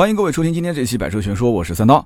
[0.00, 2.02] 欢迎各位收听今天这期《百车全说》，我是三刀。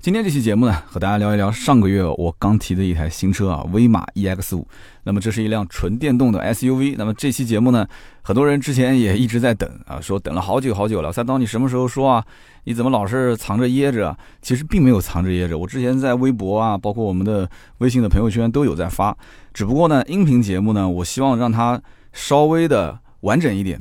[0.00, 4.68] 今天这期节目呢，和大家聊一聊上个月我刚提的一台新车啊，威马 EX 五。
[5.04, 6.96] 那么这是一辆纯电动的 SUV。
[6.98, 7.88] 那么这期节目呢，
[8.20, 11.10] 很多人之前也一直在等啊，说等了好久好久了。
[11.10, 12.22] 三刀，你什么时候说啊？
[12.64, 14.14] 你怎么老是藏着掖着？
[14.42, 19.16] 其实并没有藏着掖着，我之前在微博啊，包括我们的微信的朋友圈都有在发。
[19.54, 21.80] 只不过呢，音频节目呢，我希望让它
[22.12, 23.80] 稍微的完整一点。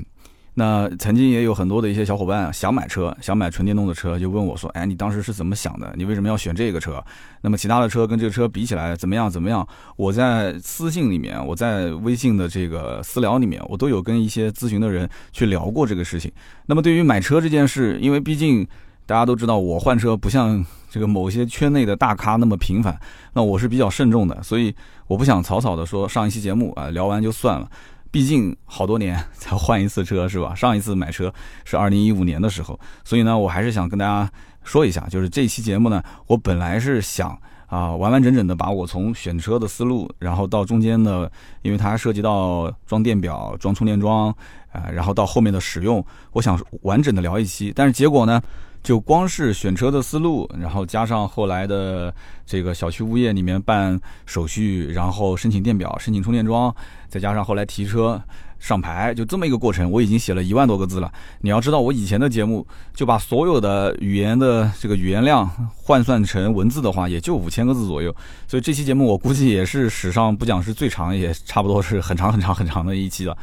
[0.59, 5.93] 那曾经也有很多的一些小伙伴想买车，想买纯电动的车，就问我说：“哎，你当时是怎么想的？
[5.95, 6.99] 你为什么要选这个车？
[7.41, 9.29] 那么其他的车跟这个车比起来怎么样？
[9.29, 9.65] 怎么样？”
[9.95, 16.31] 我在私信里面，我在微信的这个私聊里面，我都有跟一些咨询的人去聊过这个事情。
[16.65, 18.67] 那么对于买车这件事，因为毕竟
[19.05, 22.99] 大家都知道，我换车不像这个某些圈内的大咖那么频繁，
[23.33, 24.73] 那我是比较慎重的，所以
[25.05, 27.69] 我不想草草的说上一期节目啊，聊完就算了。
[28.11, 30.55] 毕竟好多年才换一次车是吧？
[30.55, 31.33] 上一次买车
[31.65, 34.29] 是二零一五年的时候，所以呢，我还是想跟大家
[34.63, 44.33] 说一下，就是这期节目呢，我本来是想啊完完整整的把我从选车的思路，然后到中间的，因为它涉及到装电表、装充电桩
[44.71, 48.41] 啊，然后到后面的使用，我想完整的聊一期，但是结果呢？
[48.87, 52.13] 就光是选车的思路，然后加上后来的
[52.45, 56.73] 这个小区物业里面办手续，然后申请电表、申请充电桩，
[57.09, 58.21] 再加上后来提车
[58.59, 61.11] 上牌，就这么一个过程，我已经写了一万多个字了。
[61.41, 68.15] 你要知道，我以前的节目就把所有的语言的这个语言量换算成文字的话，也就五千个字左右。
[68.47, 73.37] 所以这期节目我估计也是史上不讲是最长，也差不多是很长很长很长的一期了。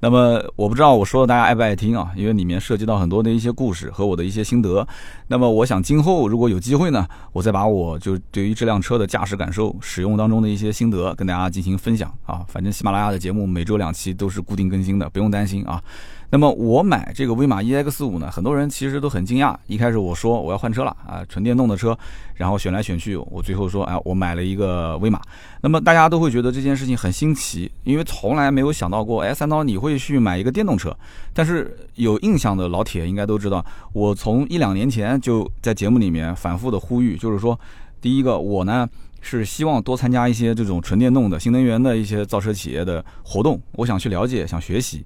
[0.00, 2.12] 那么我不知道我说的大家爱不爱听啊？
[2.14, 4.86] 因为里面涉及到很多的一些故事和我的一些心得。
[5.26, 12.44] 那么我想今后如果有机会呢，我再把我就对于这辆车的驾驶感受、使用当中的一些心得跟大家进行分享啊。
[12.48, 15.82] 反正喜马拉雅的节目每周两期都是固定更新的，不用担心啊。
[16.30, 19.56] 那么我买这个威马 EX 五呢，很多人其实都很惊讶。
[19.66, 21.98] 一开始我说我要换车了啊，纯电动的车，
[22.34, 25.20] 然后选来选去，我最后说哎，我买了一个威马。
[25.62, 30.94] 那么大家都会觉得这件事情很新奇，因为从来没有想到过，哎，三刀你会去买一个电动车。
[31.32, 33.64] 但是有印象的老铁应该都知道，
[33.94, 37.58] 我从一两年前就在节目里面反复的呼吁，就是说，
[38.02, 38.86] 第一个我呢
[39.22, 45.02] 是希望多参加一些这种纯电动的新能源的一些造车企业的活动，我想去了解，想学习。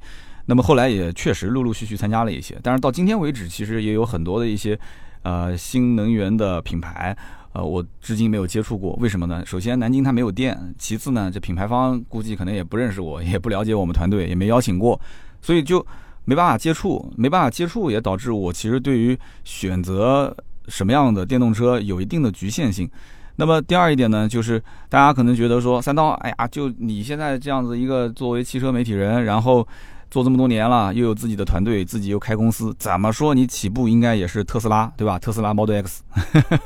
[0.46, 4.76] 那么后来也确实陆陆续续参加了一些，但是到今天为止，其实也有很多的一些，
[5.22, 7.16] 呃，新能源的品牌，
[7.52, 8.92] 呃，我至今没有接触过。
[9.00, 9.46] 为什么呢？
[9.46, 15.00] 首先南京它没有电，其次呢，这品牌方估计可能也不认识我，也不了解我们团队，也没邀请过，
[15.40, 15.84] 所以就
[16.24, 20.36] 没办法接触，没办法接触，也导致我其实对于选择
[20.66, 22.90] 什么样的电动车有一定的局限性。
[23.36, 29.66] 那么第二一点呢，就是大家可能觉得说三刀，哎呀，就你现在这样子一个作为汽车媒体人，然后。
[30.12, 35.18] 做这么多年了，又有自己的团队，自己又开公司，怎么说你起步应该也是特斯拉，对吧？
[35.18, 36.02] 特斯拉 Model X，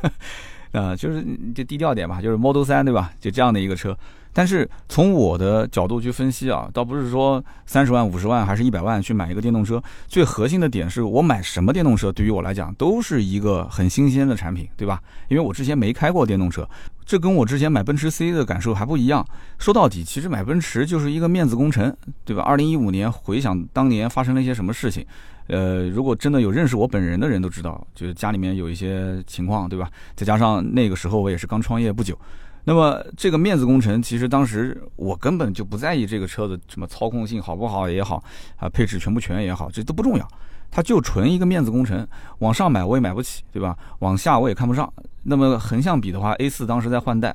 [0.72, 1.24] 呃，就是
[1.54, 3.12] 就低调点吧，就是 Model 三，对吧？
[3.20, 3.96] 就这样的一个车。
[4.32, 15.00] 但是从我的角度去分析啊，倒不是说三十万、五十万还是一百万去买一个电动车，最核心的点是我买什么电动车，对于我来讲都是一个很新鲜的产品，对吧？
[15.28, 16.68] 因为我之前没开过电动车，
[17.06, 19.24] 这跟我之前买奔驰 C 的感受还不一样。
[19.58, 22.42] 说到底，其实买奔驰就是一个面子工程，对吧？
[22.42, 25.06] 二零一五年回想当年发生了一些什么事情，
[25.46, 29.88] 呃，如果真的有认识我本人的人都知道，就是家里面有一些情况，对吧？
[30.16, 32.18] 再加上那个时候我也是刚创业不久。
[32.64, 38.20] 那么这个面子工程，其实当时我根本就不在意这个车的什么操控性好不好也好，
[38.56, 40.28] 啊配置全不全也好，这都不重要，
[40.76, 42.06] 它就纯一个面子工程。
[42.40, 43.74] 往上买我也买不起，对吧？
[44.00, 44.92] 往下我也看不上。
[45.22, 47.34] 那么横向比的话，A 四当时在换代，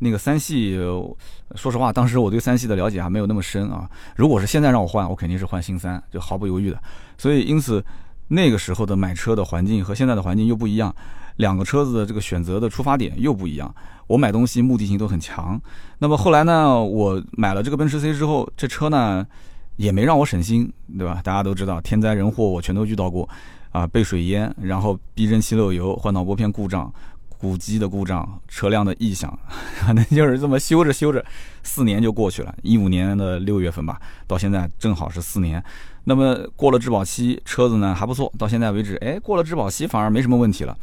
[0.00, 0.76] 那个三系，
[1.54, 3.88] 说实话，当时我对三系的了解还没有那么深啊。
[4.14, 6.78] 如果是现在让我换，我肯定是换新三，就毫不犹豫的。
[7.16, 7.82] 所以因此
[8.28, 10.94] 那个时候的买车的环境和现在的环境又不一样。
[11.36, 13.74] 两个车子的这个选择的出发点又不一样，
[14.06, 15.58] 我买东西目的性都很强。
[15.98, 19.26] 那么后来呢，我买了这个奔驰 C 之后，这车呢
[19.76, 21.20] 也没让我省心，对吧？
[21.24, 23.28] 大家都知道天灾人祸我全都遇到过，
[23.70, 26.92] 啊，被水淹，然后避震器漏油，换挡拨片故障，
[27.38, 29.36] 鼓机的故障，车辆的异响，
[29.80, 31.24] 反正就是这么修着修着，
[31.62, 32.54] 四年就过去了。
[32.62, 35.62] 一五年的六月份吧，到现在正好是四年。
[36.04, 40.76] 那么过了质保期，车子呢还不错，到现在为止，哎，过了质保期反而没什么问题了。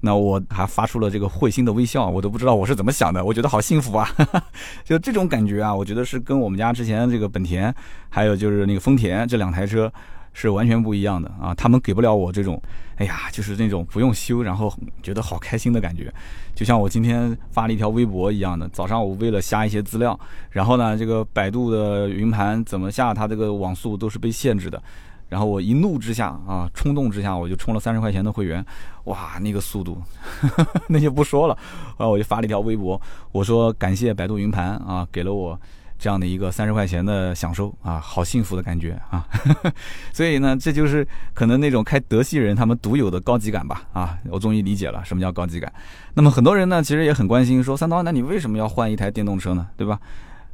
[0.00, 4.08] 那我还发出了这个会心的微笑，我都不知道我是怎么想的，我觉得好幸福啊！
[4.84, 7.74] 就这种感觉啊，我觉得是跟我们家之前这个本田，
[8.08, 9.92] 还有就是那个丰田这两台车
[10.32, 11.54] 是完全不一样的啊！
[11.54, 12.60] 他们给不了我这种，
[12.96, 14.72] 哎呀，就是那种不用修，然后
[15.02, 16.12] 觉得好开心的感觉。
[16.54, 20.18] 就像我今天发了一条微博一样的，早上我为了下一些资料，
[20.50, 24.82] 然后呢，这个百度的云盘怎么下，它这个网速都是被限制的。
[25.28, 28.64] 然后我一怒之下啊，冲动之下，我就充了三十块钱的会员，
[29.04, 30.00] 哇，那个速度，
[30.88, 31.58] 那就不说了，
[31.98, 33.00] 然后我就发了一条微博，
[33.32, 35.58] 我说感谢百度云盘啊，给了我
[35.98, 39.26] 这样的一个三十块钱的享受啊，好幸福的感觉啊，
[40.12, 45.72] 所以呢，这就是可能那种开德系人他们独有的高级感吧啊，我终于理解了什么叫高级感。
[46.14, 49.66] 那么很多人呢，其实也很关心，说三刀，那你为什么要换一台电动车呢？
[49.76, 49.98] 对吧？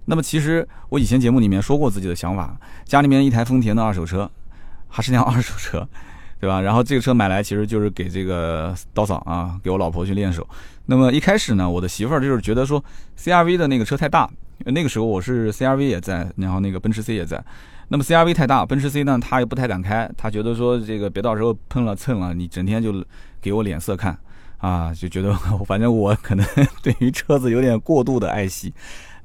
[0.07, 4.31] 那么其实我以前节目里面说过自己的想法，家里面一台丰田的二手车。
[4.95, 5.89] 还是辆二手车，
[6.39, 6.61] 对吧？
[6.61, 10.47] 然后这个车买来其实就是给这个刀嫂啊，给我老婆去练手。
[10.85, 12.85] 那么一开始呢，我的媳妇儿就是觉得说
[13.19, 14.29] CRV 的那个车太大，
[14.67, 17.43] 那个时候我是 CRV 也在，然后那个奔驰 C 也在。
[17.89, 23.05] 那么 CRV 太大，奔驰 C 呢，他也不太敢开，他觉得说这个别到时候碰了蹭了，你整天就
[23.41, 24.17] 给我脸色看
[24.59, 25.35] 啊，就觉得
[25.67, 26.47] 反正我可能
[26.83, 28.73] 对于车子有点过度的爱惜。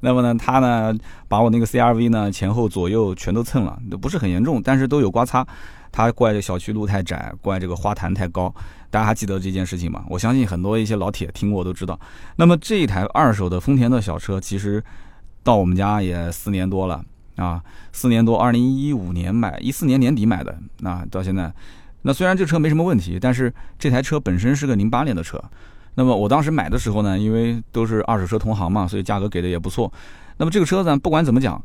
[0.00, 0.94] 那么呢，他呢
[1.26, 5.46] 把我那个 CRV 呢前后左右全都蹭了，不是很严重，但是都有刮擦。
[5.90, 8.54] 他怪这小区路太窄，怪这个花坛太高。
[8.90, 10.04] 大家还记得这件事情吗？
[10.08, 11.98] 我相信很多一些老铁听过都知道。
[12.36, 14.82] 那么这一台二手的丰田的小车，其实
[15.42, 17.02] 到我们家也四年多了
[17.36, 21.52] 啊，四年多，二零一五年买，一四年年底买的，那到现在，
[22.02, 25.42] 那虽然这车没什么问题，但是这台车本身是个零八年的车。
[25.98, 29.92] 那么我当时买的时候呢，因为都是二手车同行嘛，所以价格给的也不错。
[30.36, 31.60] 那么这个车子不管怎么讲，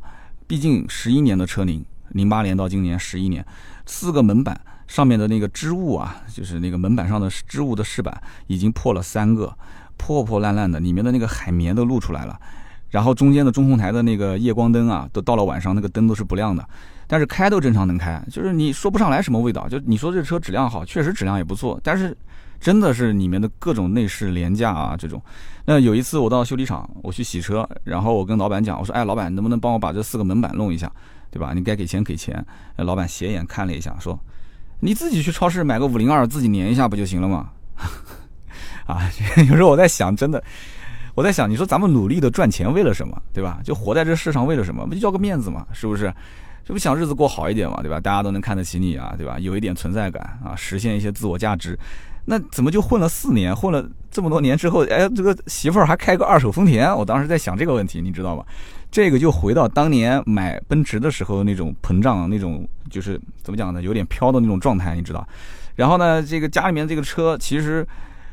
[0.48, 3.46] 毕竟十一年的车龄，零八年到今年十一年，
[3.86, 8.12] 四个门板上面的那个织物啊，就是那个门板上的织物的饰板
[8.48, 9.56] 已经破了三个，
[9.96, 12.36] 破破烂烂的，里面的那个海绵都露出来了。
[12.90, 16.68] 然后中间的中控台的那个夜光灯啊，都到了晚上那个灯都是不亮的，
[17.06, 19.68] 但是开都正常能开，就是你说不上来什么味道。
[19.68, 22.16] 就你说这车质量好，确实质量也不错，但是。
[22.64, 25.22] 真的是里面的各种内饰廉价啊，这种。
[25.66, 30.90] 那有一次我到修理厂，我去洗车，然后我跟老板讲，我说：“哎，老板，能不能帮我把这四个门板弄一下，
[31.30, 31.52] 对吧？
[31.54, 32.42] 你该给钱给钱。”
[32.78, 34.18] 老板斜眼看了一下，说
[34.80, 37.50] ：“你自己去超市买个五零二，自己粘一下不就行了吗？”
[38.88, 39.10] 啊，
[39.46, 40.42] 有时候我在想，真的，
[41.14, 43.60] 我在想，你说咱们努力的赚钱为了什么，对吧？
[43.62, 44.86] 就活在这世上为了什么？
[44.86, 46.10] 不就要个面子嘛，是不是？
[46.64, 48.00] 这不想日子过好一点嘛，对吧？
[48.00, 49.38] 大家都能看得起你啊，对吧？
[49.38, 51.78] 有一点存在感啊，实现一些自我价值。
[52.26, 56.94] 那怎么就混了四年，混了这么多年之后，哎，这个媳妇儿还开个二手丰田？
[56.96, 58.44] 我当时在想这个问题，你知道吗？
[58.90, 65.26] 这个就回到当年买奔驰的时候那种膨胀，那种就是怎么讲呢，有点飘的那种状态，你知道？
[65.74, 67.86] 然后呢，这个家里面这个车，其实，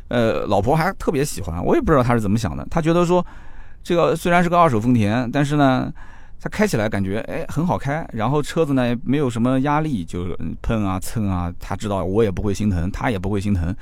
[0.08, 3.26] 呃，老婆还特别喜欢，我也不知道她是怎么想的，她觉得说，
[3.84, 5.92] 这个虽然是个二手丰田，但是呢。
[6.44, 13.76] 它开起来感觉哎很好开，然后车子呢也没有什么压力，就碰啊蹭啊，他知道我也不会心疼，他也不会心疼，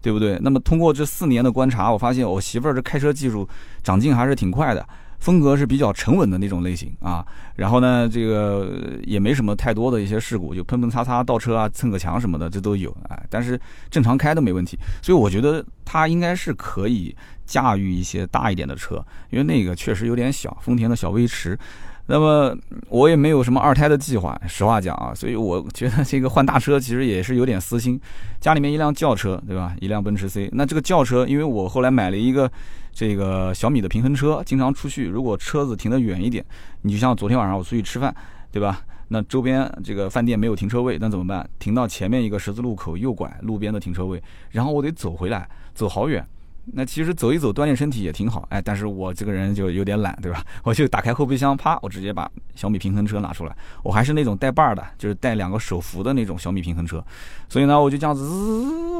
[0.00, 0.38] 对不对？
[0.40, 3.48] 那么通过这四年的观察，我发现我媳妇儿这开车技术
[3.82, 4.88] 长进还是挺快的，
[5.18, 7.26] 风格是比较沉稳的那种类型啊。
[7.56, 8.70] 然后呢，这个
[9.02, 13.20] 也没什么太多的一些事故，就碰碰擦擦倒车啊、蹭个墙什么的，这都有哎。
[13.28, 13.60] 但是
[13.90, 17.12] 正常开都没问题，所以我觉得他应该是可以
[17.44, 21.58] 驾驭一些大一点的车，因为那个确实有点小，丰田的小威驰。
[22.06, 22.54] 那么
[22.88, 27.98] 我也没有什么二胎的计划，实话讲啊，所以我觉得这个换大车其实也是有点私心。
[28.40, 29.74] 家里面一辆轿车，对吧？
[29.80, 30.50] 一辆奔驰 C。
[30.52, 32.50] 那这个轿车，因为我后来买了一个
[32.92, 36.44] 这个小米的平衡车，经常出去，如果车子停得远一点，
[36.82, 38.14] 你就像昨天晚上我出去吃饭，
[38.52, 38.82] 对吧？
[39.08, 41.48] 那周边这个饭店没有停车位，那怎么办？
[41.58, 46.26] 停到前面一个十字路口右拐，路边的停车位，然后我得走回来，走好远。
[46.72, 50.42] 那其实走一走锻炼身体也挺好，哎，但是我这个人就有点懒，对吧？
[50.64, 53.56] 我就打开后备箱，啪，我直接把小米平衡车拿出来。
[53.82, 57.04] 我还是那种带把的，就是带两个手扶的那种小米平衡车。
[57.48, 58.24] 所以呢，我就这样子，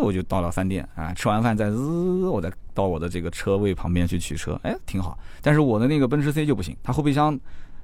[0.00, 5.18] 我就到了饭店啊，吃完饭再，我再到我的这个车位旁边去取车，哎，挺好。
[5.40, 7.38] 但是我的那个奔驰 C 就不行，它后备箱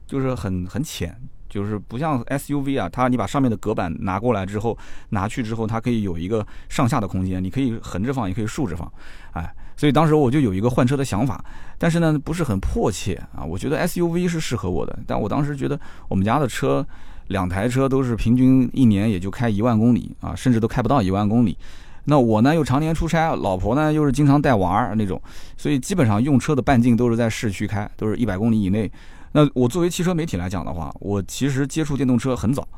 [0.06, 1.16] 就是很很浅。
[1.48, 4.78] 就是不像 SUV 啊，它你把上面的隔板拿过来之后，
[5.08, 8.88] 拿去之后，它可以有一个上下的空间，你可以横着放，也可以竖着放，
[9.32, 11.42] 哎，所以当时我就有一个换车的想法，
[11.78, 16.86] 但是呢不是很迫切啊，我觉得 SUV 是适合我的，但我当时觉得我们家的车
[17.28, 21.56] 两台车都是平均一年也就开一万公里啊，甚至都开不到一万公里，
[22.04, 25.18] 那我呢又常年出差，老婆呢又是经常带娃儿那种，
[25.56, 28.92] 所以基本上用车的半径都是在市区开，都是一百公里以内。
[29.32, 32.68] 那我作为汽车媒体来讲的话，我其实接触电动车很早，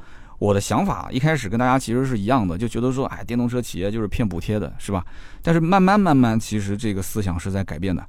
[0.43, 5.07] 我的想法一开始跟大家其实是一样的，就觉得说，哎，电动车企业就是骗补贴的，是吧？
[5.41, 8.05] 但是慢慢慢慢，其实这个思想是在改变的，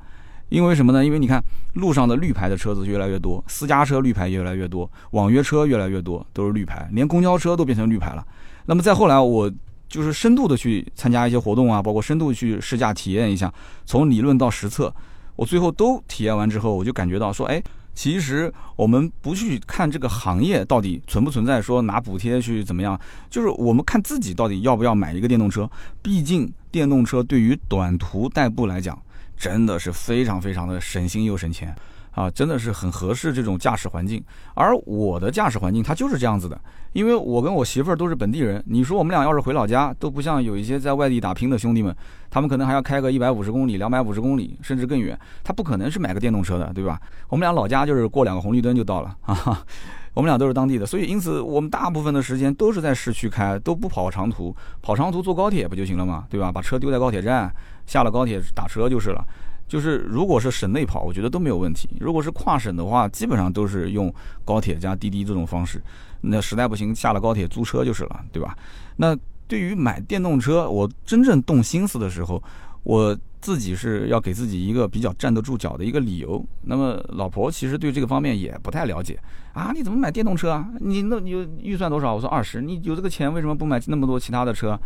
[0.49, 1.05] 因为什么呢？
[1.05, 1.39] 因为你看
[1.73, 8.25] 路上的绿牌的车子越来越多，私家车绿牌越来越多，网约车越来越多，都是绿牌，连公交车都变成绿牌了。
[8.65, 9.51] 那么再后来，我
[9.87, 13.53] 就是深度的去参加一些活动啊，包括深度去试驾体验一下，
[13.85, 14.91] 从理论到实测，
[15.35, 17.61] 我最后都体验完之后，我就感觉到说，哎。
[17.93, 25.69] 其实我们不去看这个行业到底存不存在说拿补贴去怎么样，就是我们看自己到底要不要买一个电动车。
[26.01, 28.99] 毕竟电动车对于短途代步来讲，
[29.37, 31.75] 真的是非常非常的省心又省钱。
[32.13, 36.59] 啊，真的是很合适这种驾驶环境，而我的驾驶环境它就是这样子的，
[36.93, 38.63] 因为我跟我媳妇儿都是本地人。
[38.67, 41.95] 你说我们俩要是回老家，都不像有一些在外地打拼的兄弟们，
[42.29, 46.99] 他们可能还要开个一百五十公里、两百五十公里，甚至更远，他不可能是买个电动车的，对吧？
[47.29, 49.65] 我们俩老家就是过两个红绿灯就到了啊，
[50.13, 56.25] 我们俩都是当地的，所以因此我们大部分的时间都是在市区开，都不跑长途，跑长途坐高铁不就行了吗？
[56.29, 56.51] 对吧？
[56.51, 57.51] 把车丢在高铁站，
[57.87, 59.25] 下了高铁打车就是了。
[59.73, 61.89] 就是如果是省内跑，我觉得都没有问题。
[61.99, 64.13] 如果是跨省的话，基本上都是用
[64.45, 65.81] 高铁加滴滴这种方式。
[66.21, 68.55] 那实在不行，下了高铁租车就是了，对吧？
[68.97, 72.39] 那对于买电动车，我真正动心思的时候，
[72.83, 76.45] 我自己是要给自己一个比较站得住脚的一个理由。
[76.61, 79.19] 那么老婆其实对这个方面也不太了解
[79.53, 80.69] 啊，你怎么买电动车啊？
[80.81, 82.13] 你那你预算多少？
[82.13, 84.79] 我说二十，你有这个钱为什么不买那么多其他的车？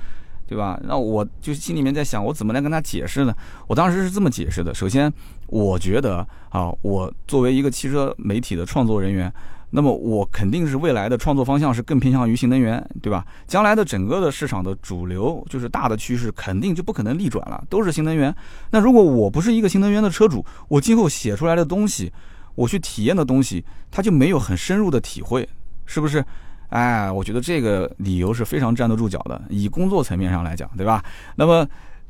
[0.48, 0.80] 对吧？
[0.84, 3.36] 那我就心里面在想，我怎么来跟他解释呢？
[3.68, 5.12] 我当时是这么解释的：首先，
[5.48, 9.32] 我觉得啊，我作为一个汽车媒体的创作人员，
[9.72, 13.25] 那么我肯定是未来的创作方向是更偏向于新能源，对吧？
[13.46, 18.34] 将来的整个的市场的主流就是大的趋势，肯定就不可能逆转了，都是新能源。
[18.72, 22.10] 那如果我不是一个新能源的车主，我今后写出来的东西，
[22.56, 25.48] 我去体验的东西，他就没有很深入的体会，
[25.86, 26.24] 是不是？
[26.69, 29.41] 哎，我觉得这个理由是非常站得住脚的。
[29.50, 31.03] 以工作层面上来讲，对吧？
[31.36, 31.65] 那么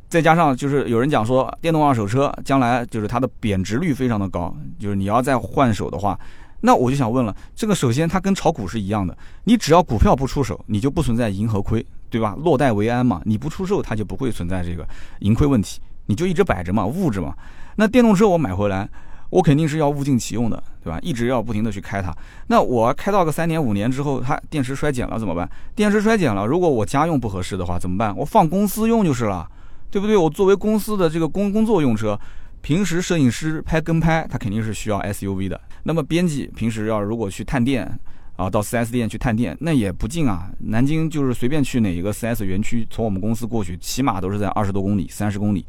[0.10, 6.20] 再加上就是有人讲说，电动二手车将来就是它的贬值率非常的高，就是你要再换手的话，
[6.62, 12.36] 那我就想问了，这个首先它跟炒股是一样的，你只要股票不出手，你就不存在盈和亏，对吧？
[12.40, 14.88] 落袋为安嘛，你不出售它就不会存在这个
[15.20, 17.36] 盈亏问题，你就一直摆着嘛，物质嘛。
[17.76, 18.90] 那电动车我买回来。
[19.30, 20.98] 我肯定是要物尽其用的，对吧？
[21.02, 22.16] 一直要不停的去开它。
[22.48, 25.50] 那我开到个三年五年之后，它电池衰减了怎么办？
[25.76, 28.16] 电池衰减了，如果我家用不合适的话怎么办？
[28.16, 29.48] 我放公司用就是了，
[29.92, 30.16] 对不对？
[30.16, 32.20] 我作为公司的这个工工作用车，
[32.62, 35.60] 平时摄影师拍跟拍，他肯定是需要 SUV 的。
[35.84, 38.00] 那么编辑平时要如果去探店
[38.38, 40.50] 啊，到 4S 店去探店，那也不近啊。
[40.60, 45.66] 南京就是随便去哪一个 4S 园区，从我们公司过去，起码都是在二十多公里、三十公里。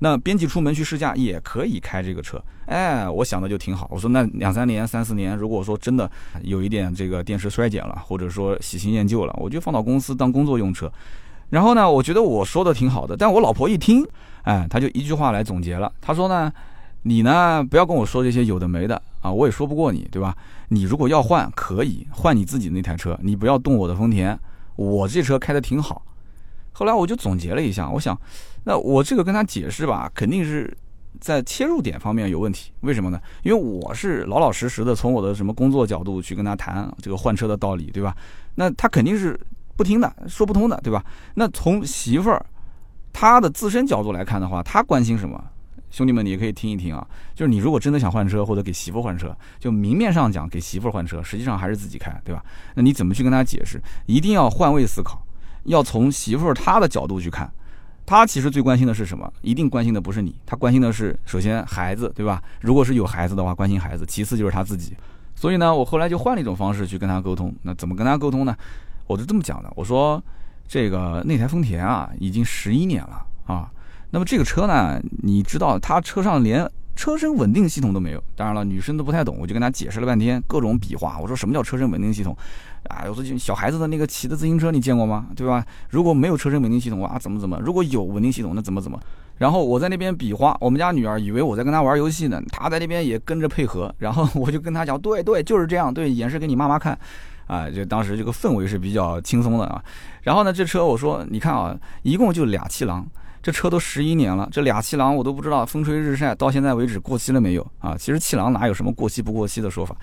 [0.00, 3.88] 那编辑出门去试驾也可以开这个车，哎，我想的就挺好。
[3.90, 6.10] 我说那两三年、三四年，如果说真的
[6.42, 10.90] 有一点这个电池衰减了，或者说喜新厌旧了，我就放到公司当工作用车。
[11.50, 14.06] 然后呢，我觉得我说的挺好的，但我老婆一听，
[14.42, 15.90] 哎，她就一句话来总结了。
[16.00, 16.52] 她说呢，
[17.02, 20.36] 你呢不要跟我说这些有的没的啊，我也说不过你，对吧？
[20.68, 24.38] 你如果要换，可以换你自己那台车，你不要动我的丰田，
[24.76, 26.02] 我这车开的挺好。
[26.78, 28.16] 后来我就总结了一下，我想。
[28.62, 30.72] 那我这个跟他解释吧，肯定是
[31.20, 32.70] 在切入点方面有问题。
[32.82, 33.20] 为什么呢？
[33.42, 38.16] 因为我是老老实实的从我的什么工作角度去跟他谈这个换车的道理，对吧？
[38.54, 39.36] 那他肯定是
[39.74, 41.04] 不听的，说不通的，对吧？
[41.34, 42.46] 那从媳妇儿
[43.12, 45.44] 他的自身角度来看的话，他关心什么？
[45.90, 47.04] 兄弟们，你也可以听一听啊。
[47.34, 52.44] 就是你如果真的想换车或者给媳妇换车，就明面上讲给媳妇换车，实际上还是自己开，对吧？
[52.76, 53.82] 那你怎么去跟他解释？
[54.06, 55.20] 一定要换位思考，
[55.68, 57.50] 要从媳妇儿她的角度去看。
[58.04, 59.30] 她其实最关心的是什么？
[59.42, 62.42] 一定关心的不是你，她关心的是首先孩子，对吧？
[62.60, 64.96] 如果是有孩子的话，关心孩子；其次就是她自己。
[65.34, 67.54] 所以呢，我后来就换了一种方式去跟她沟通。
[67.62, 68.56] 那怎么跟她沟通呢？
[69.06, 70.22] 我是这么讲的：我说，
[70.66, 73.70] 这个那台丰田啊，已经十一年了啊。
[74.10, 76.68] 那么这个车呢，你知道，它车上连。
[76.96, 81.16] 车身稳定系统都没有，当然了，女生都不太懂，我就跟她解释了半天，各种比划。
[81.20, 82.36] 我说什么叫车身稳定系统？
[82.88, 85.26] 啊，我说就小孩子的那个骑的自行车，你见过吗？
[85.36, 85.64] 对吧？
[85.90, 87.58] 如果没有车身稳定系统啊，怎么怎么？
[87.60, 88.98] 如果有稳定系统，那怎么怎么？
[89.36, 93.94] 然后我在那边比划，我们家女儿以为我在跟她玩游戏呢，她在那边也跟着配合。
[93.98, 96.98] 然后我就跟她讲，对对，就是这样，对，演示给你妈妈看。
[97.46, 99.82] 啊，就当时这个氛围是比较轻松的啊。
[100.22, 103.06] 然后呢，这车我说，你看啊，一共就俩气囊。
[103.42, 107.96] 这车都十一年了，这俩气囊我都不知道风吹日晒到现在为止过期了没有啊？
[107.96, 109.96] 其实气囊哪有什么过期不过期的说法？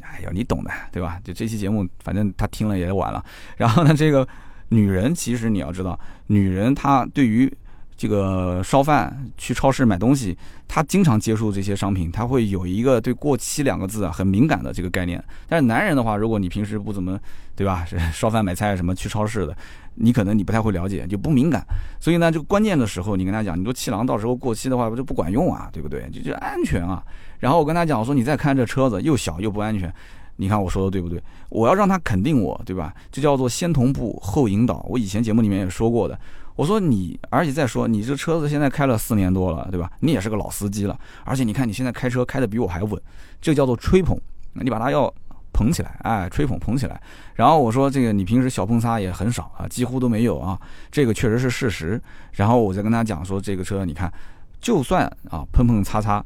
[0.00, 1.20] 哎呀，你懂的，对吧？
[1.22, 3.24] 就这期节目，反正他听了也晚了。
[3.56, 4.26] 然后呢，这个
[4.68, 7.52] 女人其实你要知道，女人她对于。
[8.00, 10.34] 这个烧饭去超市买东西，
[10.66, 15.22] 他经常接触这些商品，他会有一个对过期两个字啊很敏感的这个概念。
[15.46, 17.20] 但是男人的话，如果你平时不怎么，
[17.54, 17.84] 对吧？
[18.10, 19.54] 烧饭买菜什么去超市的，
[19.96, 21.62] 你可能你不太会了解，就不敏感。
[22.00, 26.08] 所以呢，就关键的时候，你跟他讲，你说气囊到时候过期的话，不就不管用啊，对不对？
[26.10, 27.04] 就就安全啊。
[27.38, 29.92] 然后我跟他讲，我说你再看这车子又小又不安全，
[30.36, 31.22] 你看我说的对不对？
[31.50, 32.94] 我要让他肯定我，对吧？
[33.12, 34.86] 这叫做先同步后引导。
[34.88, 36.18] 我以前节目里面也说过的。
[36.56, 39.90] 我说你，而且再说你这车子现在开了四年多了，对吧？
[40.00, 43.00] 你也是个老司机了，而且你看你现在开车开的比我还稳，
[43.40, 44.18] 这叫做吹捧。
[44.54, 45.12] 你把它要
[45.52, 47.00] 捧起来，哎，吹捧捧起来。
[47.34, 52.02] 然后我说这个你平时小碰擦也很少啊，几乎都没有啊，这个确实是事实。
[52.32, 54.12] 然后我再跟他讲说这个车，你看，
[54.60, 56.22] 就算啊碰碰擦擦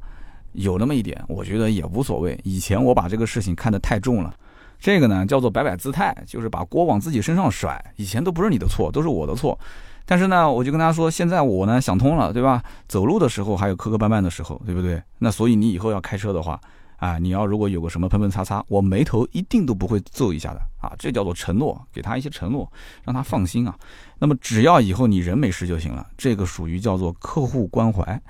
[0.53, 2.39] 有那么一点，我觉得也无所谓。
[2.45, 4.35] 以前我把这个事情看得太重了。
[4.81, 7.83] 这个呢叫做摆摆姿态，就是把锅往自己身上甩。
[7.97, 9.59] 以前都不是你的错，都是我的错。
[10.07, 12.63] 但是呢，我就跟他说，现在我呢想通了，对吧？
[12.87, 15.03] 走路的时候还有磕磕绊绊的时候，对不对？
[15.19, 16.61] 那所以你以后要开车的话，
[16.97, 20.93] 啊，你要如果有个什么喷喷擦擦，我眉头一定都不会皱一下的啊。
[20.99, 22.71] 这叫做承诺，给他一些承诺，
[23.05, 23.75] 让他放心啊。
[24.19, 28.21] 那么只要以后你人没事就行了，这个属于叫做客户关怀。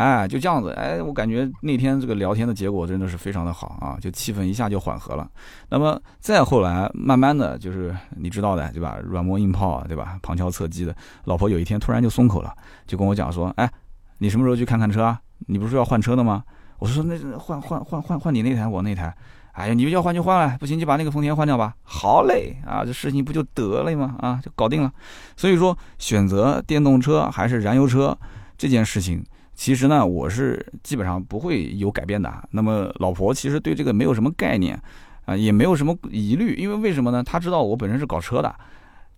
[0.00, 5.28] 哎，就这样子，哎，我感觉那天这个聊天的结果真的是非常的好啊，就气氛一下就缓和了。
[5.68, 8.96] 那么再后来，慢慢的就是你知道的，对吧？
[9.04, 10.18] 软磨硬泡，对吧？
[10.22, 12.50] 旁敲侧击的，老婆有一天突然就松口了，
[12.86, 13.70] 就跟我讲说，哎，
[14.16, 15.20] 你什么时候去看看车啊？
[15.48, 16.42] 你不是要换车的吗？
[16.78, 19.14] 我说那换换换换换你那台，我那台。
[19.52, 21.74] 哎呀，你要换就换了，不行就把那个丰田换掉吧。
[21.82, 24.16] 好嘞，啊，这事情不就得了吗？
[24.20, 24.90] 啊，就搞定了。
[25.36, 28.16] 所以说，选择电动车还是燃油车
[28.56, 29.22] 这件事情。
[29.60, 32.32] 其实呢，我是基本上不会有改变的。
[32.50, 34.80] 那么老婆其实对这个没有什么概念，
[35.26, 37.22] 啊，也没有什么疑虑，因为为什么呢？
[37.22, 38.54] 她知道我本身是搞车的，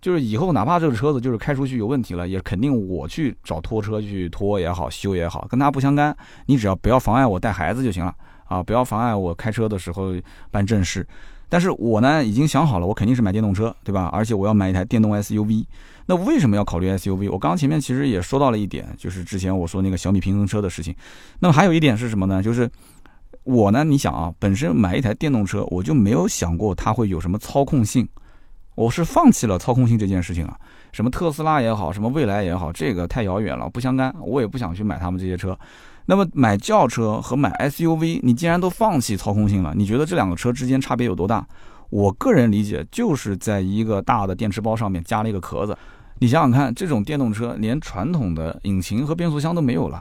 [0.01, 6.13] 就是以后哪怕这个车子就是开出去有问题了，也肯定我去找拖车去拖也好，修也好，跟她不相干。
[6.47, 8.13] 你只要不要妨碍我带孩子就行了
[8.47, 10.13] 啊，不要妨碍我开车的时候
[10.51, 11.07] 办正事。
[11.49, 14.11] 但是我呢已经想好了，我肯定是买电动车，对吧？
[14.13, 15.65] 而且我要买一台电动 SUV。
[16.07, 17.31] 那为什么要考虑 SUV？
[17.31, 20.95] 我刚刚前面其实也说到了一点，就是之前我说那个小米平衡车的事情。
[21.39, 22.43] 那么还有一点是什么呢？
[22.43, 22.71] 就是
[23.45, 28.09] 我呢，你想啊，本身买一台电动车，我就没有想过它会有什么操控性，
[28.75, 30.57] 我是放弃了操控性这件事情啊。
[30.93, 35.59] 什么特斯拉也好，什么蔚来也好，这个太遥远了，不相干，我也不想去买他们这些车。
[36.07, 41.47] 那么买轿车和买 SUV，你既然都放弃操控性了，你觉得这两个车之间差别有多大？
[41.91, 45.77] 我个人理解，就是在一个大的电池包上面加了一个壳子。
[46.23, 50.01] 你想想看，这种电动车连传统的引擎和变速箱都没有了，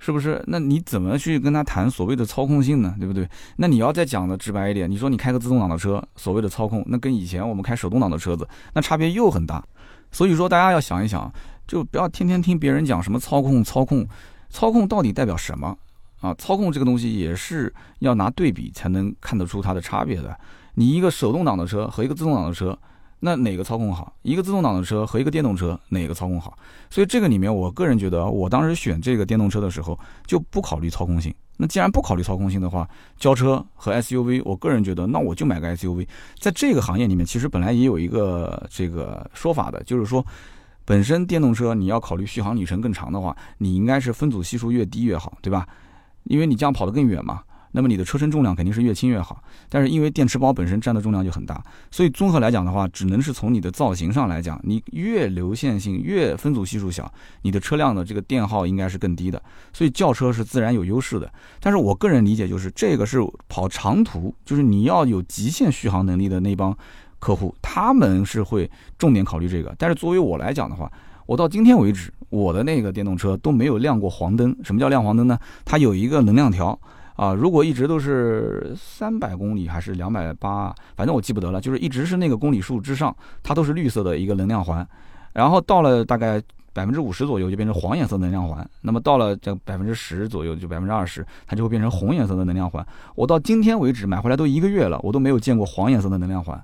[0.00, 0.42] 是不是？
[0.48, 2.96] 那你怎么去跟他谈所谓的操控性呢？
[2.98, 3.28] 对不对？
[3.58, 8.44] 那你要再讲的直白一点，你说你开个自动挡的车，所谓的操控，那跟以前我们开手动挡的车子，
[8.74, 9.64] 那差别又很大。
[10.10, 11.32] 所以说，大家要想一想，
[11.68, 14.04] 就不要天天听别人讲什么操控、操控、
[14.48, 15.78] 操控到底代表什么
[16.22, 16.34] 啊？
[16.34, 20.36] 操控这个东西也是要拿对比才能看得出它的差别的。
[20.74, 22.76] 你一个手动挡的车和一个自动挡的车，
[23.24, 24.12] 那哪个操控好？
[24.22, 26.58] 一个自动挡的车和一个电动车，哪个操控好？
[26.90, 31.32] 所以这个里面，我个人觉得，我当时选这个电动车的时候就不考虑操控性。
[31.56, 36.04] 那既然不考虑操控性的话，轿车和 SUV，我个人觉得，那我就买个 SUV。
[36.40, 40.26] 在这个行业里面，其实本来也有一个这个说法的，就是说，
[40.84, 45.64] 本身电动车你要考虑续航里程更长的话，你应该是分组系数越低越好，对吧？
[46.24, 47.40] 因为你这样跑得更远嘛。
[47.72, 61.32] 那么你的车身重量肯定是越轻越好，但是因为电池包本身占的重量就很大，所以综合来讲的话，只能是从你的造型上来讲，你越流线性、越分组系数小，你的车辆的这个电耗应该是更低的，所以轿车是自然有优势的。
[61.60, 66.76] 但是我个人理解就是，这个是跑长途，就是你要有极限续航能力的那帮
[67.18, 69.74] 客户，他们是会重点考虑这个。
[69.78, 70.92] 但是作为我来讲的话，
[71.24, 74.54] 我到今天为止，我的那个电动车都没有亮过黄灯。
[74.62, 75.38] 什么叫亮黄灯呢？
[75.64, 76.78] 它有一个能量条。
[77.14, 84.86] 啊，如果一直都是三百公里还是两百八，反正我记不得了，就是一直是那个公里数之上，它都是绿色的一个能量环，
[85.32, 92.84] 然后到了大概百分之五十左右就变成黄颜色能量环，那么到了这百分之十左右就百分之二十，它就会变成红颜色的能量环。
[93.14, 96.58] 我到今天为止买回来都一个月了，我都没有见过黄颜色的能量环，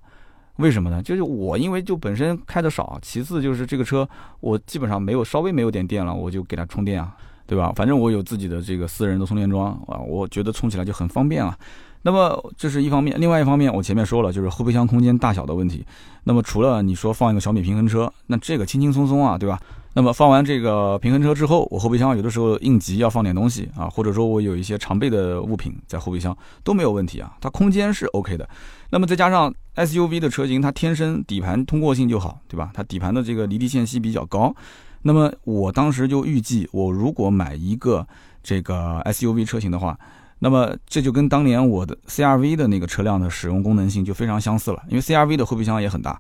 [0.57, 1.03] 为什么呢？
[1.03, 4.09] 就是我因为就本身开的少，其次就是这个车
[4.41, 7.15] 我基本上没有稍微没有点电了，我就给它充电啊。
[7.49, 7.73] 对吧？
[7.75, 11.59] 反正我有自己的这个私人的充电桩啊，我觉得充起来就很方便啊。
[12.03, 15.85] 那么这是一方面，另外一方面我前面说了，就是后备箱空间大小的问题。
[16.25, 19.59] 那么除了你说放一个小米平衡车，那这个轻轻松松啊，对吧？
[19.95, 28.49] 那么放完这个平衡车之后，我后备箱有的时候应急要放点东西啊，或者说我有一些常备的物品在后备箱都没有问题啊，它空间是 OK 的。
[28.91, 32.71] 那么再加上 SUV 的车型，它天生底盘通过性就好，对吧？
[32.75, 34.55] 它底盘的这个离地间隙比较高。
[35.03, 38.07] 那么我当时就预计，我如果买一个
[38.43, 39.99] 这个 SUV 车型的话，
[40.41, 46.19] 那么这就跟当年我的 CRV 的那个车辆的使用功能性就非常相似了，因为 CRV 的后备箱也很大。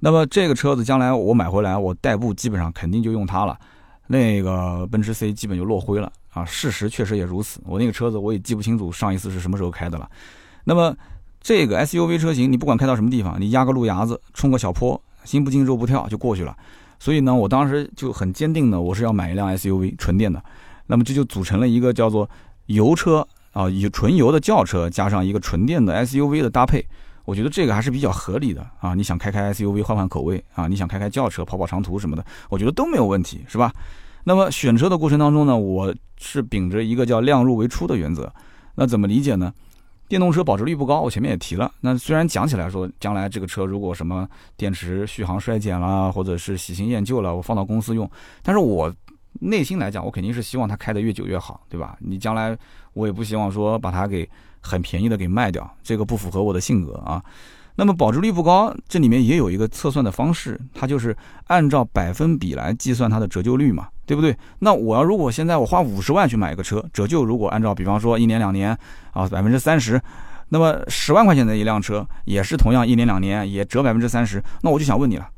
[0.00, 3.58] 那么这个车子将来我买回来，我代步基本上肯定就用它了。
[4.08, 7.60] 那个奔驰 C 基本就落灰了啊，事实确实也如此。
[7.64, 10.08] 我那个车子我也记不清楚上一次是什么时候开的了。
[10.64, 10.94] 那么
[11.40, 16.56] 这个 SUV 车型，你不管开到什么地方，你压个路牙子，冲个小坡，心不惊肉不跳就过去了。
[16.98, 20.42] 所以呢，我当时就很坚定的，我是要买一辆 SUV 纯电的。
[20.86, 22.28] 那么这就组成了一个叫做
[22.66, 26.86] 油车啊，以纯油的轿车加上一个纯电的 SUV 的搭配。
[27.24, 28.94] 我觉得这个还是比较合理的啊！
[28.94, 33.72] 你想开开 SUV 换换口味啊，你想开开轿车跑跑长途什么的，我觉得都没有问题，是吧？
[34.22, 38.32] 那么选车的过程当中呢，我是秉着一个叫量入为出的原则。
[38.76, 39.52] 那怎么理解呢？
[40.08, 41.70] 电动车保值率不高，我前面也提了。
[41.80, 48.10] 那虽然讲起来说，将来这个车如果什么电池续航衰减了，或者是喜新厌旧了，我放到公司用，
[48.42, 48.92] 但是我
[49.40, 51.96] 内心来讲，我肯定是希望它开得越久越好，对吧？
[52.00, 52.56] 你将来
[52.92, 54.28] 我也不希望说把它给。
[54.68, 57.22] 很便宜的给卖掉，这个不符合我的性格啊。
[57.76, 61.16] 那么保值率不高，这里面也有一个测算的方式，它就是
[61.46, 64.34] 按照百分比来计算它的折旧率嘛，对不对？
[64.60, 68.70] 那我要如果现在我花五十万去买一个车，折旧如果按照比方说一年两年
[69.12, 70.00] 啊百分之三十，
[70.48, 75.28] 那么十万块钱的一辆车也是同样一年两年也折百分之三十，那我就想问你了，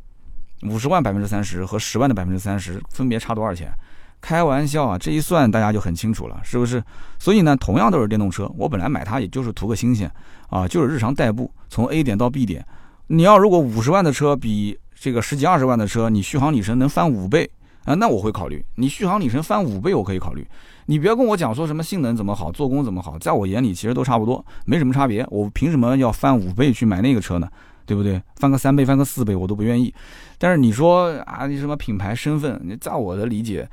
[0.64, 3.72] 五十万百分之三十和十万的百分之三十分别差多少钱？
[4.20, 6.83] 开玩笑啊，这一算大家就很清楚了，是不是？
[7.20, 10.11] 所以呢，同样都是电动车，我本来买它也就是图个新鲜
[10.48, 12.66] 啊，就是日常代步，从 A 点到 B 点。
[13.07, 17.48] 你要如果五十万的车比这个十几二十万的车，你续航里程能翻五倍
[17.88, 18.62] 啊，那我会考虑。
[18.74, 20.46] 你续航里程翻五倍，我可以考虑。
[20.87, 25.27] 你不要跟我讲说什么性能怎么好，做工怎么好，在我眼里其实都差不多，没什么差别。
[25.31, 27.48] 我凭什么要翻五倍去买那个车呢？
[27.87, 28.22] 对不对？
[28.37, 29.92] 翻个三倍，翻个四倍，我都不愿意。
[30.37, 32.61] 但是你说啊，你什么品牌身份？
[32.62, 33.66] 你在我的理解。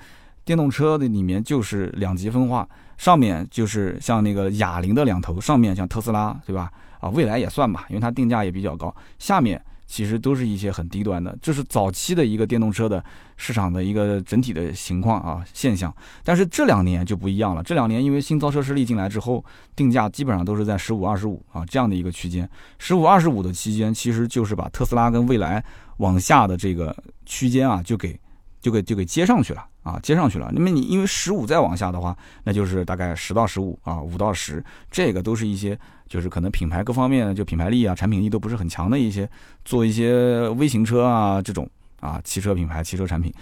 [0.46, 6.72] 电动车的里面就是两极分化，上面就是像那个哑铃的两头，上面像特斯拉，对吧？
[7.00, 8.96] 啊，未来也算吧，因为它定价也比较高。
[9.18, 13.04] 下面其实都是一些很低端的，这是早期的一个电动车的
[13.38, 15.94] 市场的一个整体的情况啊现象。
[16.24, 19.44] 但是这两年就不一样了，这两年因为新造车势力进来之后，
[19.76, 22.50] 定价基本上都是在十五、二十五啊这样的一个区间。
[22.80, 25.64] 十五、二十五的期间，其实就是把特斯拉跟蔚来
[25.98, 26.96] 往下的这个
[27.26, 28.20] 区间啊，就给
[28.62, 29.66] 就给就给接上去了。
[29.84, 30.50] 啊，接上去了。
[30.52, 39.30] 那么你因为十五再往下的话，那就是大概十到十五啊，五到十，这个都是一些就是可能品牌各方面就品牌力啊、产品力都不是很强的一些，
[39.64, 43.34] 做一些微型车啊这种啊汽车品牌、汽车产品。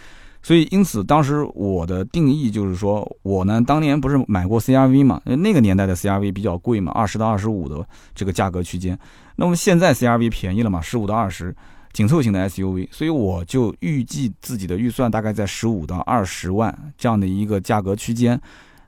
[0.42, 8.98] 所以因此当时我的定义就是说，我呢当年不是买过 CRV 嘛，那个年代的 CRV 比较贵嘛，二十到二十五的这个价格区间。
[9.36, 11.56] 那么现在 CRV 便宜了嘛，十五到二十。
[11.94, 18.42] 紧凑型的 SUV，所以我就预计自己的预算大概在十五到二十万这样的一个价格区间，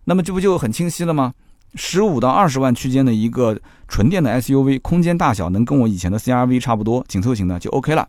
[0.06, 1.32] 那么这不就很清晰了吗？
[1.76, 8.08] 十五到二十万区间的一个纯电的 SUV，空间大小能跟我以前的 CRV 差不多，紧凑型的就 OK 了，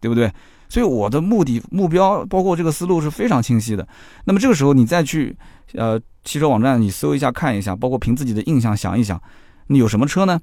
[0.00, 0.32] 对不对？
[0.68, 3.86] 所以我的目的目标包括这个思路是非常清晰的。
[4.24, 5.36] 那么这个时候你再去
[5.72, 9.20] 呃汽车网站你搜一下看一下，包括凭自己的印象想一想，
[9.66, 10.40] 你有什么车呢？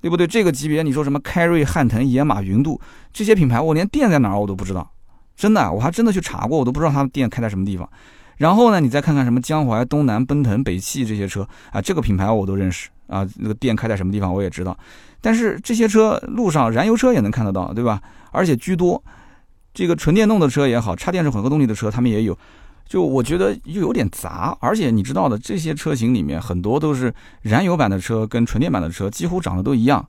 [0.00, 0.26] 对不对？
[0.26, 2.80] 这个级别，你说什么凯瑞、汉腾、野马、云度
[3.12, 4.88] 这些品牌，我连店在哪儿我都不知道，
[5.34, 7.88] 真的，我还真的去查过，我都不知道他们店开在什么地方。
[8.36, 14.76] 然后呢，你再看看什么江淮、东南、奔腾、北汽这些车啊，这个品牌我都认识啊，那个店开在什么地方我也知道。
[15.20, 18.00] 但是这些车路上燃油车也能看得到，对吧？
[18.30, 19.02] 而且居多，
[19.72, 22.36] 这个纯电动的车也好，插电式混合动力的车他们也有。
[22.86, 30.06] 就我觉得又有点杂，而且你知道的，这些车型里面很多都是燃油版的车跟纯电版的车几乎长得都一样，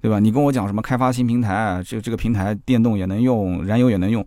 [0.00, 0.20] 对吧？
[0.20, 4.24] 你跟我讲什么开发新平台，这这个平台电动也能用，燃油也能用，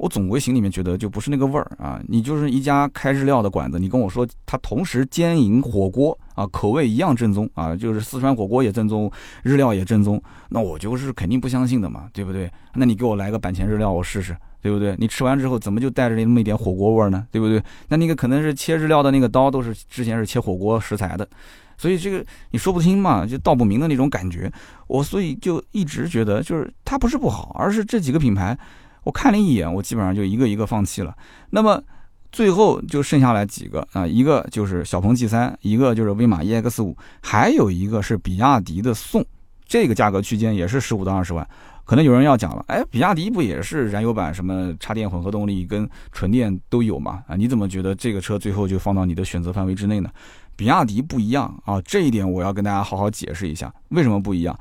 [0.00, 2.00] 我总归心里面觉得就不是那个味儿啊。
[2.08, 12.50] 你就是一家开日料的馆子，你跟我说它同时兼营火锅啊，口味一样正宗啊，就是四川火锅也正宗，日料也正宗，那我就是肯定不相信的嘛，对不对？
[12.74, 14.36] 那你给我来个板前日料，我试试。
[14.62, 14.94] 对不对？
[14.98, 17.26] 你吃完之后怎么就带着那么一点火锅味呢？
[17.30, 17.62] 对不对？
[17.88, 21.26] 那那个可能是切日料的那个刀都是之前是切火锅食材的，
[21.78, 24.52] 所以这个你说不清嘛，就道不明的那种感觉。
[24.86, 28.54] 我所以就一直觉得，就是它不是不好，而是这几个品牌，
[29.02, 31.14] 我看了一眼，我基本上就一个一个放弃了。
[31.50, 31.82] 那么
[32.32, 39.24] 最后就剩下来几个啊，一个就是小鹏 G 三，一个就是威马 EX 五，还有一个是比亚迪的宋，
[39.66, 41.46] 这个价格区间也是十五到二十万。
[41.84, 47.24] 可能有人要讲了，哎，比亚迪不也是燃油版什么插电混合动力跟纯电都有吗？
[47.26, 50.08] 啊，你怎么觉得这个车最后就放到你的选择范围之内呢？
[50.54, 54.56] 比亚迪不一样啊，这一点我要跟大家好好解释一下，为什么不一样？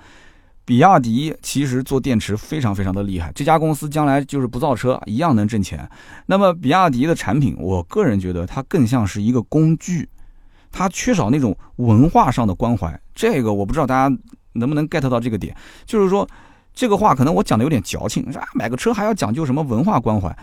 [0.69, 5.89] 比亚迪其实做电池非常非常的厉害，这家公司将来就是不造车一样能挣钱。
[6.27, 10.07] 那么比亚迪的产品，我个人觉得它更像是一个工具，
[10.71, 13.01] 它缺少那种文化上的关怀。
[13.15, 14.15] 这个我不知道大家
[14.53, 16.29] 能不能 get 到这个点，就是说。
[16.71, 18.47] 这个话可能我讲的有点矫情，是吧？
[18.53, 20.33] 买个车还要讲究什么文化关怀？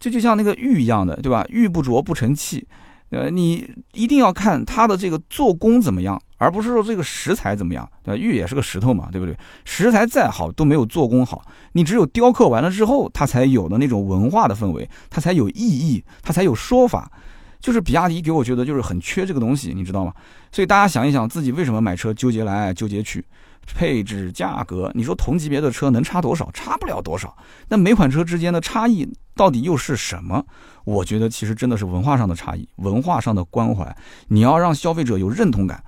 [0.00, 1.44] 这就像那个玉一样的，对吧？
[1.50, 2.66] 玉不琢不成器。
[3.14, 8.20] 呃，你一定要看它的这个做工怎么样，而不是说这个石材怎么样，对吧？
[8.20, 9.36] 玉也是个石头嘛，对不对？
[9.64, 17.10] 石材再好都没有做工好，你只有雕刻完了之后，它才有的那种文化的氛围，它才有意义，它才有说法。
[17.60, 20.12] 就是比亚迪给我觉得就是很缺这个东西，你知道吗？
[20.52, 23.24] 所以大家想一想，自己为什么买车纠结来纠结去，
[23.74, 26.50] 配置、价格，你说同级别的车能差多少？
[26.52, 27.34] 差不了多少。
[27.68, 30.44] 那每款车之间的差异到底又是什么？
[30.84, 33.96] 我觉得其实真的是文化上的差异，文化上的关怀。
[34.28, 35.82] 你要让消费者有认同感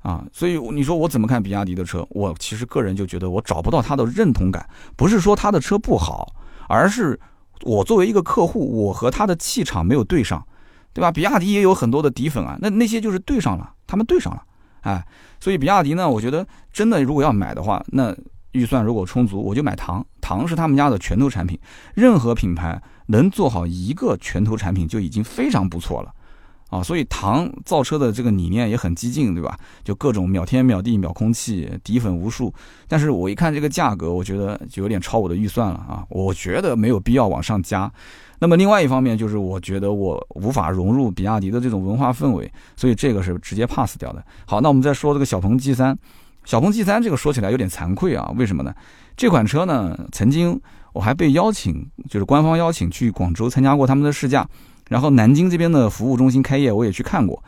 [0.00, 0.24] 啊！
[0.32, 2.06] 所以你说我怎么看比亚迪的车？
[2.10, 6.32] 我其实个人就觉得我找不到他的认同感，不是说他的车不好，
[6.68, 7.18] 而是
[7.62, 10.44] 我作为一个客户，我和他的气场没有对上。
[10.94, 11.12] 对吧？
[11.12, 14.42] 比亚迪也有很多的底粉啊，那那些就是对上了，他们对上了，
[14.80, 15.06] 哎，
[15.38, 18.12] 所以比亚迪呢，我觉得真的如果要买的话，那
[18.50, 21.56] 预算如果充足，我就买唐，唐是他们家的拳头产品，
[21.94, 26.14] 任何品牌能做好一个拳头产品就已经非常不错了。
[26.70, 29.58] 啊，所以唐造车的这个理念也很激进，对吧？
[29.82, 32.52] 就各种秒天秒地秒空气，底粉无数。
[32.86, 36.04] 但是我一看这个价格，我觉得就有点超我的预算了啊！
[36.10, 37.90] 我觉得没有必要往上加。
[38.38, 44.22] 那么另外一方面就是，我觉得我无法融入比亚迪的这种文化氛围，所以这个是直接 pass 掉的。
[44.44, 45.98] 好，那我们再说这个小鹏 G 三，
[46.44, 48.74] 小鹏 G 三这个说起来有点惭愧啊，为什么呢？
[49.16, 50.60] 这款车呢，曾经
[50.98, 54.44] 我还被邀请，就是官方邀请去广州参加过他们的试驾。
[54.88, 57.40] 然后南京这边的服务中心开业，我也去看过。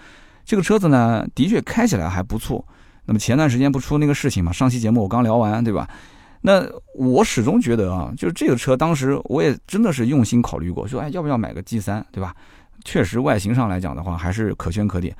[0.44, 2.64] 这个车子呢，的确开起来还不错。
[3.06, 4.52] 那么前段时间不出那个事情嘛？
[4.52, 5.90] 上期节目我刚聊完，对吧？
[6.42, 12.32] 那我始终觉得啊，就是这个车，当时我也真的是用心考虑过，说哎，要不要买个 G 三，对吧？
[12.84, 15.16] 确实外形上来讲的话，还是可圈可点。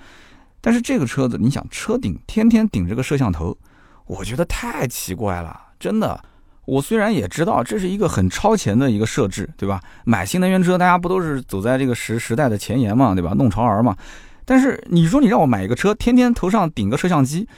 [0.61, 3.59] 但是这个车子，你想车顶天天顶着个摄像头，
[4.07, 6.23] 我觉得太奇怪了，真的。
[6.70, 9.80] 我虽然也知道这是一个很超前的一个设置，对吧？
[10.04, 13.33] 买新能源车，大家不都是走在这个时时代的前沿嘛，对吧？
[13.37, 13.96] 弄潮儿嘛。
[14.44, 17.48] 但是你说你让我买一个车，天天头上顶个摄像机，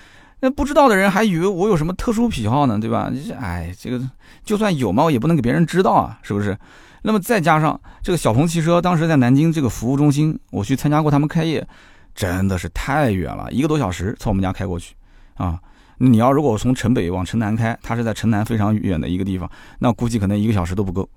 [0.40, 3.12] 那不知道的人还以为我有什么特殊癖好呢，对吧？
[3.38, 4.00] 哎，这个
[4.44, 6.56] 就算有嘛，我也不能给别人知道啊，是不是？
[7.02, 11.66] 那么再加上这个小鹏汽车，当时在南京这个服务中心，我去参加过他们开业，
[12.14, 14.94] 真的是太远了，一个多小时从我们家开过去，
[15.34, 15.60] 啊。
[16.04, 21.08] 你要如果从城北往城南开，它是在城南非常远的一个地方，那估计可能一个小时都不够。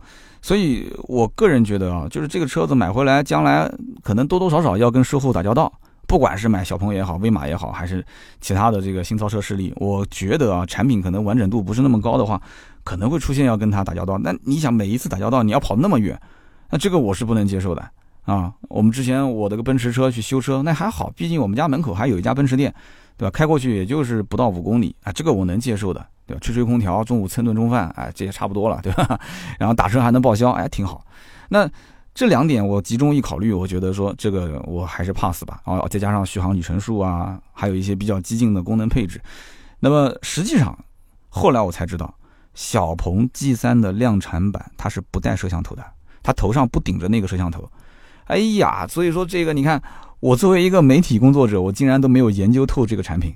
[0.43, 3.67] 所以我个人觉得啊，就是这个车子买回来，将来
[4.03, 5.73] 可能多多少少要跟售后打交道。
[6.05, 8.05] 不管是买小鹏也好，威马也好，还是
[8.39, 12.39] 其他的这个新造车势力，我觉得啊，产品可能完整度不是那么高的话，
[12.83, 14.19] 可能会出现要跟他打交道。
[14.19, 16.15] 那你想每一次打交道，你要跑那么远，
[16.69, 17.83] 那这个我是不能接受的
[18.25, 18.53] 啊。
[18.69, 22.71] 我们之前我的个奔驰车去修车，那还好，毕竟我们家门口还有一家奔驰店。
[23.17, 23.31] 对吧？
[23.31, 26.39] 开过去也就是不到五公里啊，这个我能接受的，对吧？
[26.41, 29.19] 吹吹空调，中午蹭顿中饭，哎，这也差不多了，对吧？
[29.57, 31.05] 然后打车还能报销，哎，挺好。
[31.49, 31.69] 那
[32.13, 35.61] 这两点我集中一考虑，我觉得说这个我还是 pass 吧。
[35.65, 39.21] 然后再加上续航里程数啊，还有一些比较激进的功能配置。
[39.79, 40.77] 那么实际上
[41.29, 42.13] 后来我才知道，
[42.53, 45.85] 小鹏 G3 的量产版它是不带摄像头的，
[46.21, 47.69] 它头上不顶着那个摄像头。
[48.25, 49.81] 哎呀，所以说这个你看。
[50.19, 53.35] 我作为一个媒体工作者，我竟然都没有研究透这个产品。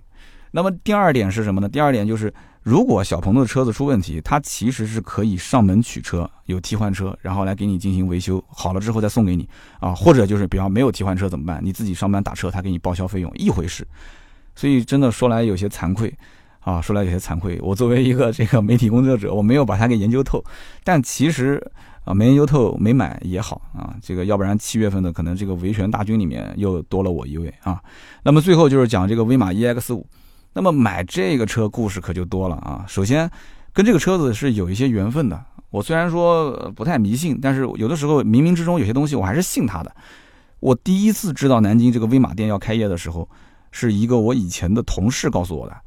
[0.52, 1.70] 那么第二点是什么呢？
[1.70, 9.48] 第二点就是，如果小鹏的车子出问题，它其实是可以上门取车，有替换车，然后来给你进行维修，好了之后再送给你
[9.80, 9.94] 啊。
[9.94, 11.60] 或者就是，比方没有替换车怎么办？
[11.62, 13.88] 你自己上班打车，他给你报销费用，一回事。
[14.56, 16.12] 所以真的说来有些惭愧
[16.62, 17.60] 啊，说来有些惭愧。
[17.62, 20.44] 我作为一个这个媒体工作者，我没有把它给研究透，
[20.84, 21.64] 但其实。
[22.10, 27.80] 啊，没研究透，没买也好啊，这个要不然七月份的可能这个维权大军里面又多了我一位啊。
[28.24, 30.04] 那么最后就是讲这个威马 EX 五，
[30.54, 32.84] 那么买这个车故事可就多了啊。
[32.88, 33.30] 首先
[33.74, 39.96] 跟这个车子是有一些缘分的，我虽然说不太迷信，但是有的时候冥冥之中有些东西我还是信他的。
[40.60, 43.30] 我第一次知道南京这个威马店要开业的时候，
[43.70, 45.78] 是一个我以前的同事告诉我的。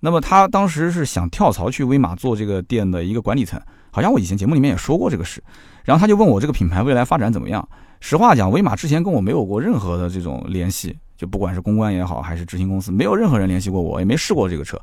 [0.00, 3.58] 那么他当时是想跳槽去威马做这个店的一个管理层。
[3.96, 5.42] 好像我以前节目里面也说过这个事，
[5.82, 7.66] 然后他就问我这个品牌未来发展怎么样。
[7.98, 14.78] 实话讲，威马之前跟我没有过任何的这种联系，就不管是公关也好，还是执行公司，没有任何人联系过我，也没试过这个车。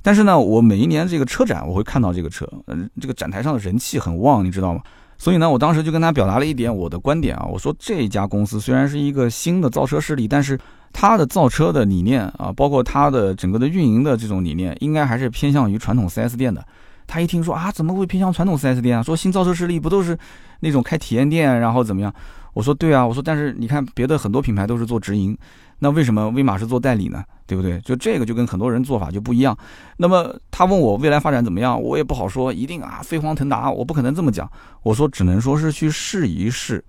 [0.00, 4.80] 但是呢，我每一年这个车展我会看到这个车，嗯，这个展台上的人气很旺，你知道吗？
[5.18, 10.56] 所以呢，我当时就跟他表达了一点我的观点啊，我说这家公司虽然是一个新的造车势力，但是
[10.92, 16.64] 它的造车的理念啊，包括它的整个的运营的这种理念，应该还是偏向于传统 4S 店的。
[17.12, 19.02] 他一听说啊，怎么会偏向传统 4S 店啊？
[19.02, 20.18] 说新造车势力不都是
[20.60, 22.10] 那种开体验店，然后怎么样？
[22.54, 25.36] 我说对啊，我说但是你看别的很多品牌都是做直营，
[25.78, 27.22] 那为什么威马是做代理呢？
[27.46, 27.78] 对不对？
[27.80, 29.54] 就这个就跟很多人做法就不一样。
[29.98, 34.50] 那么他问我未来发展怎么样，我也不好说，一定啊飞黄腾达，我不可能这么讲。
[34.82, 36.82] 我说只能说是去试一试，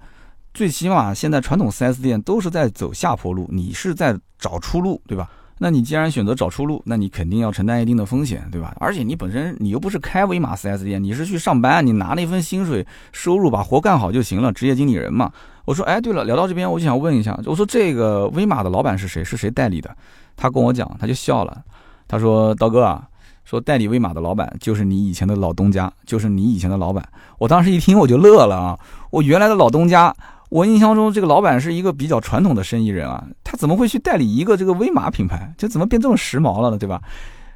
[0.53, 5.29] 最起码现在传统 4S 店都是在走下坡路，你是在找出路，对吧？
[5.63, 8.75] 那你既然选择找出路，那你肯定要承担一定的风险，对吧？
[8.81, 15.31] 而且你本身你又不是开威马 4S 店，你是去上班，你拿那份薪水收入把活干好就行了，职业经理人嘛。
[15.63, 19.23] 我说，哎，对了，聊到这边我就想问一下，我说这个威马的老板是谁？
[19.23, 19.95] 是谁代理的？
[20.35, 21.63] 他跟我讲，他就笑了，
[22.09, 23.07] 他说，刀哥啊，
[23.45, 27.01] 说代理威马的老板就是你以前的老东家，就是你以前的老板。
[27.37, 28.77] 我当时一听我就乐了啊，
[29.11, 30.13] 我原来的老东家。
[30.53, 35.51] 我印象中，这个老板是一个比较传统的生意人啊，他怎么会去代理一个这个威马品牌？
[35.57, 36.77] 就怎么变这么时髦了呢？
[36.77, 37.01] 对吧？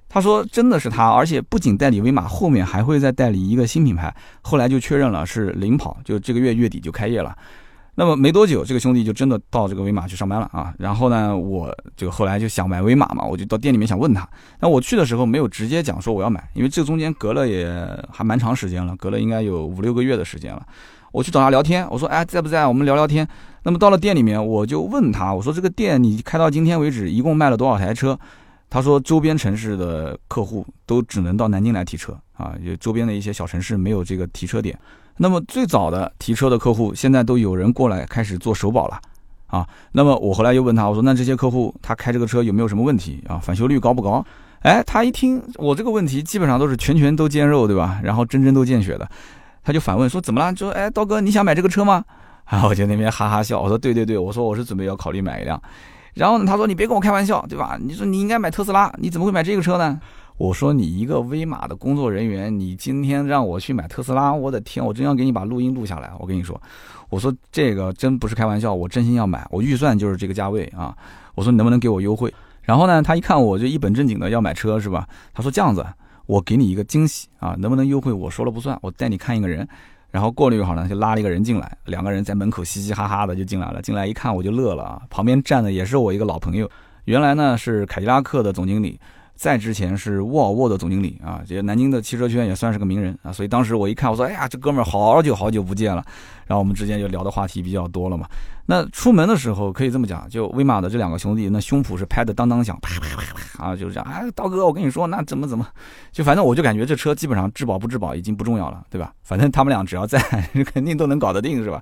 [0.09, 4.11] 他说真的是他，而且不仅代理威马，后面还会再代理一个新品牌。
[4.41, 7.37] 后来就确认了是领跑，就这个月月底就开业了。
[7.93, 10.73] 那么没多久，这个兄弟就真的到这个威马去上班了啊。
[10.79, 14.27] 然后呢，我就后来就想买威马嘛，我就到店里面想问他。
[14.59, 17.71] 那我去的时候没有直接讲说我要买，因为这中间隔了也
[18.11, 20.65] 还蛮长时间了，隔了应该有五六个月的时间了。
[21.17, 22.67] 我去找他聊天，我说哎在不在？
[22.67, 23.27] 我们聊聊天。
[23.63, 28.17] 那么到了店里面，我就问他，我说这个店你开到今天为止，一共卖了多少台车？
[28.69, 34.77] 他说周边城市的客户都只能到南京来提车啊，有周边的一些小城市没有这个提车点。
[35.17, 39.01] 那么最早的提车的客户，现在都有人过来开始做首保了
[39.47, 39.67] 啊。
[39.93, 43.39] 那么我后来又问他，我说那这些客户他开这个车有没有什么问题啊？
[43.39, 44.23] 返修率高不高？
[44.59, 47.99] 哎，他一听我这个问题，基本上都是拳拳都见肉，对吧？
[48.03, 49.09] 然后针针都见血的。
[49.67, 50.55] 他就反问说：“怎么了？
[50.55, 52.01] 说哎，刀哥，你想买这个车吗？”
[52.47, 55.61] 啊，我就那边哈哈笑，我说：“对对对，我说我是准备要考虑买一辆。”
[56.15, 57.77] 然后呢，他说：“你别跟我开玩笑，对吧？
[57.77, 59.99] 你说你应该买特斯拉，你怎么会买这个车呢？”
[60.39, 66.09] 我说：“你一个威马的工作人员，你今天让我去买特斯拉，我的天，我真要给你把录音录下来。
[66.17, 66.57] 我跟你说，
[67.09, 70.95] 我说这个真不是开玩笑，我真心要买，我预算就是这个价位啊。
[71.35, 72.33] 我说你能不能给我优惠？
[72.61, 75.05] 然后呢，他一看我就一本正经的要买车是吧？
[75.33, 75.85] 他说这样子。”
[76.27, 78.13] 我给你一个惊喜啊，能不能优惠？
[78.13, 79.67] 我说了不算，我带你看一个人，
[80.11, 86.69] 然后过了一会儿呢，就拉了一个人进来，两个人在门口嘻嘻哈哈的就进来了，进来一看我就乐了啊，旁边站的也是我一个老朋友，
[87.05, 88.99] 原来呢是凯迪拉克的总经理。
[89.37, 96.03] 在之前是沃尔沃的总经理啊，这南京的汽车圈也算是个名人啊，所以当时我一看，我说，哎呀，这哥们儿好久好久不见了，
[96.47, 98.27] 然后我们之间就聊的话题比较多了嘛。
[98.65, 104.11] 那出门的时候可以这么讲，就威马的这两个兄弟，那胸脯是拍的当当响，啪啪啪啪啊，就是这样。
[104.11, 105.65] 哎，刀哥，我跟你说，那怎么怎么，
[106.11, 109.13] 就反正我就感觉这车基本上质保不质保已经不重要了，对吧？
[109.23, 110.19] 反正他们俩只要在，
[110.73, 111.81] 肯定都能搞得定，是吧？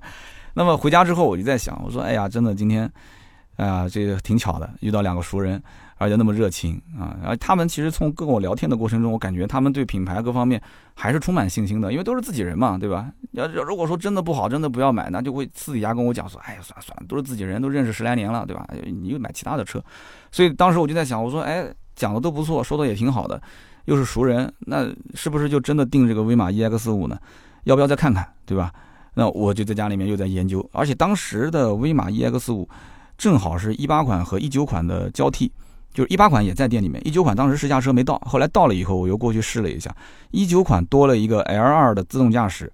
[0.52, 2.88] 那么回家之后我就在想，我说，哎呀，真的今天，
[3.56, 5.60] 哎呀，这个挺巧的，遇到两个熟人。
[5.98, 7.16] 而且那么热情啊！
[7.22, 10.60] 然后他们其实从跟我聊天的过程中，我感觉他们对品牌各方面
[10.94, 13.10] 还是充满信心的，因为都是自己人嘛，对吧？
[13.32, 18.66] 要如果说真的不好，真的不要买，那就会私底下跟我讲说：“哎呀，算了算了，都是自己人，都认识十来年了，对吧？
[18.84, 19.82] 你又买其他的车。”
[20.30, 23.40] 所以当时我就在想，我说：“哎，讲的都不错，说的也挺好的，
[23.86, 27.18] 又是熟人，那是不是就真的定这个威马 EX 五呢？
[27.64, 28.70] 要不要再看看，对吧？”
[29.18, 32.68] 那我就在家里面又在研究，而且当时的威马 EX 五
[33.16, 35.50] 正好是一八款和一九款的交替。
[35.96, 39.90] 就是一八款也在店里面，一九款当时试驾车没到，后来到了以后我又过去试了一下，
[40.30, 42.70] 一九款多了一个 L 二的自动驾驶，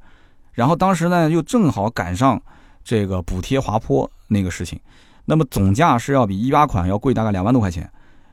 [0.55, 2.43] 然后当时呢又正好赶上
[2.83, 4.81] 这个补贴滑坡那个事情，
[5.27, 7.89] 那么总价是要比一八款要贵大概两万多块钱，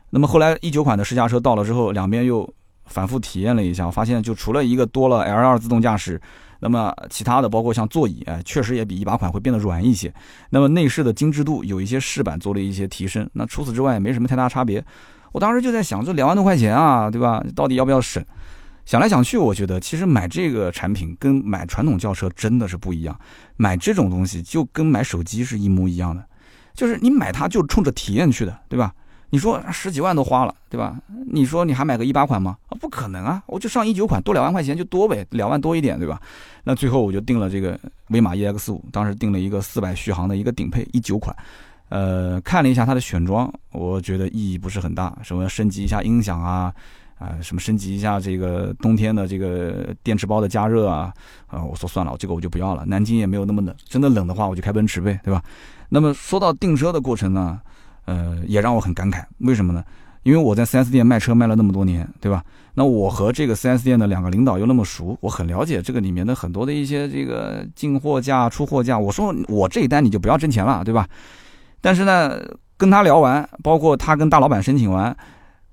[0.10, 2.52] 那么后来一九款的试驾车到了之后，两边又
[2.86, 6.20] 反复体验了一下，发现就除了一个多了 L 二自动驾驶。
[6.60, 10.14] 那么其他的包括像座椅，哎，确实也比一八款会变得软一些。
[10.50, 13.30] 那么内饰的精致度有一些饰板做了一些提升。
[13.34, 14.84] 那除此之外也没什么太大差别。
[15.32, 17.44] 我当时就在想，这两万多块钱啊，对吧？
[17.56, 18.24] 到底要不要省？
[18.86, 23.16] 想来想去，我觉得其实买这个产品跟买传统轿车真的是不一样。
[23.56, 26.26] 买这种东西就跟买手机是一模一样的，
[26.74, 28.92] 就是你买它就冲着体验去的，对吧？
[29.32, 30.98] 你说十几万都花了，对吧？
[31.28, 32.58] 你说你还买个一八款吗？
[32.70, 33.44] 啊，不可能啊！
[33.46, 36.20] 我就上一九款，多两万块钱就多呗，两万多一点，对吧？
[36.64, 41.36] 那最后我就定了这个威马 EX 五，当时定了一个四百续航的一个顶配一九款。
[41.90, 46.74] 呃，看了一下它的选装，我觉得意义不是很大，什么升级一下音响啊，
[47.20, 51.14] 啊，什么升级一下这个冬天的这个电池包的加热啊，
[51.48, 52.84] 啊，我说算了，这个我就不要了。
[52.86, 55.44] 南京也没有那么冷，真的冷的话我就开奔驰呗，对吧？
[55.90, 57.60] 那么说到订车的过程呢？
[58.10, 59.84] 呃，也让我很感慨，为什么呢？
[60.24, 62.44] 因为我在 4S 店卖车卖了那么多年，对吧？
[62.74, 68.98] 那我和这个 4S 店的两个领导又那么熟，我很了解这个里面的很多的一些这个进货价、出货价。
[68.98, 71.08] 我说我这一单你就不要挣钱了，对吧？
[71.82, 72.38] 但是呢，
[72.78, 75.16] 跟他聊完，包括他跟大老板申请完，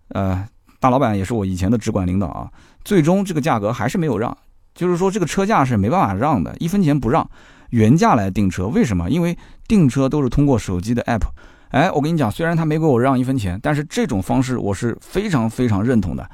[0.08, 0.46] 呃，
[0.78, 2.50] 大老板也是我以前的直管领导啊，
[2.84, 4.36] 最终这个价格还是没有让，
[4.74, 7.28] 就是说这个车价是没办法让的，一分钱不让，
[7.70, 8.68] 原价来订车。
[8.68, 9.10] 为什么？
[9.10, 11.26] 因为订车都是通过手机的 app。
[11.70, 16.28] 哎，我跟你讲，虽然他没给我让一分钱，但是这种方式我是非常非常认同的。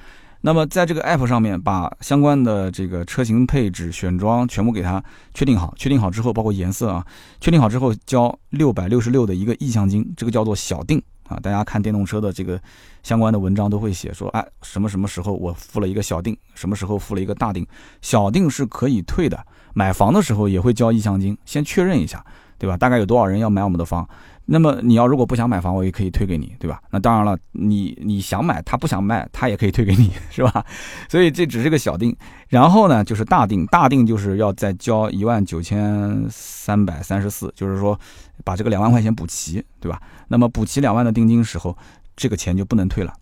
[0.44, 5.02] 那么在这个 app 上面，把相关的这个车型配置、选装全部给它
[5.32, 7.06] 确定好，确定好之后，包括颜色啊，
[7.40, 11.38] 确定好之后交六百六十六的一个意向金，这个叫做小定啊。
[11.40, 12.60] 大家看电动车的这个
[13.04, 17.64] 相关的文章都会写说，哎，什么什么时候我付了一个小定，什么时候付了一个大定，
[18.00, 19.46] 小定是可以退的。
[19.74, 22.22] 买房的时候也会交意向金，先确认一下，
[22.62, 22.76] 对吧？
[22.76, 24.08] 大概有多少人要买我们的房？
[24.44, 26.80] 那么你要如果不想买房，我也可以退给你，对吧？
[26.90, 30.64] 那当然了，你你想买，他不想卖，他也可以退给你， 是吧？
[31.08, 37.98] 所以这只是个小定，然后呢就是大定，大定就是要再交一万九千三百三十四，就是说
[38.44, 40.00] 把这个两万块钱补齐，对吧？
[40.28, 41.76] 那么补齐两万的定金时候，
[42.14, 43.12] 这个钱就不能退了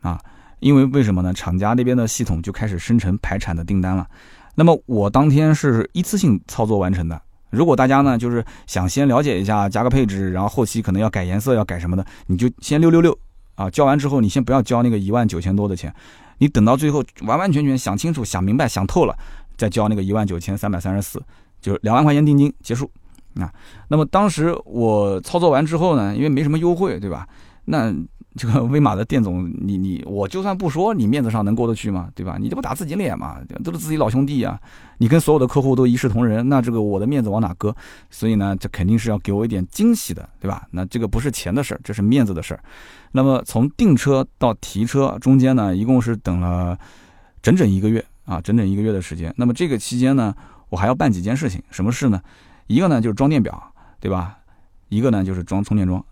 [0.00, 0.20] 啊，
[0.58, 1.32] 因为为什么呢？
[1.32, 4.04] 厂家那边的系统就开始生成排产的订单了，
[4.56, 7.20] 那么我当天是一次性操作完成的。
[7.50, 13.16] 如果大家呢，就是想先了解一下，加个配置，然后后期可能要改颜色，要改什么的，你就先六六六
[13.54, 15.94] 啊，交完之后，你先不要交那个一万九千多的钱，
[16.38, 19.16] 你等到最后完完全全想清楚、想明白、想透了，
[19.56, 21.22] 再交那个一万九千三百三十四，
[21.60, 22.90] 就是两万块钱定金结束
[23.36, 23.52] 啊。
[23.88, 27.26] 那么当时我操作完之后呢，因为没什么优惠，对吧？
[27.64, 27.94] 那。
[28.36, 32.08] 这个威马的店总，你你我就算不说，你面子上能过得去吗？
[32.14, 32.36] 对吧？
[32.38, 33.38] 你这不打自己脸吗？
[33.64, 34.60] 都是自己老兄弟啊！
[34.98, 37.74] 你跟所有的客户都一视同仁，那这个我的面子往哪搁？
[38.10, 40.66] 所以呢，这肯定是要给我一点惊喜的，对吧？
[40.70, 42.60] 那这个不是钱的事儿，这是面子的事儿。
[43.12, 46.78] 那么从订车到提车中间呢，一共是等了
[47.42, 49.32] 整整一个月啊，整整一个月的时间。
[49.36, 50.34] 那么这个期间呢，
[50.68, 52.20] 我还要办几件事情，什么事呢？
[52.66, 54.36] 一个呢就是装电表，对吧？
[54.90, 56.04] 一个呢就是装充电桩。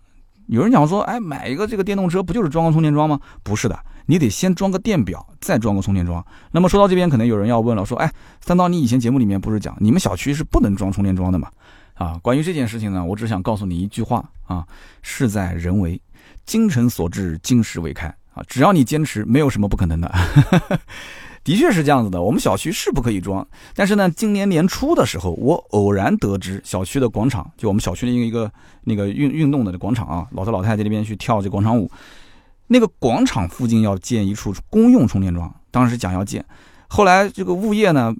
[0.47, 3.19] 有人讲说，哎，买一个这个电动车不就是装个充电桩吗？
[3.43, 6.25] 不是的，你得先装个电表，再装个充电桩。
[6.51, 11.49] 那么说到这边，可能有人要问了，说，哎，三刀，你以前节目里面不是讲你们小区是不能装充电桩的吗？
[11.95, 14.65] 啊，关于这件事情呢，我只想告诉你一句话啊，
[15.01, 16.01] 事在人为，
[16.45, 20.13] 精诚所至，金石为开啊，只要你坚持，没有什么不可能的。
[21.47, 28.51] 的确是这样子的，我们小区是不可以装，但是呢，今年年初的时候，我偶然得知小区的广场，就我们小区的一个一个
[28.83, 31.89] 那个运运动的广场啊，老头老太太那边去跳这广场舞，
[32.67, 36.43] 那个广场附近要建一处公用充电桩，当时讲要建，
[36.89, 38.13] 后来这个物业呢，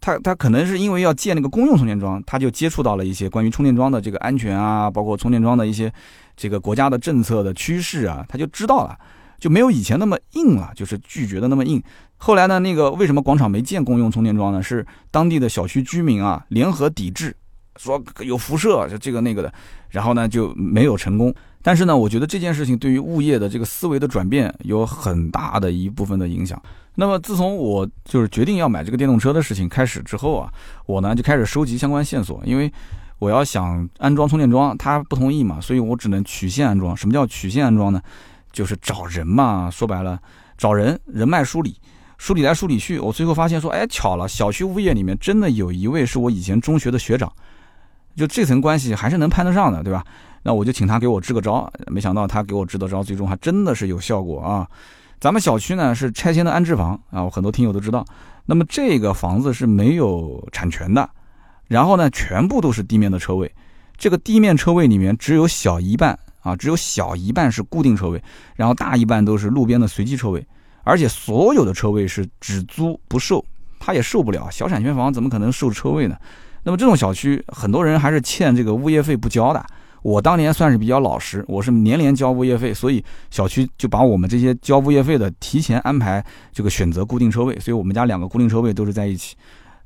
[0.00, 5.92] 他他可能是因为要建那个公用充电桩，他就接触到了一些关于充电桩的这个安全啊，包括充电桩的一些
[6.36, 8.98] 这个国家的政策的趋势啊，他就知道了。
[9.38, 11.80] 就没有以前那么硬了，就是拒绝的那么硬。
[12.18, 14.62] 后来呢，那个为什么广场没建公用充电桩呢？
[14.62, 17.36] 是当地的小区居民啊联合抵制，
[17.76, 19.52] 说有辐射，就这个那个的，
[19.90, 21.32] 然后呢就没有成功。
[21.62, 26.60] 但是呢，我觉得这件事情对于物业的这个思维的转变有很大的一部分的影响。
[26.94, 30.50] 那么自从我就是决定要买这个电动车的事情开始之后啊，
[30.86, 32.72] 我呢就开始收集相关线索，因为
[33.18, 36.96] 我要想安装充电桩，他不同意嘛，所以我只能曲线安装。
[36.96, 38.00] 什么叫曲线安装呢？
[38.52, 40.18] 就是找人嘛，说白了，
[40.56, 41.76] 找人人脉梳理，
[42.18, 47.30] 梳理来梳理去，我最后发现说，哎，巧了，小区物业里面真的有一位是我以前中学的学长，
[48.16, 50.04] 就这层关系还是能攀得上的，对吧？
[50.42, 54.66] 那我就请他给我支个招，没想到他给我支的招，最终还真的是有效果啊！
[55.20, 58.04] 咱们小区呢是拆迁的安置房啊，我很多听友都知道。
[58.44, 61.08] 那么这个房子是没有产权的，
[61.66, 63.52] 然后呢，全部都是地面的车位，
[63.96, 66.18] 这个地面车位里面只有小一半。
[66.42, 68.22] 啊，只有小一半是固定车位，
[68.54, 70.46] 然后大一半都是路边的随机车位，
[70.86, 73.44] 而且所有的车位是只租不售，
[73.80, 76.16] 他也受不了小产权房怎么可能售车位呢？
[76.62, 79.66] 那么这种小区很多人还是欠这个物业费不交的。
[80.02, 89.34] 我当年算是比较老实，我是年年交物业费，所以小区就把我们这些交物业费的提前安排这个选择固定车位，所以我们家两个固定车位都是在一起。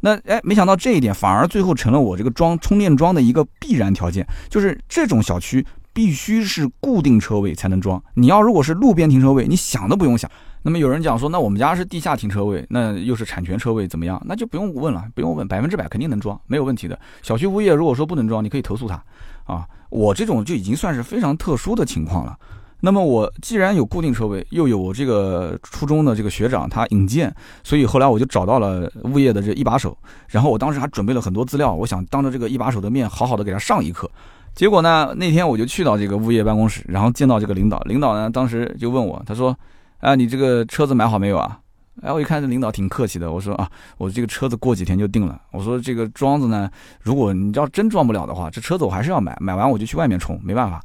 [0.01, 5.65] 那哎，没想到这一点反而最后成了我这个装充电桩的一个必然条件，就是这种小区。
[5.93, 8.03] 必须是固定车位才能装。
[8.15, 10.31] 你要如果是路边停车位，你想都不用想。
[10.63, 14.21] 那么有人讲说，那我们家是地下停车位，那又是产权车位，怎么样？
[14.27, 16.99] 那就不用问了，不用问，百分之百肯定能装，没有问题的。
[17.23, 19.03] 小区物业如果说不能装，你可以投诉他。
[19.45, 22.39] 啊，我这种就已经算是非常特殊的情况了。
[22.83, 27.35] 那么我既然有固定车位，又有我这个初中的这个学长他引荐，
[27.65, 29.97] 所以后来我就找到了物业的这一把手。
[30.29, 34.11] 然后我当时还准备了很多资料，我想当着这个一把手的面，好好的给他上一课。
[34.55, 35.15] 结果呢？
[35.17, 37.79] 那天我就去到这个物业办公室，然后见到这个领导。
[37.81, 39.57] 领导呢，当时就问我，他说
[40.01, 41.59] ：“啊，你这个车子买好没有啊？”
[42.03, 46.71] 哎，我一看这领导挺客气的，我说：“啊， 我这个车子过几天就定了。”我说：“这个桩子呢，
[47.01, 50.83] 如果你要真装不了的话，这车子我还是要买，买完我就去外面充，没办法。”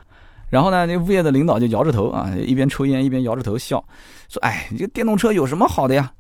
[0.49, 3.83] 然后呢，那物业的领导就摇着头啊，一边抽烟一边摇着头笑，
[4.29, 6.11] 说：“哎，你这电动车有什么好的呀？”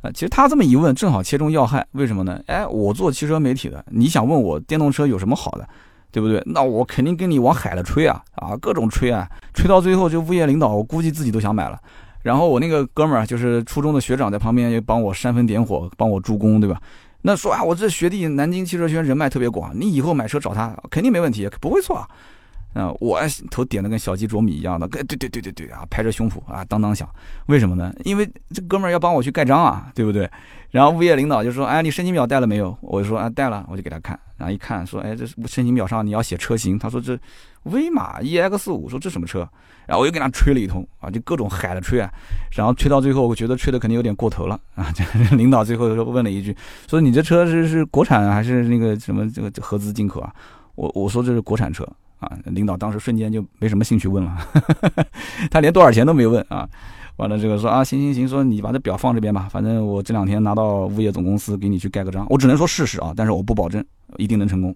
[0.00, 1.86] 啊，其实他这么一问，正好切中要害。
[1.92, 2.40] 为什么呢？
[2.46, 5.68] 哎，我做汽车媒体的，你想问我电动车有什么好的？
[6.14, 6.40] 对不对？
[6.46, 11.76] 那我肯定跟你往海了吹啊啊，各种吹啊，吹到最后，就物业领导我估计自己都想买了。
[12.22, 16.80] 然后我那个哥们儿就是初中的学长，在旁边也帮我煽风点火，帮我助攻，对吧？
[17.22, 21.96] 那说啊，我这学弟南京汽车圈人脉特别广，你以后买车找他肯定没问题，不会错。
[21.96, 22.08] 啊，
[22.74, 23.20] 啊我
[23.50, 27.08] 头点的跟小鸡啄米一样的，对对对对对啊，拍着胸脯啊，当当响。
[27.46, 27.94] 为什么呢？
[28.04, 30.28] 因为这哥们儿要帮我去盖章啊，对不对？
[30.70, 37.16] 然后物业领导就说：“哎，你申请表带了没有？”我就说：“啊，带了。”我就给他看，然后一看说：“哎，这申请表上你要写车型。”他说：“这
[37.62, 39.48] 威马 EX 五。”说：“这什么车？”
[39.86, 42.10] 然后我又给他吹了一通啊，就各种海的吹啊。
[42.50, 44.90] 然后吹到最后，我觉得吹的肯定有点过头了啊。
[44.96, 46.56] 这领导最后问了一句
[46.90, 50.34] ：“说你这车是是国产还是那个什么这个合资进口啊？”
[50.74, 51.86] 我我说这是国产车。
[52.24, 54.36] 啊，领导当时瞬间就没什么兴趣问了，
[55.50, 56.68] 他连多少钱都没问啊。
[57.16, 63.84] 完了这个说啊，行行行，说你把这表放这边吧，反正我这两天拿到物业总公司给你去盖个章，我只能说试试啊，但是我不保证
[64.16, 64.74] 一定能成功。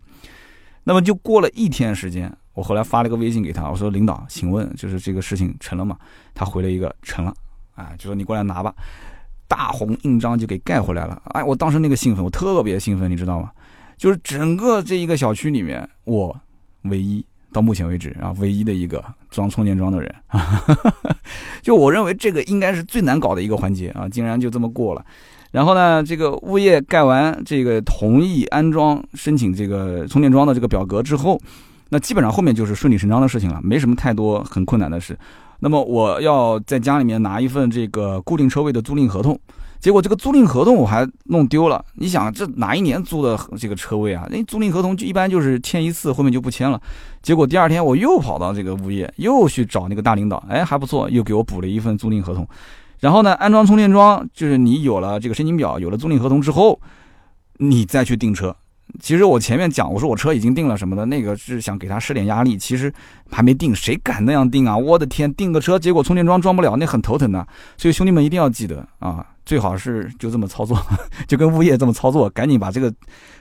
[0.85, 5.99] 那么就过了一天时间，我后来发了个微信给他，我说领导，请问就是这个事情成了吗？
[6.33, 7.35] 他回了一个成了，
[7.75, 8.73] 啊，就说你过来拿吧，
[9.49, 11.21] 大红印章就给盖回来了。
[11.33, 13.51] 哎，我当时那个兴奋，我特别兴奋，你知道吗？
[13.97, 16.41] 就是整个这一个小区里面，我
[16.83, 17.27] 唯一。
[17.53, 20.63] 到目前为止啊，唯一的一个装充电桩的人啊，
[21.63, 25.05] 就我认为这个应该是最难搞的一个环节啊，竟然就这么过了。
[25.51, 31.41] 然后呢，这个物业盖完这个同意安装申请这个充电桩的这个表格之后，
[31.89, 35.19] 那基本上后面就是顺理成章的事情了，没什么太多很困难的事。
[35.61, 39.39] 那么我要在家里面拿一份这个固定车位的租赁合同。
[39.81, 44.27] 结果这个租赁合同我还弄丢了，你想这哪一年租的这个车位啊？
[44.31, 46.81] 那租赁合同就一般就是签一次，后面就不签了。
[47.23, 52.47] 结果第二天我又跑到这个物业，又去找那个大领导，哎，还不错，又给我补了一份租赁合同。
[52.99, 56.81] 然后呢，安装充电桩就是你有了这个申请表，有了租赁合同之后，
[57.59, 58.55] 你再去订车。
[59.01, 62.57] 其实我前面讲，我说我车已经定了什么的，那个是想给他施点压力。
[62.57, 62.93] 其实
[63.31, 64.77] 还没定，谁敢那样定啊？
[64.77, 67.47] 我的天，订个车，结果充电桩装不了，那很头疼的。
[67.77, 69.25] 所以兄弟们一定要记得啊。
[69.49, 70.79] 最好是就这么操作，
[71.27, 72.93] 就跟物业这么操作，赶紧把这个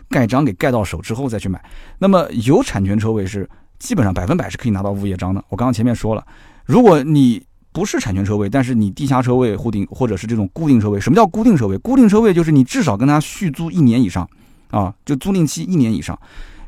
[0.07, 1.61] 盖章给盖到手之后再去买。
[1.99, 3.45] 那么有产权车位是
[3.77, 5.43] 基本上百分百是可以拿到物业章的。
[5.49, 6.25] 我刚刚前面说了，
[6.63, 11.77] 如果你不是产权车位，但是你地下车位、固定或者是这种固定车位，什么叫固定车位？
[11.79, 14.25] 固定车位就是你至少跟他续租一年以上
[14.71, 16.17] 啊，就租赁期一年以上，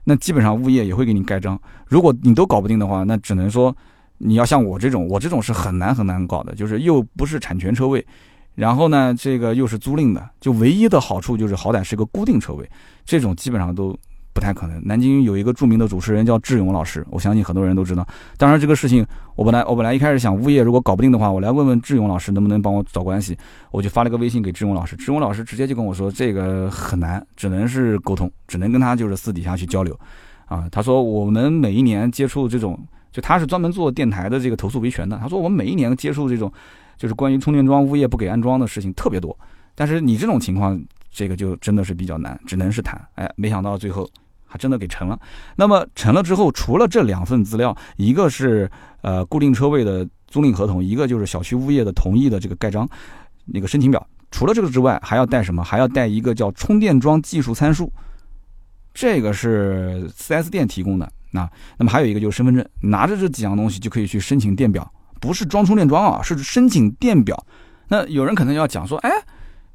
[0.04, 1.58] 那基本上物业也会给你盖章。
[1.88, 3.74] 如果你都搞不定的话，那只能说
[4.18, 8.06] 你要像我这种，我这种是很难很难搞的，就是又不是产权车位。
[8.60, 12.70] 然后呢，这个又是租赁的，就唯一的好处就是好歹是个固定车位，
[13.06, 13.98] 这种基本上都
[14.34, 14.86] 不太可能。
[14.86, 18.06] 南京有一个著名的主持人叫志勇老师，我相信很多人都知道。
[18.36, 19.08] 当然这个事情，
[19.38, 23.38] 我本来我本来一开始想物业如果搞不定的话，我来问问志勇老师能不能帮我找关系，
[23.72, 29.98] 我就发了个微信给志勇老师，志勇老师直接就跟我说这个很难，只能是沟通，只能跟他就是私底下去交流。
[30.48, 32.78] 啊，他说我们每一年接触这种，
[33.10, 36.52] 就他是专门做电台的这个投诉维权的，他说我们每一年接触这种。
[37.00, 39.36] 就是关于充电桩物业不给安装的事情特别多，
[39.74, 40.78] 但是你这种情况，
[41.10, 43.02] 这个就真的是比较难，只能是谈。
[43.16, 44.08] 哎，没想到最后
[44.46, 45.18] 还真的给成了。
[45.56, 48.70] 那么成了之后，除了这两份资料，一个是
[49.02, 52.86] 呃固定车位的租赁合同，一个就是小区物业的同意的这个盖章
[53.46, 54.06] 那个申请表。
[54.30, 55.64] 除了这个之外，还要带什么？
[55.64, 57.90] 还要带一个叫充电桩技术参数，
[58.94, 61.10] 这个是 4S 店提供的。
[61.32, 64.92] 那那么还有一个就是身份证，拿着这几样东西就可以去申请电表。
[65.20, 67.46] 不是装充电桩啊，是申请电表。
[67.90, 69.12] 那有人可能要讲说，哎，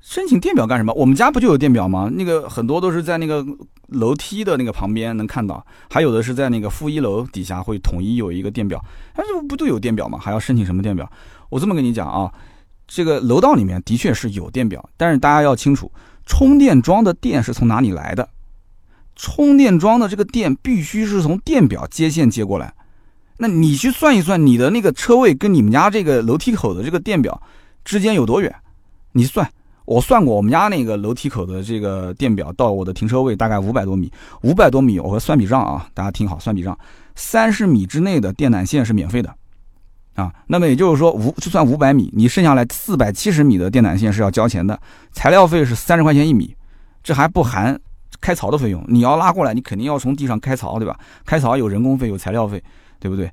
[0.01, 0.93] 申请电表干什么？
[0.95, 2.11] 我们家不就有电表吗？
[2.13, 3.45] 那个很多都是在那个
[3.89, 8.83] 楼梯的那个旁边能看到，还有的是在那个负一楼底下会统一有一个电表。
[9.15, 10.19] 但是不都有电表吗？
[10.19, 11.11] 还要申请什么电表？
[11.49, 12.33] 我这么跟你讲啊，
[12.87, 15.91] 这个楼道里面的确是有电表，但是大家要清楚，
[16.27, 18.29] 充电桩的电是从哪里来的？
[19.17, 22.74] 充电桩的这个电必须是从电表接线接过来。
[23.37, 27.41] 那你去算一算，你的那个车位跟你们家这个楼梯口的这个电表
[27.85, 28.55] 之间有多远？
[29.13, 29.49] 你算，
[29.85, 34.11] 我算过，我们家那个楼梯口的这个电表到我的停车位大概五百多米，
[34.43, 36.79] 五百多米，我会算笔账啊，大家听好，算笔账，
[37.15, 39.35] 三十米之内的电缆线是免费的，
[40.15, 44.79] 啊，那么也就是说五就算五百米，你剩下来四百七十米的电缆线是要交钱的，
[45.13, 46.55] 材料费是三十块钱一米，
[47.03, 47.79] 这还不含
[48.21, 50.99] 开槽的费用，你要拉过来，你肯定要从地上开槽，对吧？
[51.27, 52.63] 开槽有人工费，有材料费。
[53.05, 53.31] 对不对？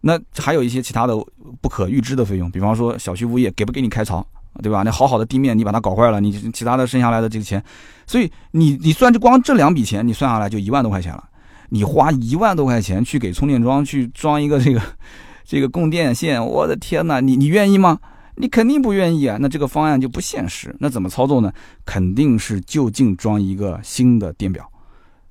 [0.00, 1.14] 那还有一些其他的
[1.60, 4.26] 不可预知的费用，比方说小区物业给不给你开槽，
[4.62, 4.82] 对吧？
[4.82, 7.62] 那好好的地面你把它搞坏了，你其他的剩下来的这个钱，
[8.06, 11.22] 所以你你算就光这两笔钱，你算下来就一万多块钱了。
[11.68, 14.80] 你花一万多块钱去给充电桩去装一个这个
[15.44, 17.20] 这个供电线，我的天哪！
[17.20, 17.98] 你你愿意吗？
[18.36, 19.36] 你肯定不愿意啊。
[19.38, 20.74] 那这个方案就不现实。
[20.78, 21.52] 那怎么操作呢？
[21.84, 24.66] 肯定是就近装一个新的电表。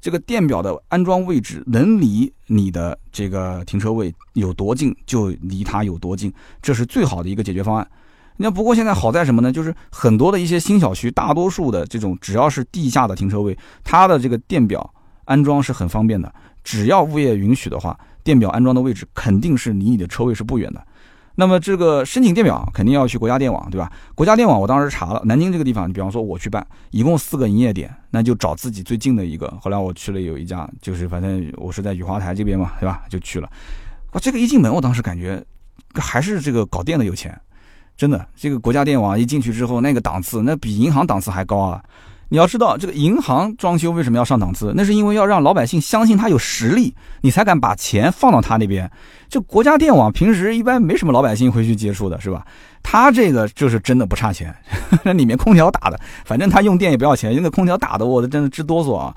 [0.02, 7.88] 这个电表的安装位置能离你的这个停车位有多近，就离它有多近，这是最好的一个解决方案。
[8.38, 9.52] 那不过现在好在什么呢？
[9.52, 14.94] 就是很多的一些新小区，大多数的这种只要是地下的停车位，它的这个电表
[15.26, 16.34] 安装是很方便的。
[16.64, 20.82] 只要物业允许的话，电表安装的位置肯定是离你的车位是不远的。
[21.40, 23.90] 那么这个申请电表肯定要去国家电网，对吧？
[24.14, 29.48] 国家电网我当时查了，南京这个地方，你比方说我去办，一共四个营业点，那就找自己最近的一个。
[29.62, 33.04] 后来我去了有一家，就是反正我是在雨花台这边嘛，对吧？
[33.10, 33.50] 就去了。
[34.12, 35.42] 哇，这个一进门，我当时感觉
[35.94, 37.40] 还是这个搞电的有钱，
[37.96, 38.28] 真的。
[38.36, 41.82] 这个国家电网一进去之后，那个档次，那比银行档次还高啊。
[42.30, 44.72] 你要知道，这个银行装修为什么要上档次？
[44.76, 48.90] 那是因为要让老百姓相信他有实力，你才敢把钱放到他那边。
[49.28, 52.46] 就国家电网平时一般没什么老百姓会去接触的，是吧？
[52.82, 54.56] 他这个就是真的不差钱，
[55.04, 59.14] 那里面空调打的，反正他用电也不要钱，那个空调打的我的真的直哆嗦啊。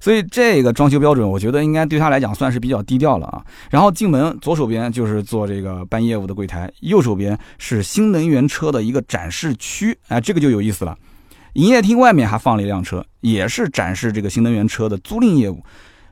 [0.00, 3.42] 所以这个装修标准，我觉得应该对他来讲算是比较低调了啊。
[3.70, 10.96] 然后进门左手边就是做这个办业务的柜台，右手边是新能源车的一个展示区，哎，这个就有意思了。
[11.54, 15.62] 营业厅外面还放了一辆车，也是展示这个新能源车的租赁业务。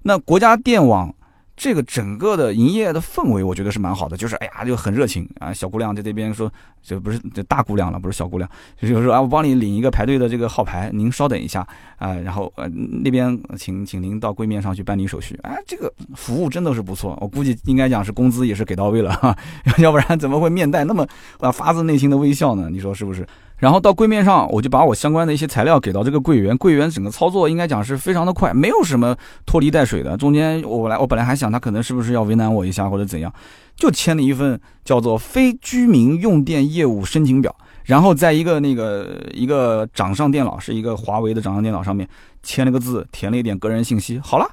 [0.03, 1.15] 那国家电网
[1.55, 5.53] 这个整个的营业的氛围，我觉得是蛮好的，就是哎呀就很热情啊。
[5.53, 6.51] 小姑娘在这边说，
[6.83, 8.49] 这不是这大姑娘了，不是小姑娘，
[8.81, 11.65] 就是说啊，我帮你领一个排队的这个号牌，您稍等一下
[11.99, 15.39] 啊，然后呃那边请请您到柜面上去办理手续。
[15.43, 19.37] 哎，这个服务真的是不错，我估计应该讲是工资也是给到位了哈，
[19.79, 21.07] 要不然怎么会面带那么
[21.39, 22.69] 啊发自内心的微笑呢？
[22.71, 23.27] 你说是不是？
[23.63, 30.17] 然后到柜面上，我就把我相关的一些材料给到这个柜员，柜员整个操作应该讲是非常的快，没有什么拖泥带水的。
[30.17, 33.33] 中间我来，我本来还想他可能是不是要为难我一下或者怎样，
[33.77, 37.55] 就签了一份叫做非居民用电业务申请表，
[37.85, 42.09] 然后在一个那个一个掌上电脑，是一个华为的掌上电脑上面
[42.43, 44.51] 签了个字，填了一点个人信息，好了，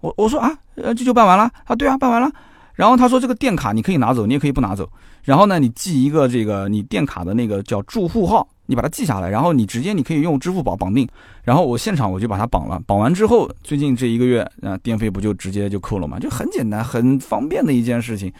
[0.00, 2.28] 我我说啊，呃这就办完了啊，对啊，办完了。
[2.74, 4.90] 然后他说这个电卡你可以拿走，你也可以不拿走。
[5.22, 11.08] 然后呢，你记一个这个你电卡的那个叫住户号，你把它记下来，然后你直接你可以用支付宝绑定。
[11.44, 16.18] 然后我现场我就把它绑了，绑完之后，最近这一个月啊，电费不就直接就扣了吗？
[16.18, 18.32] 就很简单，很方便的一件事情。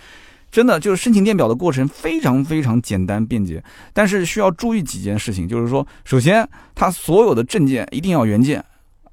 [0.50, 3.62] 真的就是申请电表的过程非常非常简单便捷，
[3.92, 8.62] 但是需要注意几件事情，就是说，首先它所有的证件一定要原件，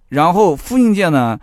[0.09, 1.39] 然后复印件呢。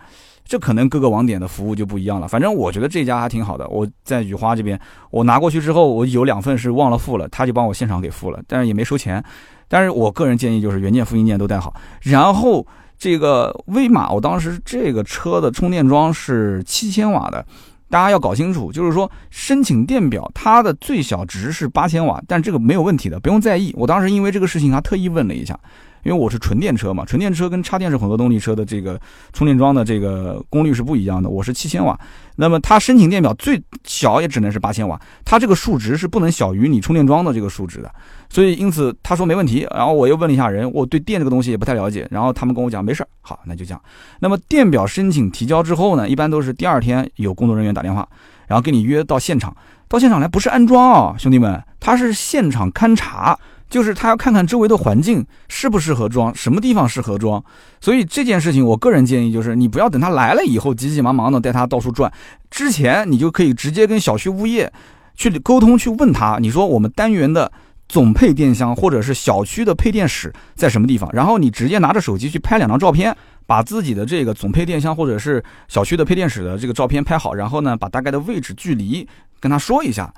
[0.47, 2.27] 这可能各个网点的服务就不一样了。
[2.27, 3.67] 反正我觉得这家还挺好的。
[3.67, 4.79] 我在雨花这边，
[5.11, 9.23] 我拿过去之后，我有两份是忘了付了，他就帮我现场给付了，但是也没收钱。
[9.67, 11.75] 但是我个人建议就是原件、复印件都带好。
[12.01, 12.65] 然后
[12.97, 17.45] 这个威马，我当时这个车的充电桩是七千瓦的，
[17.89, 23.73] 大家要搞清楚，就是说申请电表它的最小值是八千瓦，但这个没有问题的，不用在意。
[23.77, 25.59] 我当时因为这个事情还特意问了一下。
[26.03, 28.99] 因为我是纯电车嘛，纯电车跟插电式混合动力车的这个
[29.33, 31.29] 充电桩的这个功率是不一样的。
[31.29, 31.99] 我是七千瓦，
[32.37, 37.91] 那么它申请电表最小也只能是八千瓦，它这个数值是不能小于你充电桩的这个数值的。
[38.29, 43.81] 所以因此他说没问题，然后我又问了一下人，我对电这个东西也不太了解，然后他们跟我讲没事儿，好，那就这样。
[44.19, 48.07] 那么电表申请提交之后呢，一般都是第二天有工作人员打电话，
[48.47, 49.55] 然后给你约到现场，
[49.87, 53.37] 到现场来不是安装啊，兄弟们，他是现场勘察。
[53.69, 57.43] 就是他要看看周围的环境适不适合装，什么地方适合装，
[57.81, 62.11] 所以这件事情我个人建议就是你不要等他来了以后急急忙忙的带他到处转，
[62.49, 64.71] 之前你就可以直接跟小区物业
[65.15, 67.51] 去沟通，去问他，你说我们单元的
[67.89, 73.15] 总配电箱或者是小区的配电室在什么地方，然后你直接拿着手机去拍两张照片，
[73.45, 79.07] 把自己的这个总配电箱或者是小区的配电室的这个照片拍好，然后呢把大概的位置距离
[79.39, 80.13] 跟他说一下。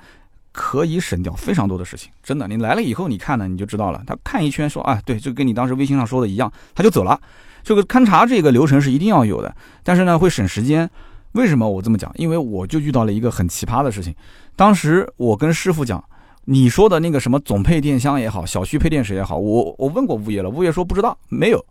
[0.52, 2.48] 可以省掉非常多的事情，真的。
[2.48, 4.02] 你来了以后，你看呢，你就知道了。
[4.06, 7.20] 他看一圈说啊，对，就跟你当时微信上说的一样，他就走了。
[7.62, 10.88] 这个勘察这个流程是一定要有的，但是呢，会省时间。
[11.32, 12.10] 为什么我这么讲？
[12.16, 14.12] 因为我就遇到了一个很奇葩的事情。
[14.56, 16.02] 当时我跟师傅讲，
[16.46, 21.64] 你说的那个什么总配电箱也好，小区配电室也好，我我问过物业了，物业说不知道，没有。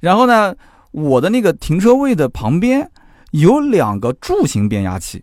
[0.00, 0.52] 然后呢，
[0.90, 2.90] 我的那个停车位的旁边
[3.30, 5.22] 有两个柱形变压器。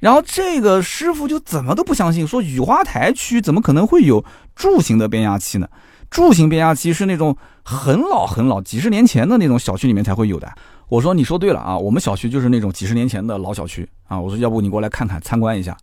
[0.00, 4.24] 然后这个师傅就怎么都不相信，说雨花台区怎么可能会有
[4.54, 5.68] 柱形的变压器呢？
[6.10, 10.50] 柱形变压器是那种很老很老、几十年前的那种小区里面才会有的。
[10.88, 14.18] 我说你说对了啊，我们小区就是那种几十年前的老小区啊。
[14.18, 15.76] 我说要不你过来看看参观一下。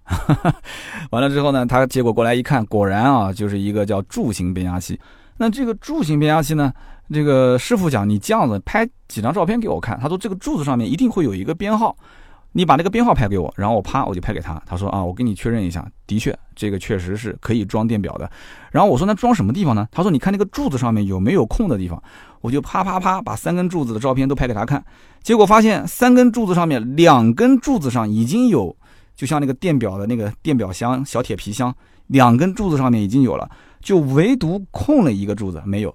[1.12, 5.00] 完了之后呢，他结果过来一看，果然啊就是一个叫柱形变压器。
[5.38, 6.74] 那这个柱形变压器呢，
[7.14, 11.96] 这个师傅讲你这样子拍几张照片给我看，他说这个柱子上面一定会有一个编号。
[12.58, 14.62] 你把那个编号拍给我，然后我啪我就拍给他。
[14.66, 18.32] 他说啊，我给你确认一下，的确这个确实是可以装电表的。
[18.72, 19.86] 然后我说那装什么地方呢？
[19.92, 22.02] 他说你看那个柱子上面有没有空的地方。
[22.40, 24.82] 我就啪啪啪把三根柱子的照片都拍给他看，
[25.22, 28.74] 结果发现三根柱子上面两根柱子上已经有
[29.16, 31.76] 就像那个电表的那个电表箱小铁皮箱，
[32.08, 33.50] 两根柱子上面已经有了，
[33.82, 35.94] 就唯独空了一个柱子没有。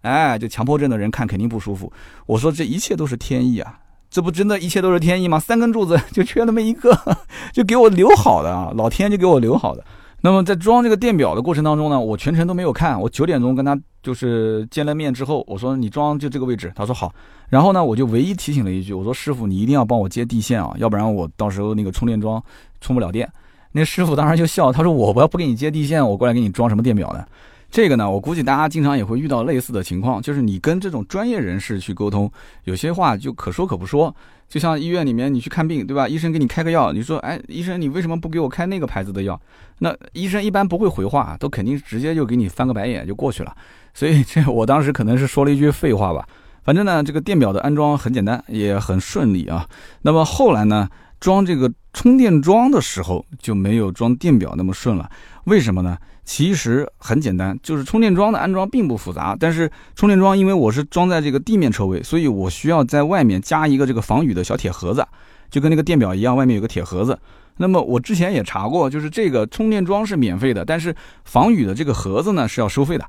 [0.00, 1.92] 哎，就强迫症的人看肯定不舒服。
[2.24, 3.78] 我说这一切都是天意啊，
[4.10, 5.38] 这不真的一切都是天意吗？
[5.38, 6.92] 三根柱子 就缺那么一个，
[7.54, 9.84] 就给我留好的啊，老天就给我留好的。
[10.22, 13.00] 那么在装这个电表的过程当中呢，我全程都没有看。
[13.00, 17.10] 我九点钟跟他就是见了面之后，我说你装就这个位置，他说好。
[17.48, 22.42] 然后呢，我就唯一提醒了一句，我说师傅你一定要帮我接地线啊，要不然我到时候那个充电桩
[22.80, 23.26] 充不了电。
[23.72, 27.24] 那师傅当时就笑，他说我不要不给你接地线，我过来给你装什么电表呢？
[27.70, 32.30] 这个呢，我估计大家经常也会遇到类似的情况，就是你跟这种专业人士去沟通，
[32.64, 34.14] 有些话就可说可不说。
[34.48, 36.08] 就像医院里面你去看病，对吧？
[36.08, 39.40] 医生给你开个药，你说，哎，医生你为什么不给我开那个牌子的药？
[39.78, 43.56] 那医生一般不会回话，都肯定直接就给你翻个白眼就过去了。
[43.94, 46.26] 所以这我当时可能是说了一句废话吧。
[46.64, 49.64] 反正呢，这个电表的安装很简单，也很顺利啊。
[50.02, 50.88] 那么后来呢，
[51.20, 55.08] 装这个充电桩的时候就没有装电表那么顺了。
[55.44, 55.96] 为什么呢？
[56.32, 59.36] 其实很简单，就是充电桩的安装并不复杂。
[59.38, 65.04] 但是充电桩因为我是装在这个地面车位，所以我需要在外面加一个这个防雨的小铁盒子，
[65.50, 67.18] 就跟那个电表一样，外面有个铁盒子。
[67.56, 73.04] 那么我之前也查过，就是这个充电桩是免费的，但是防雨的这个盒子呢是要收费的。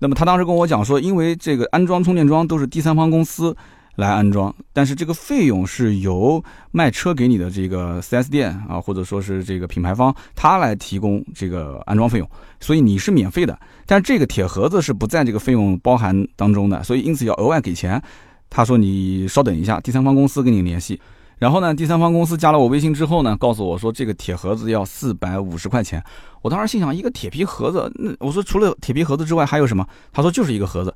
[0.00, 3.56] 那么他当时跟我讲说，因为这个安装充电桩都是第三方公司。
[3.96, 6.42] 来安装，但是这个费用是由
[6.72, 12.28] 卖车给你的这个 4S 店啊，或者说是这个品牌方，他来提供这个安装费用，
[12.60, 13.56] 所以你是免费的。
[13.86, 18.02] 但这个铁盒子是不在这个费用包含当中的，所以因此要额外给钱。
[18.50, 21.00] 他说你稍等一下，第三方公司跟你联系。
[21.38, 26.02] 然后呢，第三方公司加了我微信之后呢，告诉我说这个铁盒子要四百五十块钱。
[26.40, 29.86] 我当时心想，一个铁皮盒子，那我说除了铁皮盒子之外还有什么？
[30.12, 30.94] 他说就是一个盒子。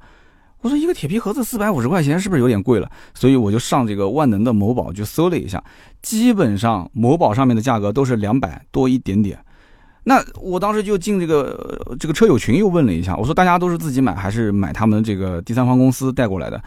[0.61, 2.91] 我说一个铁皮盒子四百五十块钱是不是有点贵了？
[3.15, 5.63] 所以我就上这个万能的某宝就搜了一下，
[6.03, 9.39] 基本上某宝上面的价格都是两百多一点点。
[10.03, 16.61] 那我当时就进这个这个车友群又问了一下，我说大家都是自己买还是买他们这个第三方公司带过来的？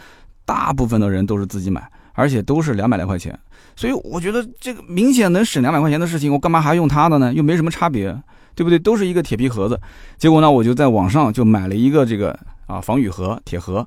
[0.45, 3.37] 大部分的人都是自己买，而且都是两百来块钱。
[3.75, 7.33] 所以我觉得这个明显能省两百块钱的事情，我干嘛还用它的呢？
[7.33, 8.15] 又没什么差别，
[8.55, 8.79] 对不对？
[8.79, 9.77] 都是一个铁皮盒子。
[10.17, 12.39] 结果呢，我就在网上就买了一个这个。
[12.71, 13.85] 啊，防雨盒、铁盒，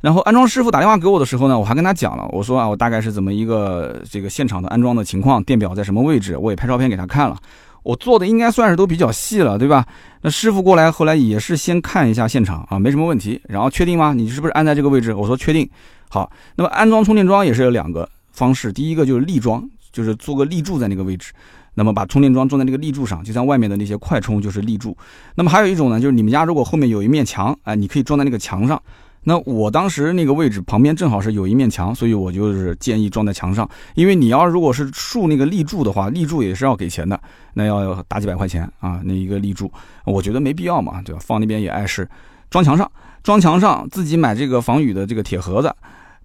[0.00, 7.36] 然后安装师傅打电话给我的时候呢，我还跟他讲了，我说啊，我大概是怎么一个这个现场的安装的情况，电表在什么位置，我也拍照片给他看了，
[7.84, 9.86] 我做的应该算是都比较细了，对吧？
[10.22, 14.12] 那师傅过来后来也是先看一下现场啊，没什么问题，然后确定吗？
[14.12, 15.14] 你是不是安在这个位置？
[15.14, 15.68] 我说确定。
[16.10, 21.32] 好，那么安装充电桩也是有两个方式，第一个就是立桩，就是做个立柱在那个位置。
[21.74, 24.96] 那么把充电桩装在那个立柱上，就像外面的那些快充就是立柱。
[25.34, 28.80] 那么还有一种呢，就是你们家如果后面有一面墙，哎，你可以装在那个墙上。
[29.26, 33.66] 那我当时那个位置旁边正好是有一面墙，所以我就是建议装在墙上。
[33.94, 37.18] 因为你要如果是竖那个立柱的话，立柱也是要给钱的，
[37.54, 39.72] 那要打几百块钱啊，那一个立柱，
[40.04, 41.20] 我觉得没必要嘛，对吧？
[41.24, 42.06] 放那边也碍事。
[42.50, 45.74] 装墙上，装墙上，自己买这个防雨的这个铁盒子，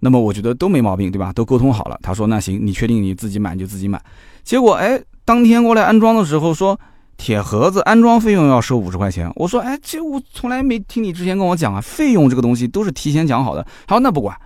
[0.00, 1.32] 那么我觉得都没毛病，对吧？
[1.32, 1.98] 都沟通好了。
[2.02, 3.98] 他说那行，你确定你自己买就自己买。
[4.44, 5.02] 结果哎。
[5.24, 6.78] 当天过来安装的时候说，
[7.16, 9.30] 铁盒子安装费用要收五十块钱。
[9.36, 13.62] 我说，哎，这我从来没听你之前跟我讲啊，费用这个东西都是提前讲好的。
[13.86, 14.36] 他说那不管，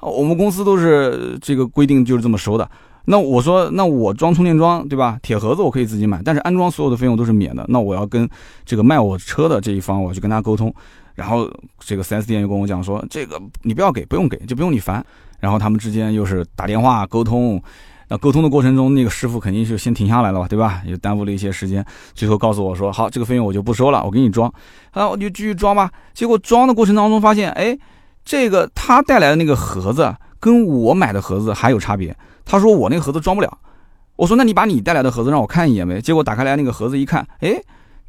[0.00, 2.68] 我们公司都是这个规定就是这么收的。
[3.06, 5.18] 那我说，那我装充电桩对吧？
[5.22, 7.64] 铁盒子我可以自己买，但是安装所有的费用都是免的。
[7.68, 8.28] 那我要跟
[8.64, 10.74] 这个卖我车的这一方，我去跟他沟通。
[11.14, 15.04] 然后这个 4S 店又跟我讲说，这个你不要给，不用给，就不用你烦。
[15.38, 17.62] 然后他们之间又是打电话沟通。
[18.18, 20.82] 沟通的过程中，那个师傅肯定是先停下来了吧，对吧？
[20.86, 21.84] 也耽误了一些时间，
[22.14, 24.52] 最后告诉我说：“好，这个费用我就不收了，我给你装。”
[24.92, 25.90] 啊，我就继续装吧。
[26.12, 27.76] 结果装的过程当中发现，哎，
[28.24, 32.16] 这个他带来的那个盒子跟我买的盒子还有差别。
[32.44, 33.58] 他说我那个盒子装不了。
[34.16, 36.00] 我说那你把你带来的盒子让我看一眼呗。
[36.00, 37.60] 结果打开来那个盒子一看，哎，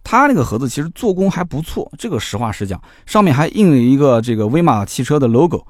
[0.03, 5.65] 他那个盒子其实做工还不错，这个实话实讲，上面还印了一个这个威马汽车的 logo。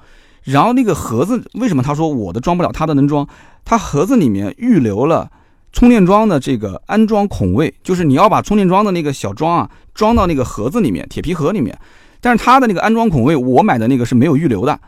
[0.46, 3.28] 然后那个盒子为什么他说我的装不了，他的能装？
[3.66, 5.30] 他盒子里面预留了
[5.74, 11.78] 充电桩的这个安装孔位，就是你要把充电桩的那个小桩啊装到那个盒子里面，铁皮盒里面。
[12.22, 14.80] 但是他的那个安装孔位，我买的那个是没有预留的，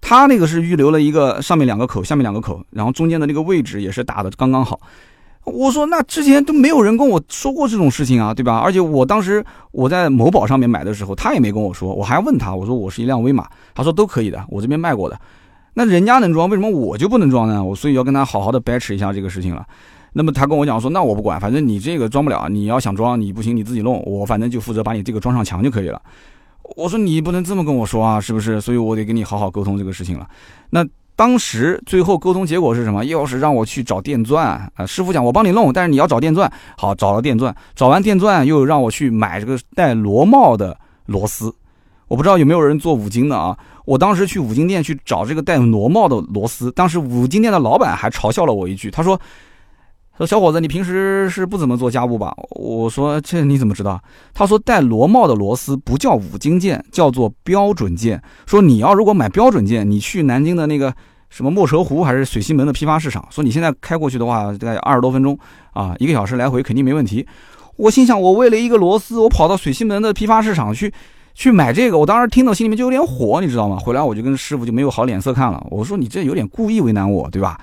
[0.00, 4.80] 他那个是预留了一个上面两个口，下面两个口，然后中间的那个位置也是打的刚刚好。
[5.44, 8.58] 我说那之前都没有人跟我说过这种事情啊，对吧？
[8.58, 15.20] 而且我当时我在某宝上面买的时候，他也没跟我说，我还问他，我说我是一辆威马，他说都可以的，我这边卖过的。
[15.74, 17.62] 那人家能装，为什么我就不能装呢？
[17.62, 19.66] 我所以要跟他好好的掰扯一下这个事情了。
[20.12, 26.00] 那么他跟我讲说，那我不管，反正你这个装不了，你要想装，你不行你自己弄，我反正就负责把你这个装上墙就可以了。
[26.76, 28.60] 我说你不能这么跟我说啊，是不是？
[28.60, 30.26] 所以我得跟你好好沟通这个事情了。
[30.70, 30.86] 那
[31.16, 33.04] 当时最后沟通结果是什么？
[33.04, 34.86] 又是让我去找电钻啊！
[34.86, 36.50] 师傅讲我帮你弄，但是你要找电钻。
[36.76, 41.54] 好，找了电钻，找完电钻又让我去买这个带螺帽的螺丝。
[42.08, 43.56] 我不知道有没有人做五金的啊？
[43.84, 49.20] 我当时去五金店去找这个带螺帽的螺丝，当时五金店的老板还嘲笑了我一句，他说
[50.16, 54.00] ：“说小伙子，你平时是不怎么做家务吧？”我说：“这你怎么知道？”
[54.32, 58.22] 他说：“带螺帽的螺丝不叫五金件，叫做标准件。
[58.46, 60.94] 说你要如果买标准件，你去南京的那个
[61.30, 65.36] 什么莫愁湖还是水西门的批发市场，说你现在开过去的话，大概二十多分钟
[65.72, 67.26] 啊，一个小时来回肯定没问题。”
[67.76, 70.92] 我心想，我为了一个螺丝，我跑到水西门的批发市场去。
[71.36, 73.76] 去买这个，我当时听到心里面就有点火，你知道吗？
[73.76, 75.60] 回来我就跟师傅就没有好脸色看了。
[75.68, 77.58] 我说你这有点故意为难我，对吧？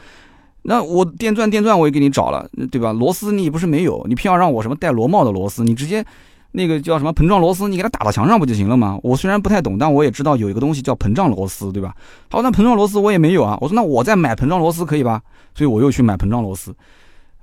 [0.63, 2.93] 那我电钻电钻我也给你找了，对吧？
[2.93, 5.63] 螺丝你不是没有，你偏要让我什么带螺帽的螺丝？
[5.63, 6.05] 你直接
[6.51, 8.99] 那个叫什么膨胀螺丝，你给它打到墙上不就行了吗？
[9.01, 11.95] 我虽然不太懂，但我也知道有一个东西叫膨胀螺丝，对吧？
[12.29, 13.57] 好，那膨胀螺丝我也没有啊。
[13.59, 15.21] 我说那我再买膨胀螺丝可以吧？
[15.55, 16.73] 所以我又去买膨胀螺丝，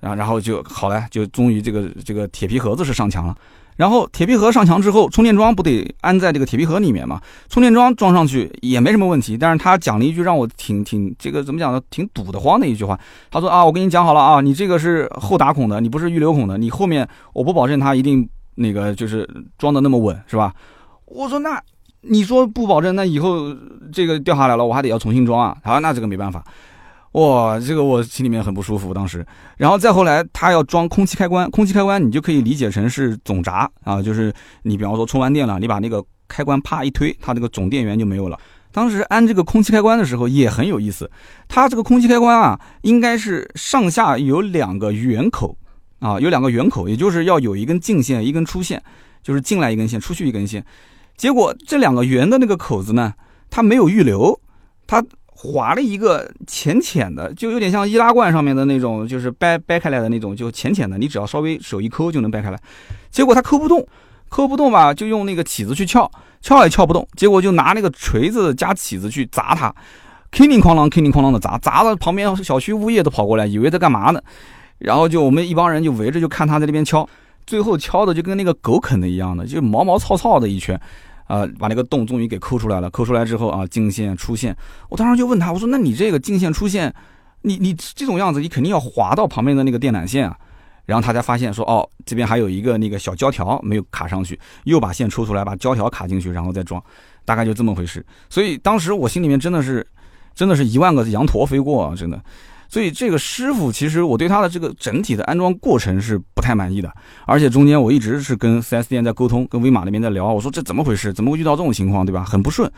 [0.00, 3.36] 然然后就好了，就终于这个这个铁皮盒子是上墙了。
[3.78, 7.20] 然后铁皮盒上墙之后，充电桩不得安在这个铁皮盒里面嘛？
[7.48, 9.38] 充电桩装上去也没什么问题。
[9.38, 11.80] 但是他讲了一句让我挺挺这个怎么讲呢？
[11.88, 12.98] 挺堵得慌的一句话。
[13.30, 19.24] 他说啊，我跟你讲好了啊，你这个是后打孔的，你不是预留孔的，你后面我不保证它一定那个就是
[19.56, 20.52] 装的那么稳，是吧？
[21.04, 21.62] 我说那
[22.00, 23.54] 你说不保证，那以后
[23.92, 25.56] 这个掉下来了，我还得要重新装啊。
[25.62, 26.44] 他说那这个没办法。
[27.12, 34.32] 哇，这个我心里面很不舒服，当时，然后再后来，他要装空气开关，空气开关你就可以理解成是总闸啊，就是
[34.62, 38.38] 你比方说充完电了，你把那个开关啪一推，它那个总电源就没有了。
[38.70, 41.10] 当时安这个空气开关的时候也很有意思，
[41.48, 45.56] 它这个空气开关啊，应该是上下有两个圆口
[46.00, 48.80] 啊，有两个圆口，也就是要有一根进线，一根出线，
[49.22, 50.62] 就是进来一根线，出去一根线。
[51.16, 53.14] 结果这两个圆的那个口子呢，
[53.48, 54.38] 它没有预留，
[54.86, 55.02] 它。
[55.40, 62.60] 划了一个浅浅的，就有点像易拉罐上面的那种，就是掰掰开来的那种，就浅浅的，你只要稍微手一抠就能掰开来。
[63.08, 63.86] 结果他抠不动，
[64.28, 66.10] 抠不动吧，就用那个起子去撬，
[66.42, 67.06] 撬也撬不动。
[67.16, 69.72] 结果就拿那个锤子加起子去砸它，
[70.32, 74.20] 叮铃哐啷，叮铃哐啷的砸，砸的旁边小区物业都跑过来，以为在干嘛呢。
[74.78, 77.08] 然后就我们一帮人就围着就看他在那边敲，
[77.46, 80.80] 最后敲的就跟那个狗啃的一样的，就毛毛糙糙的一圈。
[81.28, 82.90] 啊，把那个洞终于给抠出来了。
[82.90, 84.56] 抠出来之后啊，进线出线。
[84.88, 86.92] 我当时就问他，我说：“那你这个进线出线，
[87.42, 90.36] 你你这种样子，你肯定要划到旁边的那个电缆线啊。”
[90.86, 96.82] 然后他才发现说：“哦，这边还有一个那个小胶条没有卡上去，又把线抽出来，把胶条卡进去，然后再装，
[97.26, 99.86] 大概就这么回事。”所以当时我心里面真的是，
[100.34, 102.18] 真的是一万个羊驼飞过啊，真的。
[102.68, 106.92] 所以这个师傅其实我对他的这个整体的安装过程是不太满意的，
[107.26, 111.12] 而且中间我一直是跟 4S 店在沟通，跟威马那边在聊，我说这怎么回事？
[111.12, 112.22] 怎么会遇到这种情况，对吧？
[112.22, 112.70] 很不顺。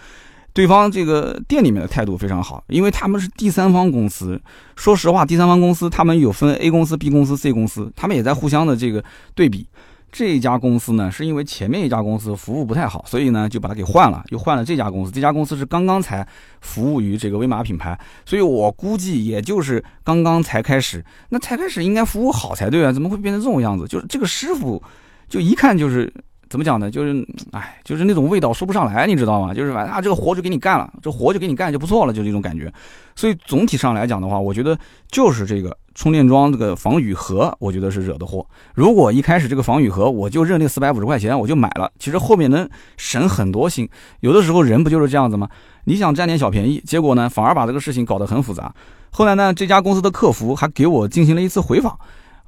[0.52, 4.40] 对方这个店里面的态度非常好，因为他们是第三方公司。
[4.74, 9.68] 说实话，第三方公司他们有分 A 公司、B 公司、C 公司，他们也在互相的这个对比。
[10.12, 15.12] 这家公司呢，是因为前面一家公司服务不太好，所以呢就把它给换了，又换了这家公司。
[15.12, 16.26] 这家公司是刚刚才
[16.60, 23.86] 服务于这个威马品牌，所以我估计也就是刚刚才开始，那才开始应该服务好才对啊，怎么会变成这种样子？
[23.86, 24.82] 就是这个师傅，
[25.28, 26.12] 就一看就是
[26.50, 26.90] 怎么讲呢？
[26.90, 29.54] 就是，哎，就是那种味道说不上来，你知道吗？
[29.54, 32.70] 就是反正啊，这个活就给你干了，这活就给你干就不错了，就这种感觉。
[33.14, 34.76] 所以总体上来讲的话，我觉得
[35.10, 35.74] 就是这个。
[35.92, 38.46] 充电桩这个防雨盒，我觉得是惹的祸。
[38.74, 43.86] 如果一开始这个防雨盒我就认那四百五十块钱，我就买了，其实后面能省很多心。
[44.20, 45.46] 有的时候人不就是这样子吗？
[45.84, 48.72] 你想占点小便宜，结果呢反而把这个事情搞得很复杂。
[49.10, 51.98] 后来呢，这家公司的客服还给我进行了一次回访，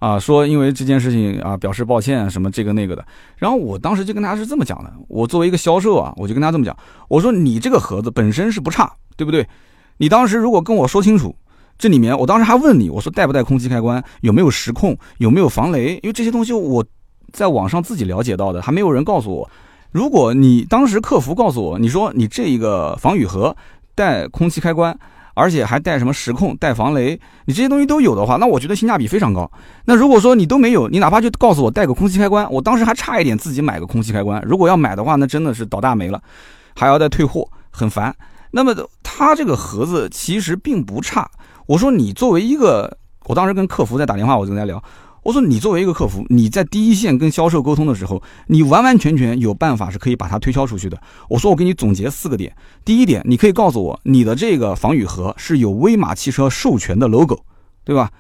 [0.03, 3.07] 啊，说因为这件事情啊表示抱歉，什么这个那个的。
[3.36, 6.76] 然后我当时就跟他是这么讲的，我作为一个销售啊，我就跟他这么讲，
[7.07, 9.46] 我说你这个盒子本身是不差，对不对？
[9.98, 11.36] 你当时如果跟我说清楚。
[11.78, 15.94] 这里面我当时还问你，我说带不带空气开关，有没有时控，有没有防雷？
[16.03, 16.84] 因为这些东西我
[17.32, 19.48] 在网上自己了解到的，还没有人告诉我。
[19.90, 23.57] 如果你当时客服告诉我，你说你这一个防雨盒
[23.94, 24.96] 带空气开关，
[25.35, 29.51] 而且还带什么时控、带防雷，你这些东西都有的话，那我觉得性价比非常高。
[29.87, 34.43] 那如果说你都没有，你哪怕就告诉我带个空气开关，我当时还差一点自己买个空气开关。
[34.47, 36.22] 如果要买的话，那真的是倒大霉了，
[36.74, 38.14] 还要再退货，很烦。
[38.51, 41.30] 那么它这个盒子其实并不差。
[41.66, 44.83] 我说你作为一个，我当时跟客服在打电话，我正在聊。
[45.22, 51.00] 我说你作为一个客服，你在第一线跟销售沟通的时候，你完完全全有办法是可以把它推销出去的。
[51.28, 52.52] 我说我给你总结四个点，
[52.84, 57.40] 第一点，你可以告诉我你的这个防雨盒是有威马汽车授权的 logo，
[57.84, 58.10] 对吧？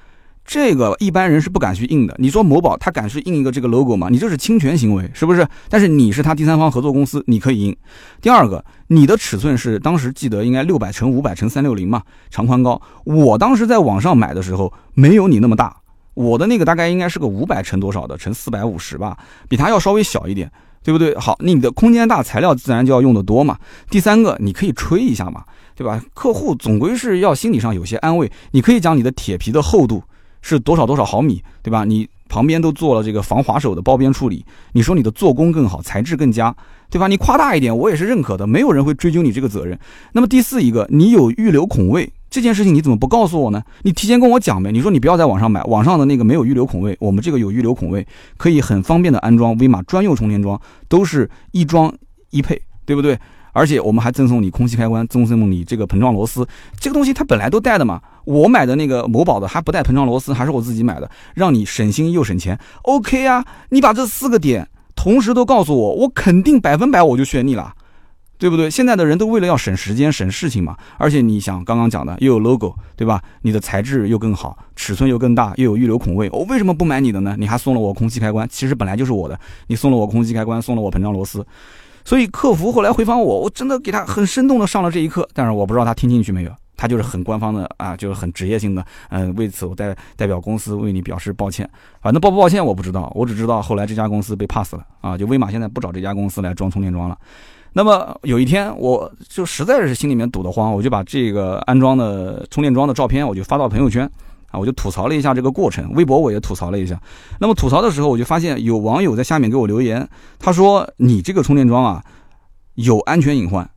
[0.44, 2.14] 这个一般人是不敢去印的。
[2.18, 4.08] 你说某宝他敢去印一个这个 logo 吗？
[4.10, 5.46] 你这是侵权行为，是不是？
[5.68, 7.76] 但是你是他第三方合作公司，你可以印。
[8.20, 12.80] 第二个，你的尺寸是当时记得应该六百乘五百乘三六零嘛，长宽高。
[13.04, 15.76] 我当时在网上买的时候没有你那么大，
[16.14, 19.16] 我的那个大概应该是个五百乘多少的，乘四百五十吧，
[19.48, 20.50] 比它要稍微小一点，
[20.82, 21.16] 对不对？
[21.16, 23.58] 好，那你的空间大，材料自然就要用的多嘛。
[23.90, 25.44] 第三个，你可以吹一下嘛，
[25.74, 26.02] 对吧？
[26.14, 30.02] 客户总归是要心理上有些安慰，你可以讲你的铁皮的厚度。
[30.42, 31.84] 是多少多少毫米，对吧？
[31.84, 36.54] 你旁边都做了这个防滑手的包边处理，你说你的做工更好，材质更佳，
[36.90, 37.08] 对吧？
[37.08, 39.78] 你夸大一点，我也是认可的，没有人会追究你这个责任。
[40.12, 43.62] 那么第四一个，你有预留孔位这件事情，你怎么不告诉我呢？
[43.82, 44.72] 你提前跟我讲呗。
[44.72, 51.94] 你说你不要在网上买，网上的那个没有预留孔位，我们这个有预留孔位，可以很方便的安装威马专用充电桩，都是一装
[52.30, 53.18] 一配，对不对？
[53.52, 56.46] 而且我们还赠送你空气开关，赠送你这个膨胀螺丝，
[56.80, 58.00] 这个东西它本来都带的嘛。
[58.24, 62.58] 我买的那个某宝的还不带膨胀螺丝，还是我自己买的，让你省心又省钱。
[62.82, 67.74] OK 啊，你把这四个点同时都告诉我，我肯定百分百我就选你了，
[68.38, 68.70] 对不对？
[68.70, 70.76] 现在的人都为了要省时间、省事情嘛。
[70.98, 73.20] 而且你想刚刚讲的又有 logo，对吧？
[73.42, 77.34] 你的材质又更好，尺寸又更大，又有预留孔位，我为什么不买你的呢？
[77.38, 81.44] 你还送了我空气开关，其实本来就是我的，你送了我空气开关，送了我膨胀螺丝。
[82.04, 91.68] 所以客服后来回访我，我真的给他很生动的上了这一课，但是我不知道他听进去没有，他就是很官方的啊，就是很职业性的，嗯，为此我代代表公司为你表示抱歉。
[92.00, 97.16] 反正抱不抱歉我不知道，我只知道后来这家公司被 pass 了啊，就威马现在不找这家公司来装充电桩了。
[97.74, 104.10] 那么有一天我就实在是心里面堵得慌，我就把这个安装的充电桩的照片我就发到朋友圈。
[104.52, 107.00] 啊，我就吐槽了一下这个过程，微博我也吐槽了一下。
[107.40, 110.06] 那么吐槽的时候，我就发现有网友在下面给我留言，
[110.38, 112.04] 他说：“你这个充电桩啊，
[112.74, 113.68] 有安全隐患。”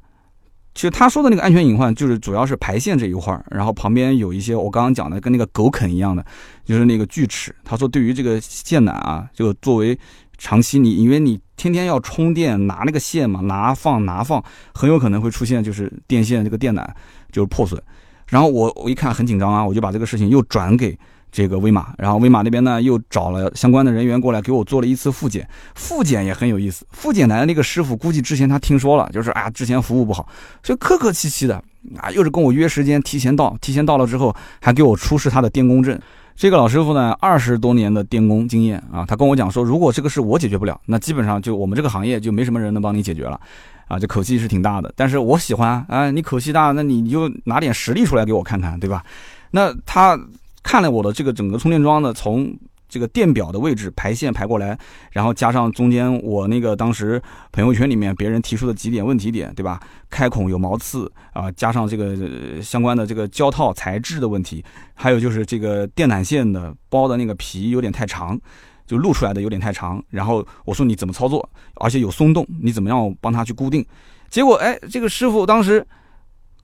[0.75, 6.25] 其实他说的那个安全隐患，就是主要是排线这一块儿，然后旁边有一些我刚刚讲的跟那个狗啃一样的，
[6.65, 7.55] 就是那个锯齿。
[7.63, 9.97] 他说对于这个线缆啊，就作为
[10.37, 16.85] 长期你因为你天天要充电拿那个线嘛，拿放拿放，很有可能会出现就是电线这个电缆
[17.31, 17.81] 就是破损。
[18.27, 20.97] 然后我我一看很紧张啊，我就把这个事情又转给
[21.31, 26.85] 这个威马，然后威马那边呢又找了相关的人员过来给我做了一次复检，复检也很有意思。
[26.91, 30.27] 复检来的那个师傅估计之前他听说了，就是啊之前服务不好，
[30.63, 31.61] 所以客客气气的
[31.97, 35.99] 啊，又是跟我约时间提前到，提前到了之后还给我出示他的电工证。
[36.37, 43.39] 这个老师傅呢二十多年的电工经验啊，他跟我讲说，如果这个事我解决不了，那基本上就我们这个行业就没什么人能帮你解决了。
[43.87, 46.09] 啊，这口气是挺大的，但是我喜欢啊！
[46.09, 49.03] 你口气大，那你就拿点实力出来给我看看，对吧？
[49.51, 50.19] 那他
[50.63, 52.51] 看了我的这个整个充电桩呢，从
[52.89, 54.77] 这个电表的位置排线排过来，
[55.11, 57.21] 然后加上中间我那个当时
[57.51, 59.79] 朋友圈里面别人提出的几点问题点，对吧？
[60.09, 64.63] 开孔有毛刺啊，加上这个相关的这个胶套材质的问题，
[64.93, 68.39] 还有就是这个电缆线的包的那个皮有点太长。
[68.85, 73.85] 就露出来的有点太长，然后我说你怎么操作，而且有松动，你怎么样帮他去固定？
[74.29, 75.85] 结果哎，这个师傅当时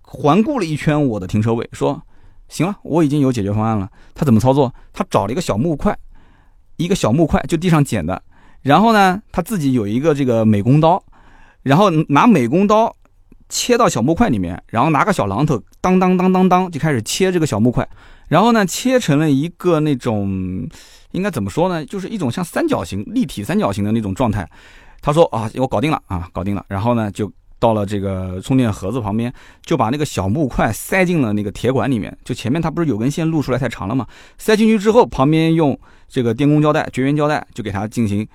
[0.01, 2.01] 环顾了一圈我的停车位，说
[2.49, 3.89] 行了，我已经有解决方案了。
[4.13, 4.73] 他怎么操作？
[4.91, 5.97] 他找了一个小木块，
[6.77, 8.21] 一个小木块就地上捡的，
[8.61, 11.01] 然后呢，他自己有一个这个美工刀，
[11.63, 12.93] 然后拿美工刀
[13.47, 17.87] 切到小木块里面，然后拿个小榔头当当当当当就开始切这个小木块，
[18.31, 20.65] 然后呢，切成了一个那种。
[21.11, 21.85] 应该怎么说呢？
[21.85, 24.49] 就是一种像三角形、立体三角形的那种状态。
[25.01, 26.65] 他说啊，我搞定了啊，搞定了。
[26.69, 27.29] 然后呢，就
[27.59, 29.33] 到了这个充电盒子旁边，
[29.65, 32.17] 就把那个小木块塞进了那个铁管里面。
[32.23, 34.07] 就前面它不是有根线露出来太长了吗？
[34.37, 35.77] 塞进去之后，旁边用
[36.07, 38.25] 这个电工胶带、绝缘胶带就给它进行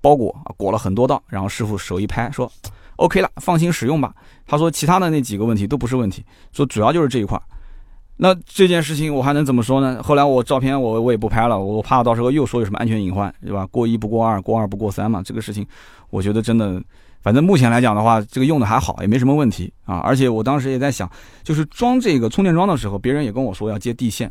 [0.00, 1.22] 包裹，裹了很多道。
[1.28, 2.50] 然后师傅手一拍说
[2.96, 4.12] ：“OK 了，放心使用吧。”
[4.44, 7.40] 他说其他的那几个问题都不是问题，说主要就是这一块。
[8.16, 10.00] 那这件事情我还能怎么说呢？
[10.02, 13.66] 后来我照片我我也不拍了，我怕到时候又说有什么安全隐患，对吧？
[13.66, 15.20] 过一不过二，过二不过三嘛。
[15.20, 15.66] 这个事情，
[16.10, 16.80] 我觉得真的，
[17.22, 19.98] 反正目前来讲的话，这个用的还好，也没什么问题啊。
[19.98, 21.10] 而且我当时也在想，
[21.42, 24.30] 就是装这个充电桩的时候，别人也跟我说要接地线，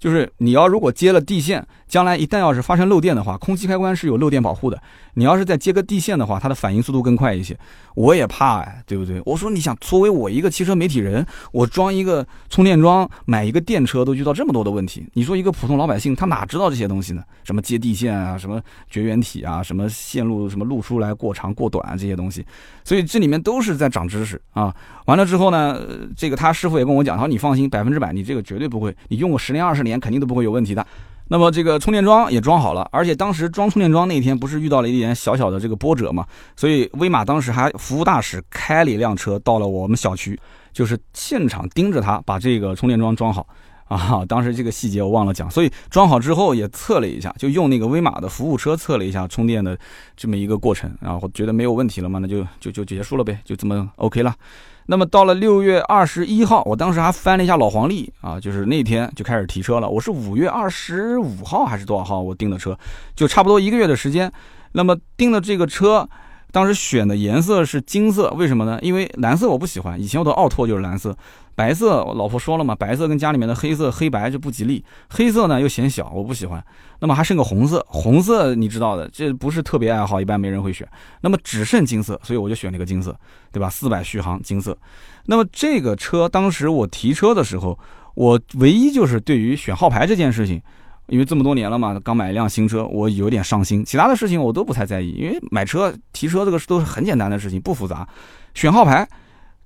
[0.00, 4.82] 就是你要如果接了地线，将来一旦要是发生漏电的话，空气开关是有漏电保护的。
[5.14, 7.56] 你要是再接个地线的话，它的反应速度更快一些。
[8.00, 9.20] 我也怕哎，对不对？
[9.26, 15.06] 我说你想，作为我一个汽车媒体人，我装一个充电桩，买一个电车都遇到这么多的问题。
[15.12, 17.22] 你说一个普通老百姓，他哪知道这些东西呢？
[17.44, 22.44] 什么接地线啊，什么绝缘体啊，什么线路什么路出来过长过短啊这些东西，
[22.84, 24.74] 所以这里面都是在长知识啊。
[25.04, 25.78] 完了之后呢，
[26.16, 30.86] 这个他师傅也跟我讲，他说你放心，百分之百你这个绝对不会，你用个十年二十年肯定都不会有问题的。
[31.32, 36.26] 那么这个充电桩也装好了，而且当时装充电桩那天不是遇到了一点小小的这个波折嘛，
[36.56, 40.36] 所以威马当时还服务大使开了一辆车到了我们小区，
[40.72, 43.46] 就是现场盯着他把这个充电桩装好
[43.86, 49.78] 啊，当时这个细节我忘了讲，所以装好之后也测了一下，就用那个威马的服务车测了一下充电的
[50.16, 54.34] 这么一个过程，然后觉得没有问题了嘛，那就就就结束了呗，就这么 OK 了。
[54.90, 59.88] 那么到了六月二十一号，我当时还翻了一下老黄历啊，就是那天就开始提车了。
[59.88, 62.76] 我是五月二十五号还是多少号我订的车，
[63.14, 64.28] 就差不多一个月的时间。
[64.72, 66.08] 那么订的这个车。
[66.52, 68.78] 当时选的颜色是金色，为什么呢？
[68.82, 71.16] 因为蓝色我不喜欢，以前我的奥拓就是蓝色，
[71.54, 76.62] 白色我老婆说了嘛，白色跟家里面的黑色黑白就不吉利，黑色呢又显小，我不喜欢。
[77.00, 80.86] 那么还剩个红色，红色你知道的，这不是特别爱好，一般没人会选。
[81.20, 83.16] 那么只剩金色，所以我就选了个金色，
[83.52, 83.70] 对吧？
[83.70, 84.76] 四百续航金色。
[85.26, 87.78] 那么这个车当时我提车的时候，
[88.14, 90.60] 我唯一就是对于选号牌这件事情。
[91.10, 93.84] 因为这么多年了嘛，刚买一辆新车，我有点上心。
[93.84, 98.08] 其他的事情我都不太在意，因为买车提车这个都是很简单的事情，不复杂。
[98.54, 99.06] 选号牌，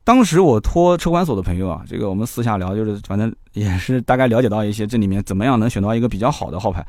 [0.03, 6.85] 当时我托车管所的朋友啊，这个我们私下聊，就是反正也是大概了解到一些这里面怎么样能选到一个比较好的号牌。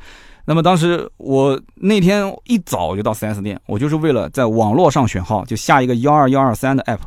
[0.46, 7.00] 那么当时我那天一早就到 4S 店，我就是为了在网络上选号，就下一个幺二幺二三的 app。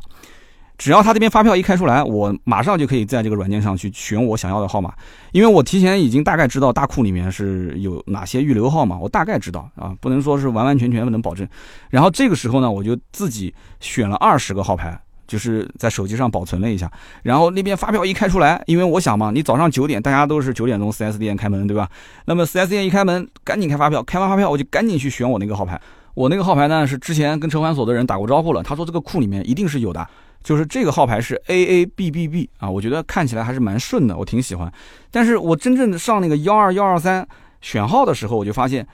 [0.80, 4.94] 只要他这边发票一开出来，我马上就可以在这个软件上去选我想要的号码，
[5.34, 11.46] 因为我提前已经大概知道大库里面是有哪些预留号码，我大概知道啊，不能说是完完全全能保证。
[11.90, 16.90] 然后这个时候呢，我就自己选了二十个号牌，就是在手机上保存了一下。
[17.24, 21.90] 然后那边发票一开出来，因为我想嘛，你早上九点大家都是九点钟 4S 店开门，对吧？
[22.24, 25.78] 那么 4S 店一开门，赶紧开发票，开完发票我就赶紧去选我那个号牌。
[26.14, 30.08] 我那个号牌呢是之前跟车管所的人打过招呼了，他说这个库里面一定是有的。
[30.44, 34.72] 就是这个号牌是 A A B B B 啊，我觉得看起来还是蛮顺的，我挺喜欢。
[35.12, 37.28] 但是我真正上那个幺二幺二三
[37.62, 38.88] 选号的时候，我就发现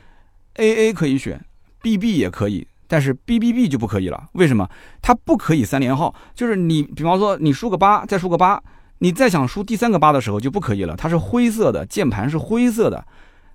[0.56, 1.40] A A 可以选
[1.82, 4.30] ，B B 也可以，但是 B B B 就不可以了。
[4.34, 4.68] 为什么？
[5.02, 8.62] 它不可以三连号，就是你比方说你输个八，再输个八，
[9.00, 10.96] 你再想输第三个八的时候就不可以了。
[10.96, 13.06] 它是灰色的键盘是灰色的，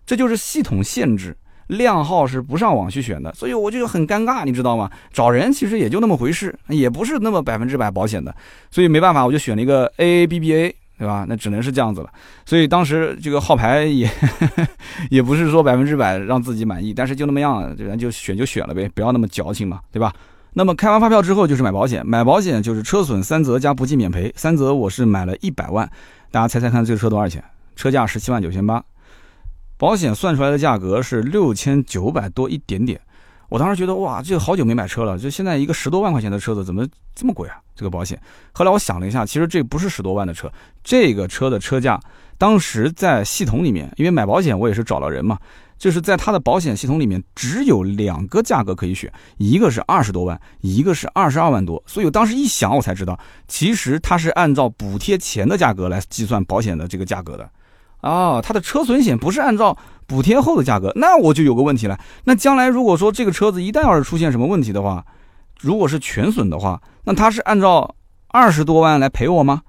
[0.07, 1.37] 这就是系统限制。
[1.71, 4.91] 靓号是不上网去选的，所以我就很尴尬，你知道吗？
[5.13, 8.35] 找人其实也就那么回事，也不是那么百分之百保险的，
[8.71, 11.25] 所以没办法，我就选了一个 A A B B A，对吧？
[11.29, 12.11] 那只能是这样子了。
[12.45, 14.11] 所以当时这个号牌也
[15.11, 20.13] 也不是说百分之百让自己满意，但是就那么样了，咱就选就选了呗，不要那么矫情嘛，对吧？
[20.55, 25.89] 那么开完发票之后就是买保险，买保险就是车损三责加不计免赔，三责我是买了一百万，
[26.33, 27.43] 大家猜猜看这个车多少钱？
[27.77, 28.83] 车价十七万九千八。
[29.81, 33.01] 保险算出来的价格是六千九百多一点点，
[33.49, 37.57] 我当时觉得哇，这个好久没买车了，就现在一个十多万块钱的车子怎么这么贵啊？
[37.75, 38.21] 这个保险。
[38.53, 40.53] 后来我想了一下，其实这不是十多万的车，
[40.85, 41.99] 这个车的车价
[42.37, 45.39] 当时在系统里面，因为买保险我也是找了人嘛，
[45.79, 51.83] 就是在他的保险系统里面只有两个价格可以选，一个是二十多万，一个是二十二万多。
[51.87, 53.19] 所以我当时一想，我才知道，
[53.49, 57.51] 其实它是按照补贴前的价格来计算保险的这个价格的。
[58.01, 59.77] 啊，它的车损险不是按照
[60.07, 61.99] 补贴后的价格，那我就有个问题了。
[62.25, 65.05] 那将来如果说这个车子一旦要是出现什么问题的话，
[65.61, 67.95] 如果是全损的话，那他是按照
[68.29, 69.63] 二十多万来赔我吗？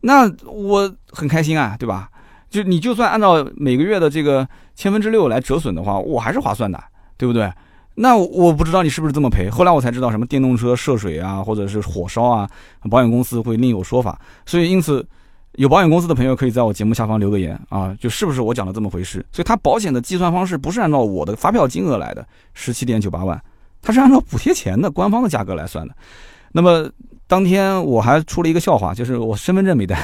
[0.00, 2.08] 那我很开心啊，对吧？
[2.48, 6.82] 就你就算按照每个月的这个千分之六来折损的话，我还是划算的，
[7.18, 7.52] 对不对？
[7.96, 9.50] 那我不知道你是不是这么赔。
[9.50, 12.48] 后来我才知道，什么电动车涉水啊，或者是火烧啊，
[12.90, 14.18] 保险公司会另有说法。
[14.46, 15.06] 所以因此。
[15.58, 19.26] 有保险公司的朋友可以在我节目下方留个言啊，就是不是我讲的这么回事？
[19.32, 23.42] 所以它保险的计算方式不是按照我的发票金额来的，十七点九八万，
[23.82, 25.92] 它是按照补贴前的官方的价格来算的。
[26.52, 26.88] 那么
[27.26, 29.98] 当天我还出了一个笑话，就是我身份证没带。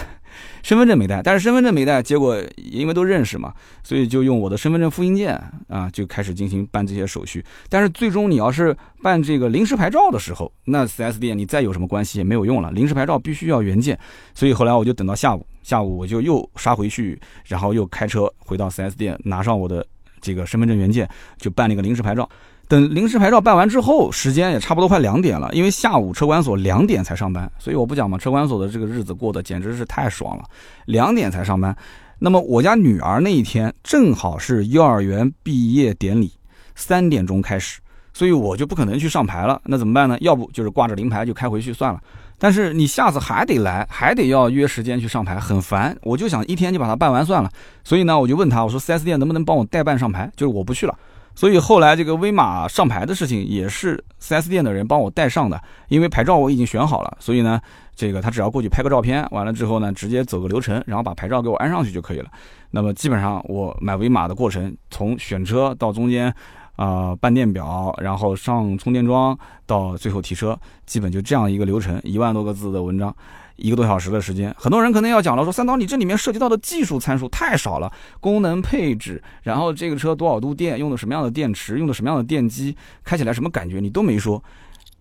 [0.63, 5.35] 身份证没带，但是身份证没带，结果因为都认识嘛，所以就用我的身份证复印件
[5.69, 7.45] 啊，就开始进行办这些手续。
[7.69, 13.99] 但是最终你要是办这个临时牌照的时候，那 4S 店你再有什么关系也没有用了，临时牌照必须要原件。
[14.35, 19.87] 所以后来我就等到下午，下午我就又杀回去，然后又开车回到 4S 店，拿上我的
[20.21, 21.09] 这个身份证原件，
[21.39, 22.29] 就办那个临时牌照。
[22.69, 30.45] 等临时牌照办完之后，时间也差不多快两点了，因为下午车管所两点才上班，所以我不讲嘛，车管所的这个日子过得简直是太爽了，
[30.87, 31.77] 两点才上班。
[32.19, 36.33] 那么我家女儿那一天正好是幼儿园毕业典礼，
[36.75, 37.81] 三点钟开始，
[38.13, 39.61] 所以我就不可能去上牌了。
[39.65, 40.17] 那怎么办呢？
[40.21, 42.01] 要不就是挂着临牌就开回去算了。
[42.39, 45.97] 但是你下次还得来，还得要约时间去上牌，很烦。
[46.03, 47.51] 我就想一天就把它办完算了。
[47.85, 50.31] 所以呢，我就问他，我说 4S 店能不能帮我代办上牌？
[50.37, 50.99] 就是我不去了。
[51.35, 57.61] 所以后来这个威马上牌的事情也是 4S 店的人帮我带上的，因为牌照我已经选好了，所以呢，
[57.95, 62.31] 这个他只要过去拍个照片，完了之后呢，直接走个流程，然后把牌照给我安上去就可以了。
[62.71, 66.33] 那么基本上我买威马的过程，从选车到中间
[66.77, 69.37] 啊办电表，然后上充电桩，
[69.67, 73.15] 到最后提车，基本就这样一个流程，一万多个字的文章。
[73.57, 84.43] 一个多小时的时间，很多人可能要讲了，说三刀，你这里面涉及到的技术参数太少了，功能配置，然后这个车多少度电，用的什么样的电池，用的什么样的电机，开起来什么感觉，你都没说，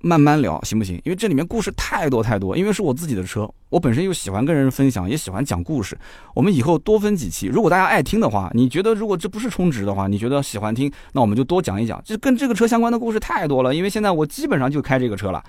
[0.02, 1.02] 慢慢聊行不行？
[1.04, 5.98] 因为这里面故事太多太多，因为是我自己的车，我本身又喜欢跟人分享，也喜欢讲故事。
[6.36, 13.74] 我们以后多分几期，如果大家爱听的话，你觉得如果这不是充值的话，你觉得喜欢听，那我们就多讲一讲，这跟这个车相关的故事太多了。
[13.74, 15.44] 因为现在我基本上就开这个车了。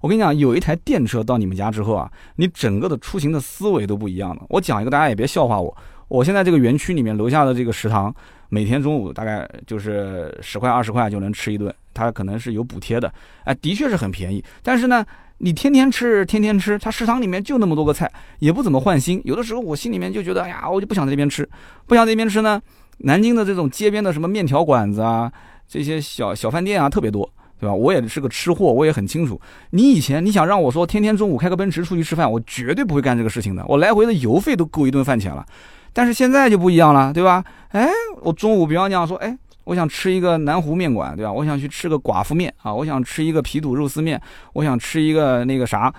[0.00, 4.42] 我跟你讲，有一台电车到你们家之后啊，你整个的出行的思维都不一样了。
[4.48, 5.76] 我讲一个，大家也别笑话我。
[6.08, 8.14] 我现在这个园区里面楼下的这个食堂，
[8.48, 13.12] 每天中午大概就是十块二十块就能吃一顿，它可能是有补贴的，
[13.44, 14.44] 哎，的确是很便宜。
[14.62, 15.04] 但是呢，
[15.38, 18.08] 你天天吃，天天吃，它食堂里面就那么多个菜，
[18.38, 19.20] 也不怎么换新。
[19.24, 21.48] 有的时候我心里面就觉得，哎呀，我就不想在这边吃，
[21.86, 22.60] 不想在这边吃呢。
[22.98, 25.30] 南京的这种街边的什么面条馆子啊，
[25.66, 27.28] 这些小小饭店啊，特别多。
[27.58, 27.74] 对吧？
[27.74, 29.40] 我也是个吃货，我也很清楚。
[29.70, 33.64] 你以前你想让我说天天中午开个奔驰出去吃饭，我绝对不会干这个事情的。
[33.66, 35.44] 我来回的油费都够一顿饭钱了。
[35.92, 37.42] 但是现在就不一样了，对吧？
[37.68, 37.88] 哎，
[38.20, 39.34] 我中午比方讲说，哎，
[39.64, 41.32] 我想吃一个南湖面馆，对吧？
[41.32, 44.20] 我想去吃个寡妇面啊，我想吃一个皮肚肉丝面，
[44.52, 45.90] 我想吃一个那个啥，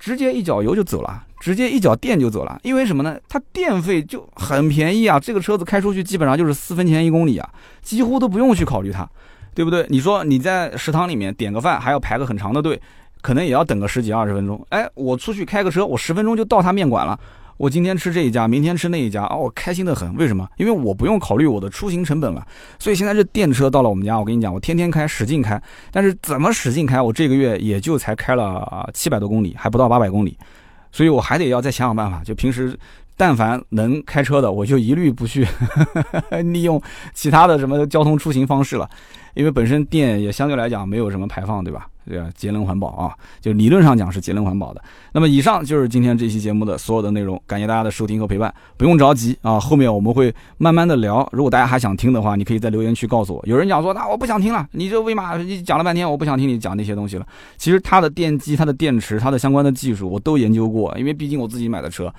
[0.00, 2.58] 直接一脚油就走了，直接一脚电就走了。
[2.64, 3.16] 因为什么呢？
[3.28, 5.20] 它电费就很便宜啊。
[5.20, 7.48] 这个车子开出去基本上就是四分钱一公里啊，
[7.80, 9.08] 几乎都不用去考虑它。
[9.54, 9.84] 对不对？
[9.88, 12.80] 你说你在食堂里面点个饭还要排个很长的队，
[13.20, 14.64] 可能也要等个十几二十分钟。
[14.70, 17.18] 哎，我出去开个车，我十分钟就到他面馆了。
[17.56, 20.16] 我今天吃这一家，明天吃那一家，哦，我开心的很。
[20.16, 20.48] 为什么？
[20.56, 22.46] 因为我不用考虑我的出行成本了。
[22.78, 25.62] 所以现在这电车到了我们家，我跟你讲，我天天开，使劲开。
[25.90, 27.02] 但是怎么使劲开？
[27.02, 30.38] 我这个月也就才开了七百多公里，还不到八百公里。
[30.90, 32.22] 所以我还得要再想想办法。
[32.24, 32.78] 就平时。
[33.20, 35.46] 但凡能开车的，我就一律不去
[36.42, 36.80] 利用
[37.12, 38.88] 其他的什么交通出行方式了，
[39.34, 41.86] 因为本身电也相对来讲没有什么排放，对吧？
[42.08, 44.82] 对啊，节能环保啊，就理论上讲是节能环保的。
[45.12, 48.52] 那么以上就是今天这期节目的所有的内容，感谢大家的收听和陪伴。
[48.78, 51.28] 不用着急啊，后面我们会慢慢的聊。
[51.30, 53.42] 如果大家还想听的话，你可以在留言区告诉我。
[53.46, 57.26] 有人讲说，那我不想听了，你这为嘛你讲了半天，我不想听你讲那些东西了。
[57.58, 62.10] 其实它的电机、它的电池、它的相关的技术我都研究过，因为毕竟我自己买的车。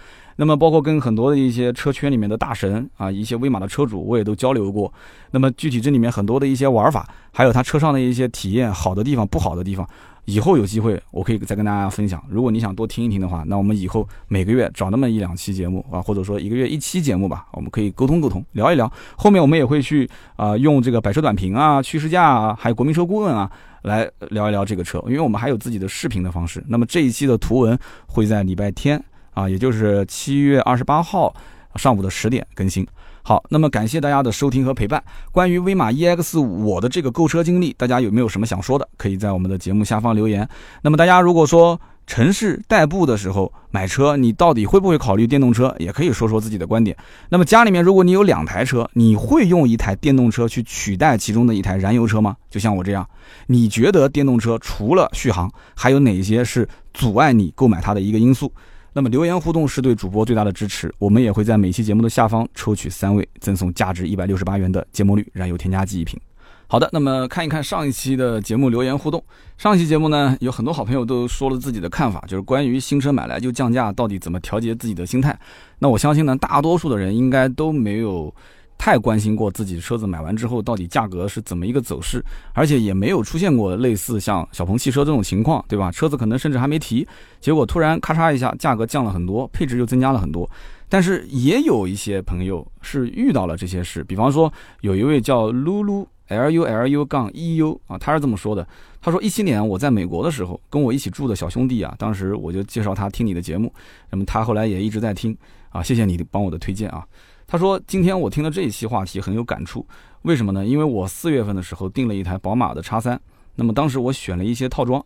[0.42, 4.92] 那么，包括跟很多的一些车圈里面的大神啊，一些威马的车主，我也都交流过。
[5.30, 9.88] 那么，具体这里面很多的一些玩法，还有它车上的一些体验，好的地方、不好的地方，
[10.26, 12.20] 以后有机会我可以再跟大家分享。
[12.28, 18.92] 如果你想多听一听的话，那我们以后每个月找那么一两期节目啊，或者说一个月一期节目吧，我们可以沟通沟通，聊一聊。
[19.16, 23.48] 后面我们也会去啊，用这个百车短评啊、趋势价啊，还有国民车顾问啊，
[23.84, 26.64] 来聊一聊这个车，因为我们还有自己的视频的方式。
[26.68, 27.78] 那么这一期的图文
[28.08, 29.00] 会在礼拜天。
[29.34, 31.34] 啊，也就是七月二十八号
[31.76, 32.86] 上午的十点更新。
[33.24, 35.04] 好，那么感谢大家的收听和陪伴。
[35.32, 38.88] 关于威马 EX 五我的这个购车经历，大家有没有什么想说的？
[38.98, 40.48] 可以在我们的节目下方留言。
[40.82, 45.74] 那么大家如果说城市代步的时候买车，你到底会不会考虑电动车？
[45.78, 46.98] 也可以说说自己的观点。
[47.30, 52.36] 那么家里面如果你有两台车，你会用一台电动车去取代其中的一台燃油车吗？
[52.50, 53.08] 就像我这样，
[53.46, 58.52] 你觉得电动车除了续航，还有哪些是阻碍你购买它的一个因素？
[58.94, 66.20] 那么留言互动是对主播最大的支持，我们也会在每期节目的下方抽取三位，赠送价值一百六十八元的芥末绿燃油添加剂一瓶。
[66.68, 69.24] 好的，那么看一看上一期的节目留言互动。
[69.58, 75.38] 上一期节目呢，有很多好朋友都说了自己的看法，就是关于新车买来就降价，到底怎么调节自己的心态。
[75.80, 78.34] 那我相信呢，大多数的人应该都没有。
[78.82, 82.20] 太关心过自己车子买完之后到底价格是怎么一个走势，
[82.52, 85.92] 而且也没有出现过类似像小鹏汽车这种情况，对吧？
[85.92, 87.08] 车子可能甚至还没提，
[87.40, 90.50] 结果突然咔嚓一下，价格降了很多，配置又增加了很多。
[90.90, 98.68] 但是也有一些朋友是遇到了这些事，比方说有一位叫噜噜 L U L U 杠 E U 啊，他是这么说的：
[99.00, 103.72] 他说一七年我在美国的时候，跟我一起住的小兄弟啊，当时我就介绍他听你的节目，
[104.10, 105.38] 那么他后来也一直在听
[105.70, 107.06] 啊，谢谢你帮我的推荐啊。
[107.52, 109.86] 他说：“今天我听了这一期话题很有感触，
[110.22, 110.66] 为什么呢？
[110.66, 113.20] 因为我四月份的时候订了一台宝马的叉三，
[113.56, 115.06] 那么当时我选了一些套装，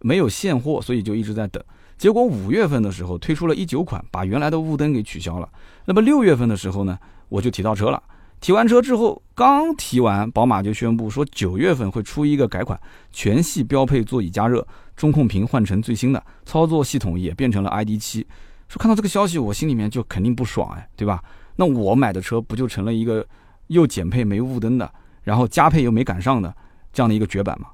[0.00, 1.62] 没有现货，所以就一直在等。
[1.98, 5.46] 结果五月份的时候推出了一九款，把原来的雾灯给取消了。
[5.84, 6.98] 那么六月份的时候呢，
[7.28, 8.02] 我就提到车了。
[8.40, 12.80] 提完车之后，刚提完，宝马就宣布说九月份会出一个改款，
[13.12, 14.66] 全系标配座椅加热，
[14.96, 18.26] 中控屏换成最新的，操作系统也变成了 ID 七。
[18.66, 21.22] 说看到这个消息，我心里面就肯定不爽哎，对吧？”
[21.62, 23.24] 那我买的车不就成了一个
[23.68, 26.52] 又减配没雾灯的，然后加配又没赶上的
[26.92, 27.68] 这样的一个绝版嘛？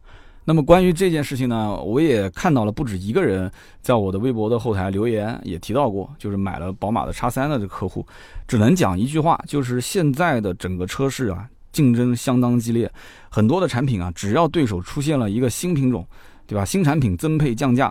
[0.45, 3.51] 那么关于这件事情呢，我也看到了不止一个人
[3.81, 8.07] 在我的微博的后台留言，也提到过，就是买了宝马的叉三的这客户，
[8.47, 12.93] 只能讲一句话，就是现在的整个车市啊，竞争相当激烈，
[13.31, 16.07] 很多的产品啊，只要对手出现了一个新品种，
[16.47, 16.63] 对吧？
[16.63, 17.91] 新产品增配降价，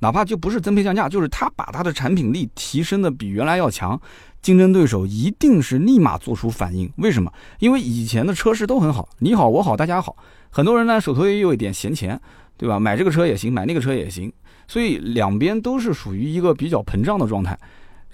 [0.00, 4.00] 哪怕就不是增配降价，就是他把他的产品力提升的比原来要强，
[4.40, 6.90] 竞争对手一定是立马做出反应。
[6.96, 7.32] 为什么？
[7.58, 10.16] 因为以前的车市都很好，你好我好大家好，
[10.50, 12.20] 很多人呢手头也有一点闲钱，
[12.56, 12.78] 对吧？
[12.78, 14.32] 买这个车也行，买那个车也行，
[14.66, 17.58] 所以两边都是属于一个比较膨胀的状态，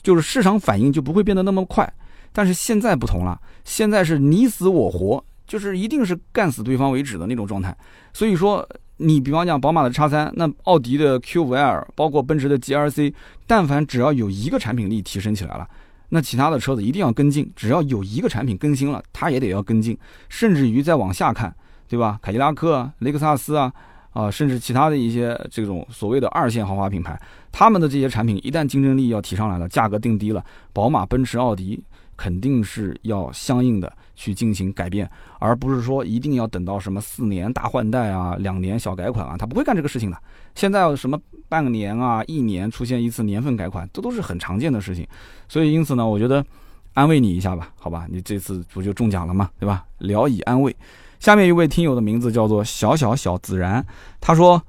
[0.03, 1.91] 就是市场反应就不会变得那么快。
[2.33, 7.77] 但是现在不同了，现在是你死我活，就是一定是干死对方为止的那种状态。
[8.13, 13.15] 所以说，你比方讲宝马的叉三，那奥迪的 Q 五 L，包括奔驰的 GLC，
[13.47, 15.69] 但凡只要有一个产品力提升起来了，
[16.09, 17.51] 那其他的车子一定要跟进。
[17.57, 19.99] 只要有一个产品更新了，它也得要跟进。
[20.29, 21.55] 甚至于再往下看，
[21.89, 22.19] 对吧？
[22.23, 23.73] 凯迪拉克啊、雷克萨斯啊，
[24.13, 27.21] 啊，甚至其他的一些这种所谓的二线豪华品牌，
[27.51, 31.83] 他们的这些产品一旦竞争力要提上来了，价格定低了，宝马、奔驰、奥迪。
[32.17, 40.17] 肯定是要相应的去进行改变，而不是说一定要等到什么四年大换代啊、两年小改款啊，他不会干这个事情的。
[40.55, 41.19] 现在什么
[41.49, 45.07] 半年啊、一年出现一次年份改款，这都是很常见的事情。
[45.49, 46.45] 所以因此呢，我觉得
[46.93, 49.51] 安慰你一下吧，好吧，你这次不就中奖了吗？
[49.59, 49.85] 对吧？
[49.99, 50.75] 聊以安慰。
[51.19, 53.85] 下面一位听友的名字叫做小小小自然，
[54.21, 54.63] 他说：“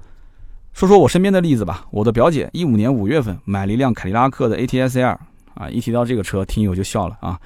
[0.73, 5.19] 说说我身边的例子吧，我的表姐一五年五月份买了一辆凯迪拉克的 ATS-L。”
[5.55, 7.39] 啊，一提到这个车，听友就笑了啊。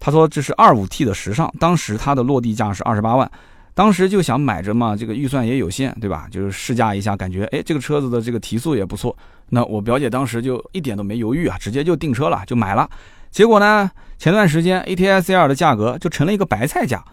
[0.00, 3.30] 他说这是二五 T 的时尚，当时它的落地价是二十八万，
[3.72, 6.26] 当时就想买着嘛，这个预算也有限，对吧？
[6.28, 9.16] 就是试驾一下，感觉哎，这个车子的这个提速也不错。
[9.48, 12.90] 那我表姐当时就一点都没犹豫啊，直接就订车了，就买了。
[13.30, 13.88] 结果呢，
[14.18, 17.04] 前段时间 A T S L 的价格就成了一个白菜价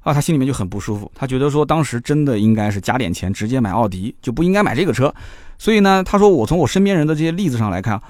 [0.00, 5.14] 啊，他心里面就很不舒服，他觉得说当时真的应该是加点钱直接买奥迪，就不应该买这个车。
[5.56, 8.02] 所以呢，他说我从我身边人的这些例子上来看。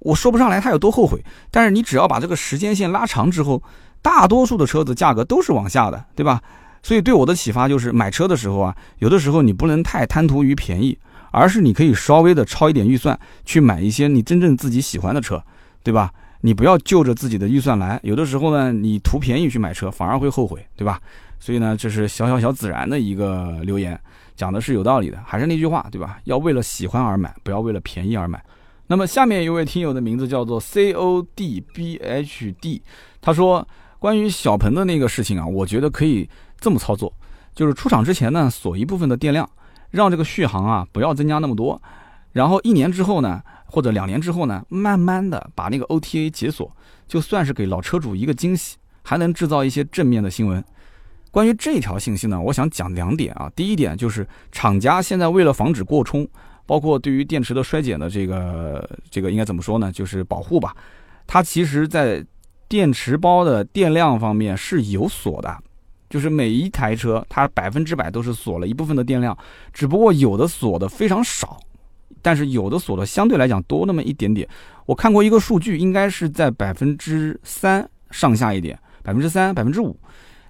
[0.00, 3.62] 我说不上来他有多后悔，但是你只要把这个时间线拉长之后，
[4.00, 6.40] 大多数的车子价格都是往下的，对吧？
[6.82, 10.96] 所以对我的启发就是，买车的时候啊，有的时候你不能太贪图于便宜，
[11.32, 15.42] 而是你可以稍微的超一点预算去买一些你真正自己喜欢的车，
[15.82, 16.12] 对吧？
[16.42, 21.00] 你不要就着自己的预算来，有的时候呢，你图便宜去买车反而会后悔，对吧？
[21.40, 23.98] 所以呢，这是小小小自然的一个留言，
[24.36, 26.18] 讲的是有道理的，还是那句话，对吧？
[26.24, 28.40] 要为了喜欢而买，不要为了便宜而买。
[28.90, 32.82] 那么下面一位听友的名字叫做 C O D B H D，
[33.20, 36.26] 他说关于小鹏的那个事情啊，我觉得可以
[36.58, 37.12] 这么操作，
[37.54, 39.46] 就是出厂之前呢锁一部分的电量，
[39.90, 41.80] 让这个续航啊不要增加那么多，
[42.32, 46.74] 然后一年之后呢或者两年之后呢，慢慢的把那个 O T A 解锁，
[47.06, 50.64] 就算是给老车主一个惊喜，还能制造一些正面的新闻。
[51.30, 56.26] 关于这条信息呢，我想讲两点啊，第一点就是厂家现在为了防止过充。
[56.68, 59.90] 包括对于电池的衰减的这个这个应该怎么说呢？
[59.90, 60.76] 就是保护吧。
[61.26, 62.22] 它其实，在
[62.68, 65.56] 电池包的电量方面是有锁的，
[66.10, 69.36] 就是每一台车它百分之百都是锁了一部分的电量，
[69.72, 71.58] 只不过有的锁的非常少，
[72.20, 74.46] 但是有的锁的相对来讲多那么一点点。
[74.84, 79.98] 我看过一个数据，应该是在百分之三上下一点，百分之三、百分之五。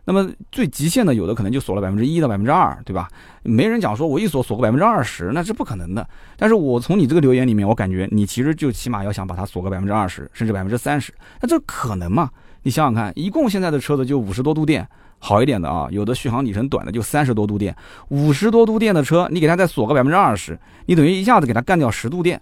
[0.09, 3.10] 那么最极限的，有的可能就锁了百分之一到百分之二，对吧？
[3.43, 6.09] 没人讲说我一锁锁个百分之二十，那是不可能的。
[6.39, 11.12] 但是我从你这个留言里面，我感觉你其实就起码要想把它锁个百分之二十，甚至百分之三十，
[11.43, 12.30] 那这可能吗？
[12.62, 17.76] 你想想看，一共现在的车子就五十多度电，好一点的啊，有的续航里程短的就三十多度电，
[18.09, 22.40] 五十多度电的车，你给它再锁个百分之二十，你等于一下子给它干掉十度电，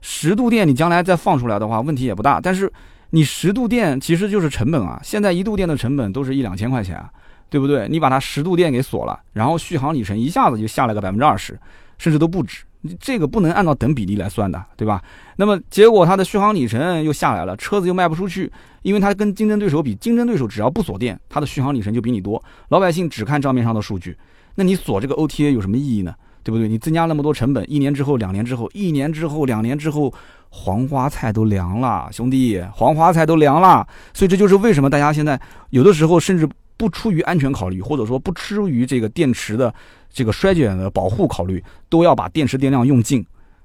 [0.00, 2.40] 十度电你将来再放出来的话，问题也不大。
[2.40, 2.72] 但是
[3.10, 7.10] 你十度电其实就是成本啊，现在一度电的成本都是一两千块钱啊，
[7.48, 7.88] 对不对？
[7.88, 11.58] 你把它十度电给锁了，然后续航里程一下子就下来个百分之二十，
[11.96, 12.64] 甚至都不止。
[12.82, 15.02] 你这个不能按照等比例来算的，对吧？
[15.36, 18.50] 那么结果它的续航里程又下来了，车子又卖不出去，
[18.82, 22.40] 因为它跟竞争对手比，竞争对手只要不锁电，它的续航里程就比你多。
[22.68, 24.16] 老百姓只看账面上的数据，
[24.54, 26.14] 那你锁这个 OTA 有什么意义呢？
[26.48, 26.66] 对不对？
[26.66, 30.10] 你增加那么多成本，一年之后、两年之后、一年之后、两年之后。
[30.50, 35.38] 黄花菜都凉了，兄弟，黄花菜都凉了，所以这就是为什么大家现在
[35.68, 36.48] 有的时候甚至
[36.78, 39.72] 不出于安全考虑，或者说不出于这个电池的
[40.10, 43.22] 这个衰减的保护考虑，都要把电池电量用尽。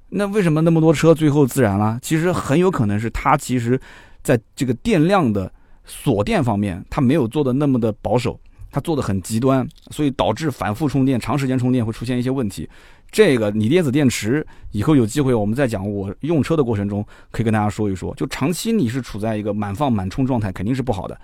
[0.10, 1.98] 那为什么那么多车最后自燃了？
[2.02, 3.80] 其实很有可能是它其实
[4.22, 5.50] 在这个电量的
[5.86, 8.38] 锁电方面，它没有做的那么的保守，
[8.74, 12.68] 它做的很极端，所以导致反复充电、长时间充电会出现一些问题。
[13.12, 15.88] 这个锂电子电池以后有机会我们再讲。
[15.88, 21.16] 我用车的过程中可以跟大家说一说，就长期你是处在一个满放满充状态，肯定是不好的，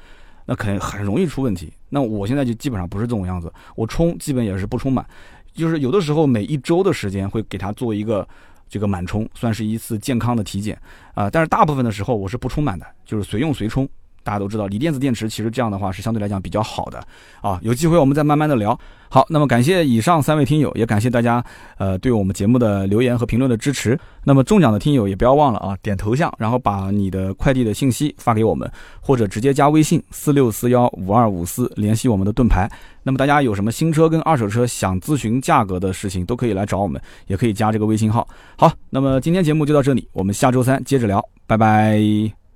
[0.46, 1.74] 那肯很容易出问题。
[1.90, 5.04] 那我现在就基本上不是这种样子，我充基本也是不充满，
[5.52, 8.28] 就是有的时候每一周的时间会给它做一个
[8.70, 10.80] 这个满充，算是一次健康的体检
[11.16, 11.28] 啊。
[11.28, 13.90] 但是大部分的时候我是不充满的，就是随用随充。
[14.30, 17.04] 大家都知道锂电子电池其实这样的话是相对来讲比较好的
[17.42, 17.60] 啊。
[17.64, 18.80] 有机会我们再慢慢的聊。
[19.12, 21.44] 好，那么感谢以上三位听友，也感谢大家
[21.80, 24.00] 呃对我们节目的留言和评论的支持。
[24.24, 32.70] 那么中奖的听友也不要忘了啊，点头像，然后把你的快递的信息发给我们，或者直接加微信四六四幺五二五四联系我们的盾牌。
[33.02, 38.28] 那么大家有什么新车跟二手车想咨询价格的事情，都可以来找我们，也可以加这个微信号。
[38.60, 42.49] 好，那么今天节目就到这里，我们下周三接着聊，拜拜。